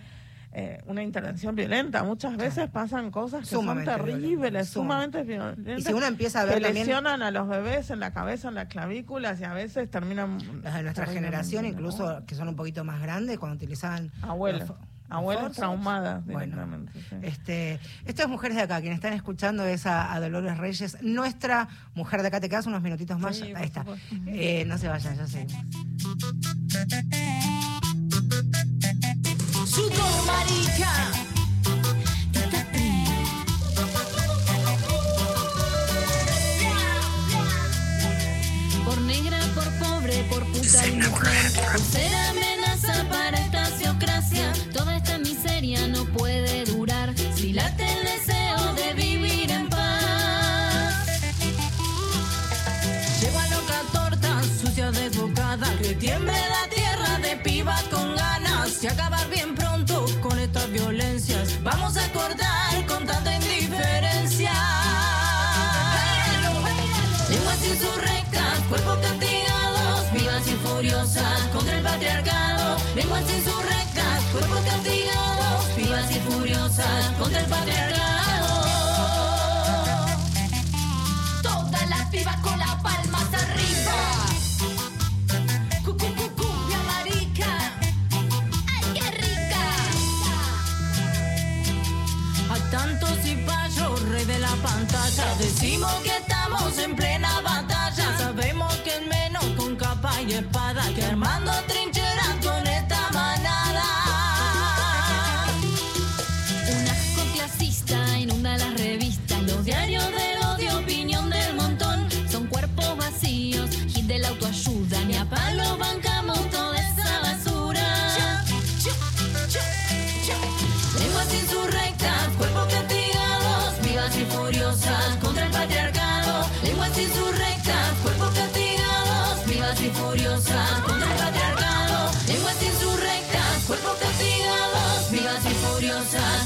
eh, 0.54 0.82
una 0.86 1.02
intervención 1.02 1.56
violenta. 1.56 2.04
Muchas 2.04 2.36
veces 2.36 2.70
pasan 2.70 3.10
cosas 3.10 3.42
que 3.42 3.56
Sumamente 3.56 3.92
son 3.92 4.06
terribles, 4.06 4.68
sumamente 4.68 5.24
violentas. 5.24 5.80
Y 5.80 5.82
si 5.82 5.94
uno 5.94 6.06
empieza 6.06 6.42
a 6.42 6.46
que 6.46 6.52
ver 6.52 6.64
también 6.64 6.88
lesionan 6.88 7.22
a 7.24 7.32
los 7.32 7.48
bebés 7.48 7.90
en 7.90 8.00
la 8.02 8.12
cabeza, 8.12 8.50
en 8.50 8.56
las 8.56 8.68
clavículas 8.68 9.40
y 9.40 9.46
a 9.46 9.54
veces 9.54 9.90
terminan. 9.90 10.40
las 10.64 10.76
de 10.76 10.84
nuestra 10.84 11.06
generación, 11.06 11.64
¿no? 11.64 11.70
incluso 11.70 12.24
que 12.26 12.36
son 12.36 12.50
un 12.50 12.56
poquito 12.56 12.84
más 12.84 13.02
grandes, 13.02 13.40
cuando 13.40 13.56
utilizaban 13.56 14.12
Abuelas. 14.22 14.68
los 14.68 14.78
Abuelas 15.10 15.52
traumadas 15.54 16.26
Bueno, 16.26 16.86
sí. 16.94 17.16
Este, 17.22 17.80
estas 18.06 18.30
mujeres 18.30 18.56
de 18.56 18.64
acá, 18.64 18.80
quienes 18.80 18.98
están 18.98 19.14
escuchando 19.14 19.66
es 19.66 19.86
a, 19.86 20.14
a 20.14 20.20
Dolores 20.22 20.58
Reyes, 20.58 20.98
nuestra 21.02 21.68
mujer 21.96 22.22
de 22.22 22.30
acá, 22.30 22.40
te 22.40 22.50
quedas 22.50 22.66
unos 22.66 22.82
minutitos 22.82 23.20
más, 23.20 23.36
Sí, 23.36 23.54
ahí 23.56 23.66
está. 23.66 23.86
Eh, 24.28 24.66
no 24.66 24.78
se 24.78 24.88
vayan, 24.88 25.18
yo 25.18 25.28
sé. 25.28 25.48
Puta 40.72 40.88
y 40.88 40.92
mujer. 40.96 41.42
Furiosas 76.82 77.12
contra 77.18 77.40
el 77.40 77.46
patriarcado. 77.48 78.64
Todas 81.42 81.90
las 81.90 82.10
pibas 82.10 82.38
con 82.38 82.60
las 82.60 82.76
palmas 82.82 83.34
arriba. 83.34 84.21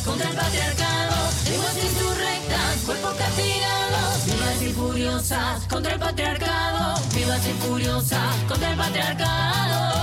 Contra 0.03 0.30
el 0.30 0.36
patriarcado. 0.36 1.16
Lenguas 1.49 1.78
insurrectas, 1.84 2.78
cuerpos 2.86 3.13
castigados, 3.16 4.26
vivas 4.26 4.61
y 4.61 4.74
furiosas 4.74 5.68
contra 5.68 5.93
el 5.93 5.99
patriarcado. 5.99 7.01
Vivas 7.16 7.47
y 7.47 7.68
furiosas 7.68 8.36
contra 8.47 8.72
el 8.72 8.78
patriarcado. 8.78 9.95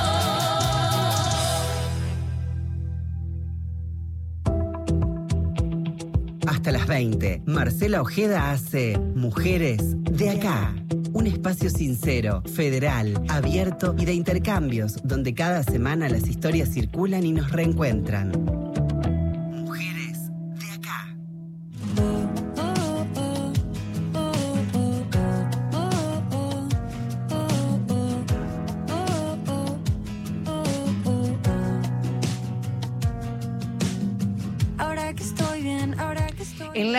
Hasta 6.49 6.73
las 6.73 6.87
20, 6.89 7.43
Marcela 7.47 8.01
Ojeda 8.01 8.51
hace 8.51 8.99
Mujeres 9.15 9.81
de 10.03 10.31
Acá. 10.31 10.75
Un 11.13 11.29
espacio 11.29 11.71
sincero, 11.71 12.43
federal, 12.53 13.23
abierto 13.29 13.95
y 13.97 14.07
de 14.07 14.15
intercambios, 14.15 14.97
donde 15.05 15.35
cada 15.35 15.63
semana 15.63 16.09
las 16.09 16.27
historias 16.27 16.71
circulan 16.71 17.25
y 17.25 17.33
nos 17.33 17.53
reencuentran. 17.53 18.62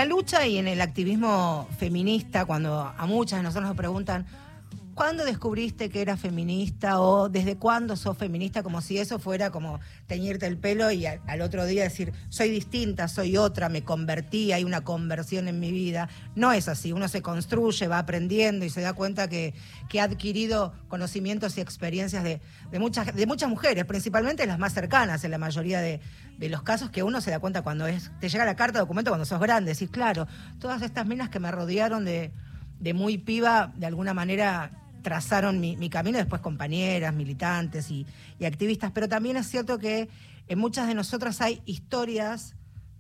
La 0.04 0.10
lucha 0.10 0.46
y 0.46 0.58
en 0.58 0.68
el 0.68 0.82
activismo 0.82 1.66
feminista, 1.78 2.44
cuando 2.44 2.92
a 2.98 3.06
muchas 3.06 3.40
de 3.40 3.44
nosotros 3.44 3.70
nos 3.70 3.78
preguntan, 3.78 4.26
¿cuándo 4.94 5.26
descubriste 5.26 5.90
que 5.90 6.02
eras 6.02 6.20
feminista 6.20 7.00
o 7.00 7.30
desde 7.30 7.58
cuándo 7.58 7.96
sos 7.96 8.18
feminista? 8.18 8.64
Como 8.64 8.82
si 8.82 8.98
eso 8.98 9.20
fuera 9.20 9.52
como 9.52 9.80
teñirte 10.08 10.48
el 10.48 10.58
pelo 10.58 10.92
y 10.92 11.06
al, 11.06 11.42
otro 11.42 11.66
día 11.66 11.84
decir, 11.84 12.14
soy 12.30 12.50
distinta, 12.50 13.08
soy 13.08 13.38
otra, 13.38 13.70
me 13.70 13.84
convertí, 13.84 14.52
hay 14.52 14.64
una 14.64 14.82
conversión 14.82 15.48
en 15.48 15.60
mi 15.60 15.72
vida. 15.72 16.10
No 16.36 16.52
es 16.54 16.68
así, 16.68 16.92
uno 16.92 17.08
se 17.08 17.22
construye, 17.22 17.88
va 17.88 18.00
aprendiendo 18.00 18.66
y 18.66 18.70
se 18.70 18.82
da 18.82 18.94
cuenta 18.94 19.28
que, 19.28 19.54
que 19.90 20.00
ha 20.00 20.04
adquirido 20.04 20.74
conocimientos 20.88 21.58
y 21.58 21.62
experiencias 21.62 22.24
de, 22.24 22.42
de 22.72 22.80
muchas, 22.80 23.16
de 23.16 23.26
muchas 23.26 23.50
mujeres, 23.50 23.86
principalmente 23.86 24.46
las 24.46 24.60
más 24.60 24.74
cercanas 24.74 25.24
en 25.24 25.32
la 25.32 25.38
mayoría 25.38 25.82
de, 25.82 26.00
de 26.38 26.50
los 26.50 26.64
casos 26.64 26.90
que 26.90 27.04
uno 27.04 27.22
se 27.22 27.32
da 27.32 27.40
cuenta 27.40 27.62
cuando 27.62 27.88
es, 27.88 28.12
te 28.20 28.30
llega 28.30 28.46
la 28.46 28.56
carta 28.56 28.80
de 28.80 28.82
documento 28.82 29.12
cuando 29.12 29.26
sos 29.26 29.40
grande, 29.40 29.74
decís, 29.74 29.90
claro, 29.90 30.28
todas 30.60 30.82
estas 30.82 31.06
minas 31.06 31.30
que 31.30 31.40
me 31.40 31.52
rodearon 31.52 32.06
de, 32.06 32.32
de 32.80 32.94
muy 32.94 33.18
piba, 33.18 33.72
de 33.78 33.86
alguna 33.86 34.14
manera 34.14 34.83
trazaron 35.04 35.60
mi, 35.60 35.78
mi 35.78 35.90
camino, 35.90 36.18
después 36.18 36.42
compañeras, 36.42 37.14
militantes 37.14 37.92
y, 37.92 38.08
activistas, 38.44 38.92
pero 38.92 39.08
también 39.08 39.38
es 39.38 39.48
cierto 39.48 39.80
que 39.80 40.10
en 40.48 40.60
muchas 40.60 40.88
de 40.88 40.96
nosotras 40.96 41.40
hay 41.40 41.62
historias 41.66 42.56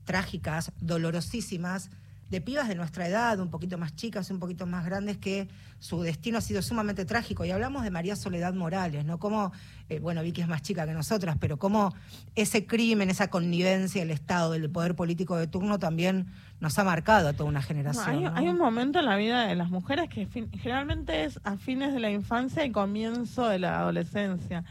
trágicas, 0.05 0.71
dolorosísimas, 0.79 1.89
de 2.29 2.41
pibas 2.41 2.67
de 2.67 2.75
nuestra 2.75 3.07
edad, 3.07 3.39
un 3.39 3.49
poquito 3.49 3.77
más 3.77 3.95
chicas, 3.95 4.31
un 4.31 4.39
poquito 4.39 4.65
más 4.65 4.85
grandes, 4.85 5.17
que 5.17 5.49
su 5.79 6.01
destino 6.01 6.39
ha 6.39 6.41
sido 6.41 6.61
sumamente 6.63 7.05
trágico. 7.05 7.45
Y 7.45 7.51
hablamos 7.51 7.83
de 7.83 7.91
María 7.91 8.15
Soledad 8.15 8.53
Morales, 8.55 9.05
¿no? 9.05 9.19
Como, 9.19 9.51
eh, 9.89 9.99
bueno, 9.99 10.23
Vicky 10.23 10.41
es 10.41 10.47
más 10.47 10.63
chica 10.63 10.87
que 10.87 10.93
nosotras, 10.93 11.37
pero 11.39 11.57
cómo 11.57 11.93
ese 12.33 12.65
crimen, 12.65 13.11
esa 13.11 13.29
connivencia 13.29 14.01
del 14.01 14.09
Estado, 14.09 14.51
del 14.53 14.69
poder 14.71 14.95
político 14.95 15.37
de 15.37 15.45
turno 15.45 15.77
también 15.77 16.25
nos 16.63 16.79
ha 16.79 16.83
marcado 16.85 17.27
a 17.27 17.33
toda 17.33 17.47
una 17.49 17.59
No, 17.59 17.65
generación. 17.67 18.07
hay, 18.09 18.19
¿no? 18.23 18.31
hay 18.35 18.47
un 18.47 18.57
momento 18.57 18.97
en 18.99 19.05
la 19.05 19.15
vida 19.17 19.45
de 19.45 19.53
las 19.55 19.69
mujeres 19.69 20.09
que 20.09 20.25
fin- 20.25 20.49
generalmente 20.53 21.25
es 21.25 21.39
a 21.43 21.57
fines 21.57 21.93
de 21.93 21.99
la 21.99 22.09
infancia 22.09 22.63
y 22.65 22.71
comienzo 22.71 23.47
de 23.49 23.59
la 23.59 23.79
adolescencia, 23.81 24.63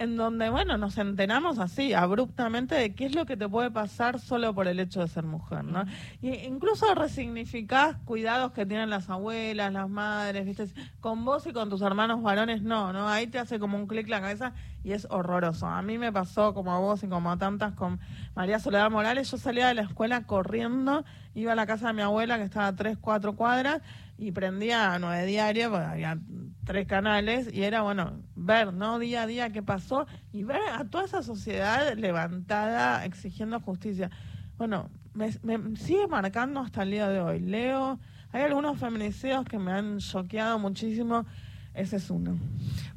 en 0.00 0.16
donde, 0.16 0.48
bueno, 0.48 0.78
nos 0.78 0.96
enteramos 0.96 1.58
así, 1.58 1.92
abruptamente, 1.92 2.74
de 2.74 2.94
qué 2.94 3.04
es 3.04 3.14
lo 3.14 3.26
que 3.26 3.36
te 3.36 3.46
puede 3.46 3.70
pasar 3.70 4.18
solo 4.18 4.54
por 4.54 4.66
el 4.66 4.80
hecho 4.80 5.00
de 5.00 5.08
ser 5.08 5.24
mujer, 5.24 5.62
¿no? 5.62 5.84
Y 6.22 6.30
incluso 6.46 6.94
resignificás 6.94 7.96
cuidados 8.06 8.52
que 8.52 8.64
tienen 8.64 8.88
las 8.88 9.10
abuelas, 9.10 9.70
las 9.70 9.90
madres, 9.90 10.46
¿viste? 10.46 10.68
Con 11.00 11.26
vos 11.26 11.46
y 11.46 11.52
con 11.52 11.68
tus 11.68 11.82
hermanos 11.82 12.22
varones, 12.22 12.62
no, 12.62 12.94
¿no? 12.94 13.10
Ahí 13.10 13.26
te 13.26 13.38
hace 13.38 13.58
como 13.58 13.76
un 13.76 13.86
clic 13.86 14.08
la 14.08 14.22
cabeza 14.22 14.54
y 14.82 14.92
es 14.92 15.06
horroroso. 15.10 15.66
A 15.66 15.82
mí 15.82 15.98
me 15.98 16.10
pasó, 16.10 16.54
como 16.54 16.72
a 16.72 16.78
vos 16.78 17.02
y 17.02 17.06
como 17.06 17.30
a 17.30 17.36
tantas, 17.36 17.74
con 17.74 18.00
María 18.34 18.58
Soledad 18.58 18.90
Morales, 18.90 19.30
yo 19.30 19.36
salía 19.36 19.68
de 19.68 19.74
la 19.74 19.82
escuela 19.82 20.22
corriendo, 20.26 21.04
iba 21.34 21.52
a 21.52 21.56
la 21.56 21.66
casa 21.66 21.88
de 21.88 21.92
mi 21.92 22.00
abuela, 22.00 22.38
que 22.38 22.44
estaba 22.44 22.68
a 22.68 22.74
tres, 22.74 22.96
cuatro 22.98 23.36
cuadras, 23.36 23.82
y 24.20 24.32
prendía 24.32 24.98
nueve 24.98 25.24
diarios, 25.24 25.70
porque 25.70 25.86
había 25.86 26.18
tres 26.64 26.86
canales, 26.86 27.48
y 27.52 27.62
era, 27.62 27.80
bueno, 27.80 28.20
ver, 28.36 28.74
¿no? 28.74 28.98
Día 28.98 29.22
a 29.22 29.26
día 29.26 29.50
qué 29.50 29.62
pasó, 29.62 30.06
y 30.30 30.44
ver 30.44 30.60
a 30.74 30.84
toda 30.84 31.06
esa 31.06 31.22
sociedad 31.22 31.96
levantada 31.96 33.04
exigiendo 33.06 33.58
justicia. 33.60 34.10
Bueno, 34.58 34.90
me, 35.14 35.30
me 35.42 35.74
sigue 35.76 36.06
marcando 36.06 36.60
hasta 36.60 36.82
el 36.82 36.90
día 36.90 37.08
de 37.08 37.20
hoy. 37.20 37.40
Leo, 37.40 37.98
hay 38.30 38.42
algunos 38.42 38.78
feminicidios 38.78 39.46
que 39.46 39.58
me 39.58 39.72
han 39.72 39.98
choqueado 39.98 40.58
muchísimo, 40.58 41.24
ese 41.72 41.96
es 41.96 42.10
uno. 42.10 42.38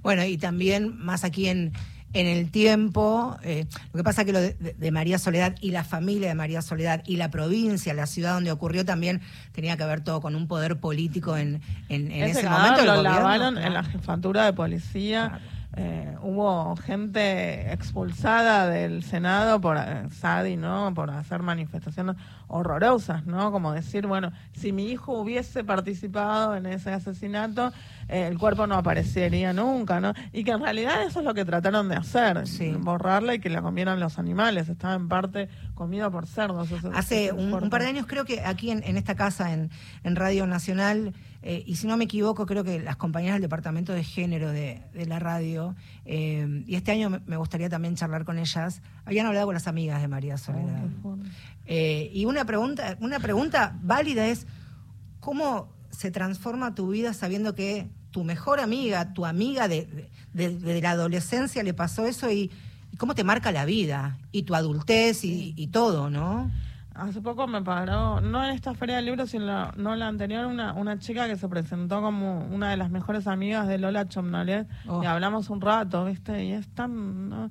Bueno, 0.02 0.26
y 0.26 0.38
también 0.38 0.98
más 0.98 1.24
aquí 1.24 1.48
en, 1.48 1.72
en 2.14 2.28
el 2.28 2.52
tiempo, 2.52 3.38
eh, 3.44 3.66
lo 3.92 3.98
que 3.98 4.04
pasa 4.04 4.24
que 4.24 4.32
lo 4.32 4.40
de, 4.40 4.92
María 4.92 5.18
Soledad 5.18 5.56
y 5.62 5.72
la 5.72 5.84
familia 5.84 6.30
de 6.30 6.36
María 6.36 6.62
Soledad 6.62 7.04
y 7.06 7.18
la 7.18 7.32
provincia, 7.32 7.94
la 7.94 8.06
ciudad 8.06 8.36
donde 8.36 8.52
ocurrió 8.52 8.86
también 8.86 9.22
tenía 9.52 9.78
que 9.78 9.86
ver 9.86 10.02
todo 10.02 10.22
con 10.22 10.36
un 10.36 10.48
poder 10.48 10.78
político 10.80 11.36
en, 11.38 11.62
en, 11.90 12.12
en 12.12 12.24
ese, 12.24 12.48
momento. 12.48 12.86
lo 12.86 13.02
lavaron 13.02 13.58
en 13.58 13.74
la 13.74 13.84
jefatura 13.84 14.46
de 14.46 14.54
policía. 14.54 15.30
Claro. 15.30 15.53
Eh, 15.76 16.16
hubo 16.22 16.76
gente 16.76 17.74
expulsada 17.74 18.68
del 18.68 19.04
Senado 19.04 19.60
por 19.60 19.78
eh, 19.78 20.08
Sadi, 20.12 20.56
¿no? 20.56 20.94
Por 20.94 21.10
hacer 21.10 21.42
manifestaciones 21.42 22.16
horrorosas, 22.48 23.26
¿no? 23.26 23.52
Como 23.52 23.72
decir, 23.72 24.06
bueno, 24.06 24.32
si 24.54 24.72
mi 24.72 24.92
hijo 24.92 25.14
hubiese 25.14 25.64
participado 25.64 26.56
en 26.56 26.68
ese 26.68 26.92
asesinato, 26.92 27.72
eh, 28.08 28.28
el 28.28 28.38
cuerpo 28.38 28.68
no 28.68 28.76
aparecería 28.76 29.52
nunca, 29.52 30.00
¿no? 30.00 30.14
Y 30.32 30.44
que 30.44 30.52
en 30.52 30.62
realidad 30.62 31.02
eso 31.04 31.22
es 31.22 31.26
lo 31.26 31.34
que 31.34 31.44
trataron 31.44 31.90
de 31.90 31.96
hacer, 31.96 32.46
Sí. 32.46 32.76
borrarla 32.78 33.34
y 33.34 33.40
que 33.40 33.50
la 33.50 33.64
comieran 33.64 34.00
los 34.00 34.20
animales. 34.20 34.70
Estaba 34.70 34.94
en 34.94 35.08
parte 35.08 35.50
comido 35.74 36.12
por 36.12 36.28
cerdos. 36.28 36.70
Hace 36.94 37.32
un, 37.32 37.70
par 37.72 37.82
de 37.82 37.88
años, 37.88 38.06
creo 38.08 38.26
que 38.26 38.42
aquí 38.42 38.70
en, 38.70 38.84
en 38.84 38.98
esta 38.98 39.16
casa, 39.16 39.52
en, 39.54 39.72
en 40.04 40.16
Radio 40.16 40.46
Nacional, 40.46 41.14
eh, 41.44 41.64
y 41.68 41.76
si 41.76 41.88
no 41.88 41.98
me 41.98 42.06
equivoco, 42.06 42.46
creo 42.46 42.64
que 42.64 42.80
las 42.80 42.96
compañeras 42.96 43.36
del 43.36 43.44
Departamento 43.44 43.92
de 43.94 44.04
Género 44.04 44.50
de, 44.52 44.82
de 44.94 45.06
la 45.06 45.20
radio, 45.20 45.76
eh, 46.06 46.64
y 46.66 46.76
este 46.76 46.92
año 46.92 47.10
me- 47.26 47.38
gustaría 47.38 47.70
también 47.70 47.96
charlar 47.96 48.24
con 48.26 48.40
ellas, 48.40 48.82
habían 49.06 49.26
hablado 49.28 49.46
con 49.48 49.54
las 49.54 49.68
amigas 49.68 50.02
de 50.02 50.08
María 50.08 50.38
Soledad. 50.38 50.84
Eh, 51.66 52.10
y 52.14 52.26
una 52.26 52.46
pregunta, 52.46 52.98
una 53.02 53.20
pregunta 53.20 53.78
válida 53.84 54.28
es, 54.28 54.48
¿cómo 55.20 55.70
se 55.92 56.12
transforma 56.12 56.76
tu 56.76 56.88
vida 56.90 57.14
sabiendo 57.14 57.56
que 57.56 57.88
tu 58.12 58.24
mejor 58.24 58.60
amiga, 58.60 59.14
tu 59.14 59.26
amiga 59.26 59.68
de, 59.68 60.10
de- 60.34 60.58
de 60.58 60.82
la 60.82 60.92
adolescencia 60.92 61.62
le 61.64 61.74
pasó 61.74 62.06
eso 62.06 62.32
y, 62.32 62.52
y 62.92 62.98
cómo 62.98 63.16
te 63.16 63.24
marca 63.24 63.52
la 63.52 63.66
vida 63.66 64.18
y 64.32 64.44
tu 64.44 64.56
adultez 64.56 65.24
y, 65.24 65.54
y 65.58 65.68
todo, 65.68 66.10
¿no? 66.10 66.50
Hace 66.96 67.22
poco 67.22 67.48
me 67.48 67.62
paró, 67.64 68.22
no 68.22 68.44
en 68.44 68.52
esta 68.52 68.76
feria 68.76 68.98
del 68.98 69.06
libro, 69.06 69.26
sino 69.26 69.72
no 69.78 69.96
la 69.96 70.08
anterior, 70.08 70.46
una, 70.46 70.74
una 70.74 71.00
chica 71.00 71.28
que 71.28 71.36
se 71.38 71.48
presentó 71.50 72.02
como 72.02 72.46
una 72.46 72.70
de 72.70 72.78
las 72.78 72.92
mejores 72.92 73.26
amigas 73.26 73.68
de 73.68 73.80
Lola 73.80 74.08
Chomnolet 74.08 74.68
Oh. 74.88 75.02
y 75.02 75.06
hablamos 75.08 75.50
un 75.50 75.60
rato, 75.62 76.06
¿viste? 76.06 76.44
Y 76.46 76.52
es 76.52 76.68
tan, 76.70 77.30
¿no? 77.30 77.50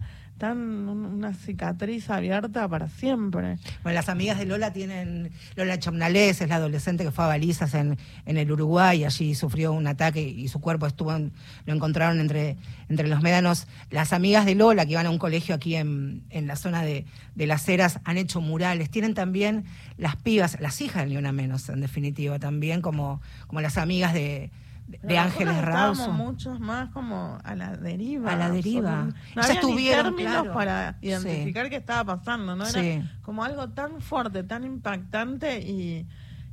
Un- 0.51 0.89
una 0.89 1.33
cicatriz 1.35 2.11
abierta 2.11 2.67
para 2.67 2.89
siempre. 2.89 3.59
Bueno, 3.85 3.95
las 3.95 4.09
amigas 4.09 4.39
de 4.39 4.47
Lola 4.47 4.73
tienen, 4.73 5.31
Lola 5.55 5.79
Chomnalés 5.79 6.41
es 6.41 6.49
la 6.49 6.57
adolescente 6.57 7.05
que 7.05 7.13
fue 7.13 7.25
a 7.25 7.29
balizas 7.29 7.75
en, 7.75 7.97
en 8.27 8.37
el 8.37 8.51
Uruguay, 8.51 9.05
allí 9.05 9.37
sufrió 9.37 9.73
un 9.73 9.87
ataque 9.87 10.21
y 10.23 10.49
su 10.49 10.61
cuerpo 10.61 10.87
estuvo, 10.87 11.13
lo 11.13 11.73
encontraron 11.75 12.19
entre, 12.19 12.57
entre 12.89 13.07
los 13.07 13.23
médanos. 13.23 13.69
Las 13.91 14.13
amigas 14.13 14.45
de 14.47 14.57
Lola 14.57 14.85
que 14.85 14.93
iban 14.93 15.07
a 15.07 15.11
un 15.11 15.19
colegio 15.19 15.55
aquí 15.55 15.77
en, 15.77 16.25
en 16.31 16.47
la 16.49 16.57
zona 16.57 16.83
de, 16.83 17.05
de 17.37 17.47
Las 17.47 17.69
Heras 17.69 18.01
han 18.05 18.17
hecho 18.19 18.41
murales. 18.41 18.91
Tienen 18.91 19.15
también 19.15 19.65
las 19.99 20.17
pibas, 20.17 20.59
las 20.61 20.81
hijas 20.81 21.07
Ni 21.07 21.17
Una 21.17 21.31
Menos, 21.33 21.69
en 21.69 21.81
definitiva, 21.81 22.39
también 22.39 22.81
como, 22.81 23.21
como 23.47 23.61
las 23.61 23.77
amigas 23.79 24.15
de, 24.15 24.51
de, 25.03 25.19
Ángeles 25.19 25.63
Rauso. 25.63 26.13
muchos 26.13 26.61
más 26.61 26.91
como 26.91 27.39
a 27.45 27.55
la 27.55 27.77
deriva. 27.77 28.33
A 28.33 28.37
la 28.37 28.51
deriva. 28.51 29.05
No 29.05 29.13
Ellas 29.43 29.51
había 29.51 29.55
ni 29.55 29.61
tuvieron, 29.61 30.05
términos 30.17 30.33
claro. 30.43 30.53
para 30.53 30.93
Sí. 31.01 31.07
identificar 31.09 31.71
qué 31.71 31.77
estaba 31.77 32.17
pasando, 32.17 32.57
¿no? 32.57 32.67
Era 32.67 32.81
Sí. 32.81 33.03
como 33.23 33.45
algo 33.45 33.69
tan 33.71 34.01
fuerte, 34.01 34.43
tan 34.43 34.65
impactante 34.65 35.61
y, 35.61 36.07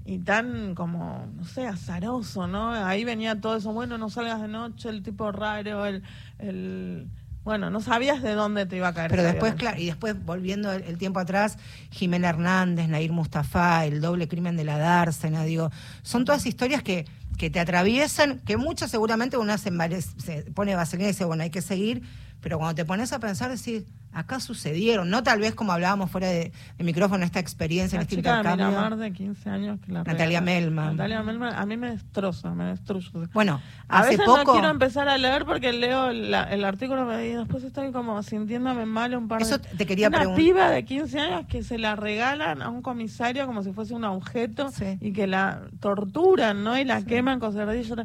y 0.05 0.19
tan 0.19 0.75
como, 0.75 1.27
no 1.35 1.43
sé, 1.43 1.67
azaroso, 1.67 2.47
¿no? 2.47 2.71
Ahí 2.71 3.03
venía 3.03 3.39
todo 3.39 3.57
eso, 3.57 3.73
bueno, 3.73 3.97
no 3.97 4.09
salgas 4.09 4.41
de 4.41 4.47
noche, 4.47 4.89
el 4.89 5.03
tipo 5.03 5.31
raro, 5.31 5.85
el... 5.85 6.03
el 6.39 7.07
bueno, 7.41 7.69
no 7.71 7.79
sabías 7.79 8.21
de 8.21 8.33
dónde 8.33 8.65
te 8.67 8.75
iba 8.75 8.89
a 8.89 8.93
caer. 8.93 9.09
Pero 9.09 9.23
después, 9.23 9.55
claro, 9.55 9.79
y 9.79 9.85
después 9.87 10.13
volviendo 10.23 10.71
el, 10.71 10.83
el 10.83 10.97
tiempo 10.97 11.19
atrás, 11.19 11.57
Jimena 11.89 12.29
Hernández, 12.29 12.89
Nair 12.89 13.11
Mustafa, 13.11 13.85
el 13.85 14.01
doble 14.01 14.27
crimen 14.27 14.55
de 14.57 14.65
la 14.65 14.77
dársena, 14.77 15.43
digo, 15.45 15.71
son 16.03 16.25
todas 16.25 16.45
historias 16.45 16.83
que, 16.83 17.05
que 17.39 17.49
te 17.49 17.61
atraviesan, 17.61 18.39
que 18.39 18.57
muchas 18.57 18.91
seguramente 18.91 19.37
una 19.37 19.57
se, 19.57 19.71
se 20.01 20.41
pone 20.53 20.75
vaselina 20.75 21.07
y 21.07 21.13
dice, 21.13 21.23
bueno, 21.23 21.41
hay 21.41 21.49
que 21.49 21.61
seguir, 21.61 22.03
pero 22.41 22.57
cuando 22.57 22.75
te 22.75 22.83
pones 22.83 23.13
a 23.13 23.19
pensar, 23.19 23.49
decir, 23.49 23.87
acá 24.12 24.39
sucedieron, 24.39 25.10
no 25.10 25.22
tal 25.24 25.39
vez 25.39 25.53
como 25.55 25.72
hablábamos 25.72 26.10
fuera 26.12 26.28
de, 26.28 26.51
de 26.78 26.84
micrófono, 26.84 27.24
esta 27.24 27.39
experiencia, 27.39 27.97
La 27.97 28.03
este 28.03 28.16
chica 28.18 28.32
de 28.34 28.38
intercambio. 28.39 28.68
Miramar 28.70 28.95
de 28.97 29.12
15 29.14 29.49
años 29.49 29.80
que 29.86 29.91
la 29.91 30.03
Natalia. 30.03 30.41
Melman. 30.41 30.95
Natalia 30.97 31.22
Melman, 31.24 31.53
a 31.53 31.66
mí 31.66 31.78
me 31.78 31.91
destroza, 31.91 32.53
me 32.53 32.66
destruye. 32.66 33.10
Bueno, 33.34 33.62
A 33.88 33.99
hace 33.99 34.12
veces 34.12 34.26
poco... 34.26 34.43
no 34.45 34.51
quiero 34.53 34.70
empezar 34.70 35.07
a 35.10 35.18
leer 35.18 35.45
porque 35.45 35.72
leo 35.74 36.12
la- 36.12 36.43
el 36.51 36.66
artículo 36.66 37.07
y 37.24 37.30
después 37.34 37.64
estoy 37.64 37.91
como 37.91 38.22
sintiéndome 38.24 38.86
mal 38.86 39.16
un 39.16 39.28
par 39.28 39.39
de... 39.39 39.45
Eso 39.45 39.60
te 39.60 39.86
quería 39.86 40.07
Una 40.07 40.18
preguntar. 40.20 40.43
piba 40.43 40.70
de 40.72 40.86
15 40.86 41.20
años 41.20 41.45
que 41.47 41.64
se 41.64 41.78
la 41.78 41.95
regalan 41.95 42.62
a 42.62 42.70
un 42.70 42.82
comisario 42.82 43.45
como 43.45 43.64
si 43.64 43.72
fuese 43.74 43.93
un 43.93 44.03
objeto 44.05 44.70
Sí. 44.72 44.97
y 45.01 45.14
que 45.14 45.28
la 45.28 45.62
torturan, 45.80 46.64
¿no? 46.64 46.78
Y 46.78 46.84
la 46.86 47.03
queman 47.03 47.39
con 47.39 47.53
cerdillo. 47.53 47.95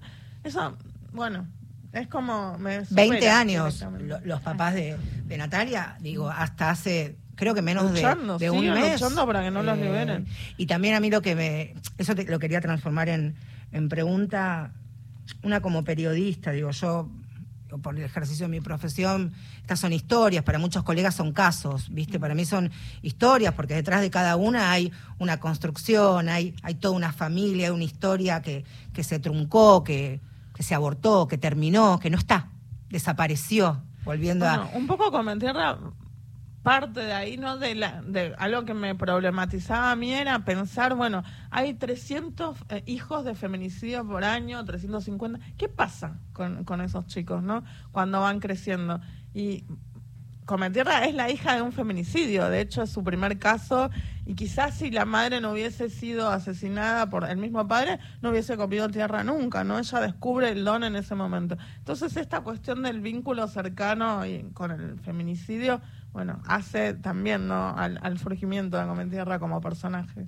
Eso, 0.42 0.76
bueno, 1.12 1.46
es 1.94 2.08
como... 2.08 2.58
Me 2.58 2.80
20 2.80 2.86
supera 3.14 3.38
años, 3.38 3.84
los 4.24 4.40
papás 4.42 4.74
de, 4.74 4.96
de 5.26 5.36
Natalia, 5.38 5.96
digo, 6.00 6.28
hasta 6.28 6.70
hace, 6.70 7.16
creo 7.36 7.54
que 7.54 7.62
menos 7.62 7.84
de- 7.92 8.02
Luchando, 8.02 8.38
de, 8.38 8.50
un 8.50 8.58
siguen 8.60 8.74
mes. 8.74 8.84
Eh, 8.84 8.92
luchando 8.94 9.26
para 9.26 9.42
que 9.42 9.50
no 9.50 9.62
los 9.62 9.78
liberen. 9.78 10.26
Y 10.56 10.66
también 10.66 10.94
a 10.94 11.00
mí 11.00 11.10
lo 11.10 11.22
que 11.22 11.34
me, 11.34 11.74
eso 11.98 12.14
te- 12.14 12.24
lo 12.24 12.38
quería 12.38 12.60
transformar 12.60 13.08
en, 13.08 13.34
en 13.72 13.88
pregunta, 13.88 14.72
una 15.42 15.60
como 15.60 15.84
periodista, 15.84 16.50
digo, 16.52 16.70
yo 16.70 17.08
por 17.82 17.96
el 17.96 18.04
ejercicio 18.04 18.44
de 18.46 18.50
mi 18.50 18.60
profesión, 18.60 19.32
estas 19.60 19.80
son 19.80 19.92
historias, 19.92 20.44
para 20.44 20.58
muchos 20.60 20.84
colegas 20.84 21.16
son 21.16 21.32
casos, 21.32 21.88
¿viste? 21.90 22.20
Para 22.20 22.34
mí 22.36 22.44
son 22.44 22.70
historias, 23.02 23.54
porque 23.54 23.74
detrás 23.74 24.00
de 24.00 24.10
cada 24.10 24.36
una 24.36 24.70
hay 24.70 24.92
una 25.18 25.40
construcción, 25.40 26.28
hay, 26.28 26.54
hay 26.62 26.74
toda 26.74 26.94
una 26.94 27.12
familia, 27.12 27.66
hay 27.66 27.72
una 27.72 27.82
historia 27.82 28.42
que, 28.42 28.64
que 28.92 29.02
se 29.02 29.18
truncó, 29.18 29.82
que, 29.82 30.20
que 30.54 30.62
se 30.62 30.74
abortó, 30.74 31.28
que 31.28 31.36
terminó, 31.36 31.98
que 31.98 32.10
no 32.10 32.16
está, 32.16 32.50
desapareció, 32.88 33.82
volviendo 34.04 34.46
Bueno, 34.46 34.70
a... 34.72 34.76
un 34.76 34.86
poco 34.86 35.10
con 35.10 35.38
tierra 35.38 35.78
parte 36.62 37.00
de 37.00 37.12
ahí, 37.12 37.36
¿no? 37.36 37.58
De, 37.58 37.74
la, 37.74 38.00
de 38.02 38.34
algo 38.38 38.64
que 38.64 38.72
me 38.72 38.94
problematizaba 38.94 39.90
a 39.90 39.96
mí 39.96 40.14
era 40.14 40.44
pensar, 40.46 40.94
bueno, 40.94 41.22
hay 41.50 41.74
300 41.74 42.56
eh, 42.70 42.82
hijos 42.86 43.24
de 43.24 43.34
feminicidio 43.34 44.06
por 44.06 44.24
año, 44.24 44.64
350. 44.64 45.40
¿Qué 45.58 45.68
pasa 45.68 46.18
con 46.32 46.80
esos 46.80 47.06
chicos, 47.06 47.42
no? 47.42 47.64
Cuando 47.92 48.20
van 48.20 48.40
creciendo. 48.40 49.00
Y 49.34 49.64
Cometierra 50.44 51.06
es 51.06 51.14
la 51.14 51.30
hija 51.30 51.54
de 51.54 51.62
un 51.62 51.72
feminicidio, 51.72 52.50
de 52.50 52.60
hecho 52.60 52.82
es 52.82 52.90
su 52.90 53.02
primer 53.02 53.38
caso 53.38 53.90
y 54.26 54.34
quizás 54.34 54.74
si 54.74 54.90
la 54.90 55.06
madre 55.06 55.40
no 55.40 55.52
hubiese 55.52 55.88
sido 55.88 56.28
asesinada 56.28 57.08
por 57.08 57.28
el 57.28 57.38
mismo 57.38 57.66
padre, 57.66 57.98
no 58.20 58.30
hubiese 58.30 58.56
comido 58.56 58.88
tierra 58.88 59.24
nunca, 59.24 59.64
¿no? 59.64 59.78
Ella 59.78 60.00
descubre 60.00 60.50
el 60.50 60.64
don 60.64 60.84
en 60.84 60.96
ese 60.96 61.14
momento. 61.14 61.56
Entonces 61.78 62.16
esta 62.18 62.42
cuestión 62.42 62.82
del 62.82 63.00
vínculo 63.00 63.48
cercano 63.48 64.26
y 64.26 64.42
con 64.52 64.70
el 64.70 64.98
feminicidio, 65.00 65.80
bueno, 66.12 66.42
hace 66.46 66.92
también, 66.92 67.48
¿no? 67.48 67.74
Al, 67.76 68.18
surgimiento 68.18 68.78
de 68.78 68.86
Cometierra 68.86 69.38
como 69.38 69.60
personaje. 69.62 70.26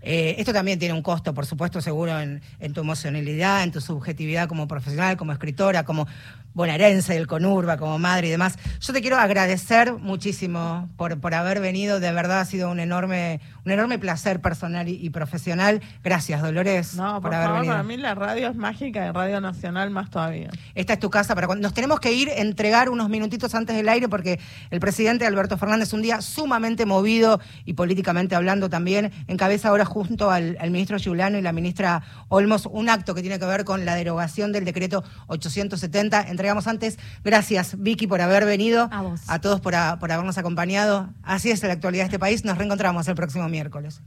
Eh, 0.00 0.36
esto 0.38 0.52
también 0.52 0.78
tiene 0.78 0.94
un 0.94 1.02
costo, 1.02 1.34
por 1.34 1.44
supuesto, 1.44 1.80
seguro 1.80 2.18
en 2.18 2.40
tu 2.72 2.80
emocionalidad, 2.80 3.64
en 3.64 3.70
tu 3.70 3.80
subjetividad 3.80 4.48
como 4.48 4.66
profesional, 4.66 5.18
como 5.18 5.32
escritora, 5.32 5.84
como 5.84 6.06
bonaerense 6.54 7.14
del 7.14 7.26
Conurba, 7.26 7.76
como 7.76 7.98
madre 7.98 8.28
y 8.28 8.30
demás. 8.30 8.58
Yo 8.80 8.92
te 8.92 9.00
quiero 9.00 9.18
agradecer 9.18 9.94
muchísimo 9.94 10.88
por, 10.96 11.20
por 11.20 11.34
haber 11.34 11.60
venido, 11.60 12.00
de 12.00 12.12
verdad 12.12 12.40
ha 12.40 12.44
sido 12.44 12.70
un 12.70 12.80
enorme, 12.80 13.40
un 13.64 13.72
enorme 13.72 13.98
placer 13.98 14.40
personal 14.40 14.88
y, 14.88 14.94
y 14.94 15.10
profesional. 15.10 15.80
Gracias, 16.02 16.42
Dolores, 16.42 16.94
No, 16.94 17.14
por, 17.14 17.22
por, 17.22 17.34
haber 17.34 17.46
favor, 17.46 17.60
venido. 17.60 17.74
para 17.74 17.82
mí 17.84 17.96
la 17.96 18.14
radio 18.14 18.48
es 18.48 18.56
mágica 18.56 19.06
y 19.06 19.10
Radio 19.10 19.40
Nacional 19.40 19.90
más 19.90 20.10
todavía. 20.10 20.50
Esta 20.74 20.94
es 20.94 20.98
tu 20.98 21.10
casa 21.10 21.34
para 21.34 21.46
cuando 21.46 21.62
nos 21.62 21.74
tenemos 21.74 22.00
que 22.00 22.12
ir, 22.12 22.28
entregar 22.34 22.88
unos 22.90 23.08
minutitos 23.08 23.54
antes 23.54 23.76
del 23.76 23.88
aire 23.88 24.08
porque 24.08 24.40
el 24.70 24.80
presidente 24.80 25.26
Alberto 25.26 25.56
Fernández 25.58 25.92
un 25.92 26.02
día 26.02 26.20
sumamente 26.20 26.86
movido 26.86 27.40
y 27.64 27.74
políticamente 27.74 28.34
hablando 28.34 28.68
también 28.68 29.12
encabeza 29.28 29.68
ahora 29.68 29.84
junto 29.84 30.30
al, 30.30 30.56
al 30.60 30.70
ministro 30.70 30.98
Giuliano 30.98 31.38
y 31.38 31.42
la 31.42 31.52
ministra 31.52 32.02
Olmos 32.28 32.66
un 32.70 32.88
acto 32.88 33.14
que 33.14 33.20
tiene 33.22 33.38
que 33.38 33.46
ver 33.46 33.64
con 33.64 33.84
la 33.84 33.94
derogación 33.94 34.52
del 34.52 34.64
decreto 34.64 35.04
870. 35.28 36.26
Entregamos 36.40 36.66
antes. 36.66 36.98
Gracias 37.22 37.76
Vicky 37.78 38.06
por 38.06 38.22
haber 38.22 38.46
venido. 38.46 38.88
A 38.90 39.02
vos. 39.02 39.20
A 39.28 39.40
todos 39.42 39.60
por, 39.60 39.74
a- 39.74 39.98
por 39.98 40.10
habernos 40.10 40.38
acompañado. 40.38 41.10
Así 41.22 41.50
es 41.50 41.62
la 41.62 41.74
actualidad 41.74 42.04
de 42.04 42.06
este 42.06 42.18
país. 42.18 42.46
Nos 42.46 42.56
reencontramos 42.56 43.06
el 43.08 43.14
próximo 43.14 43.46
miércoles. 43.50 44.00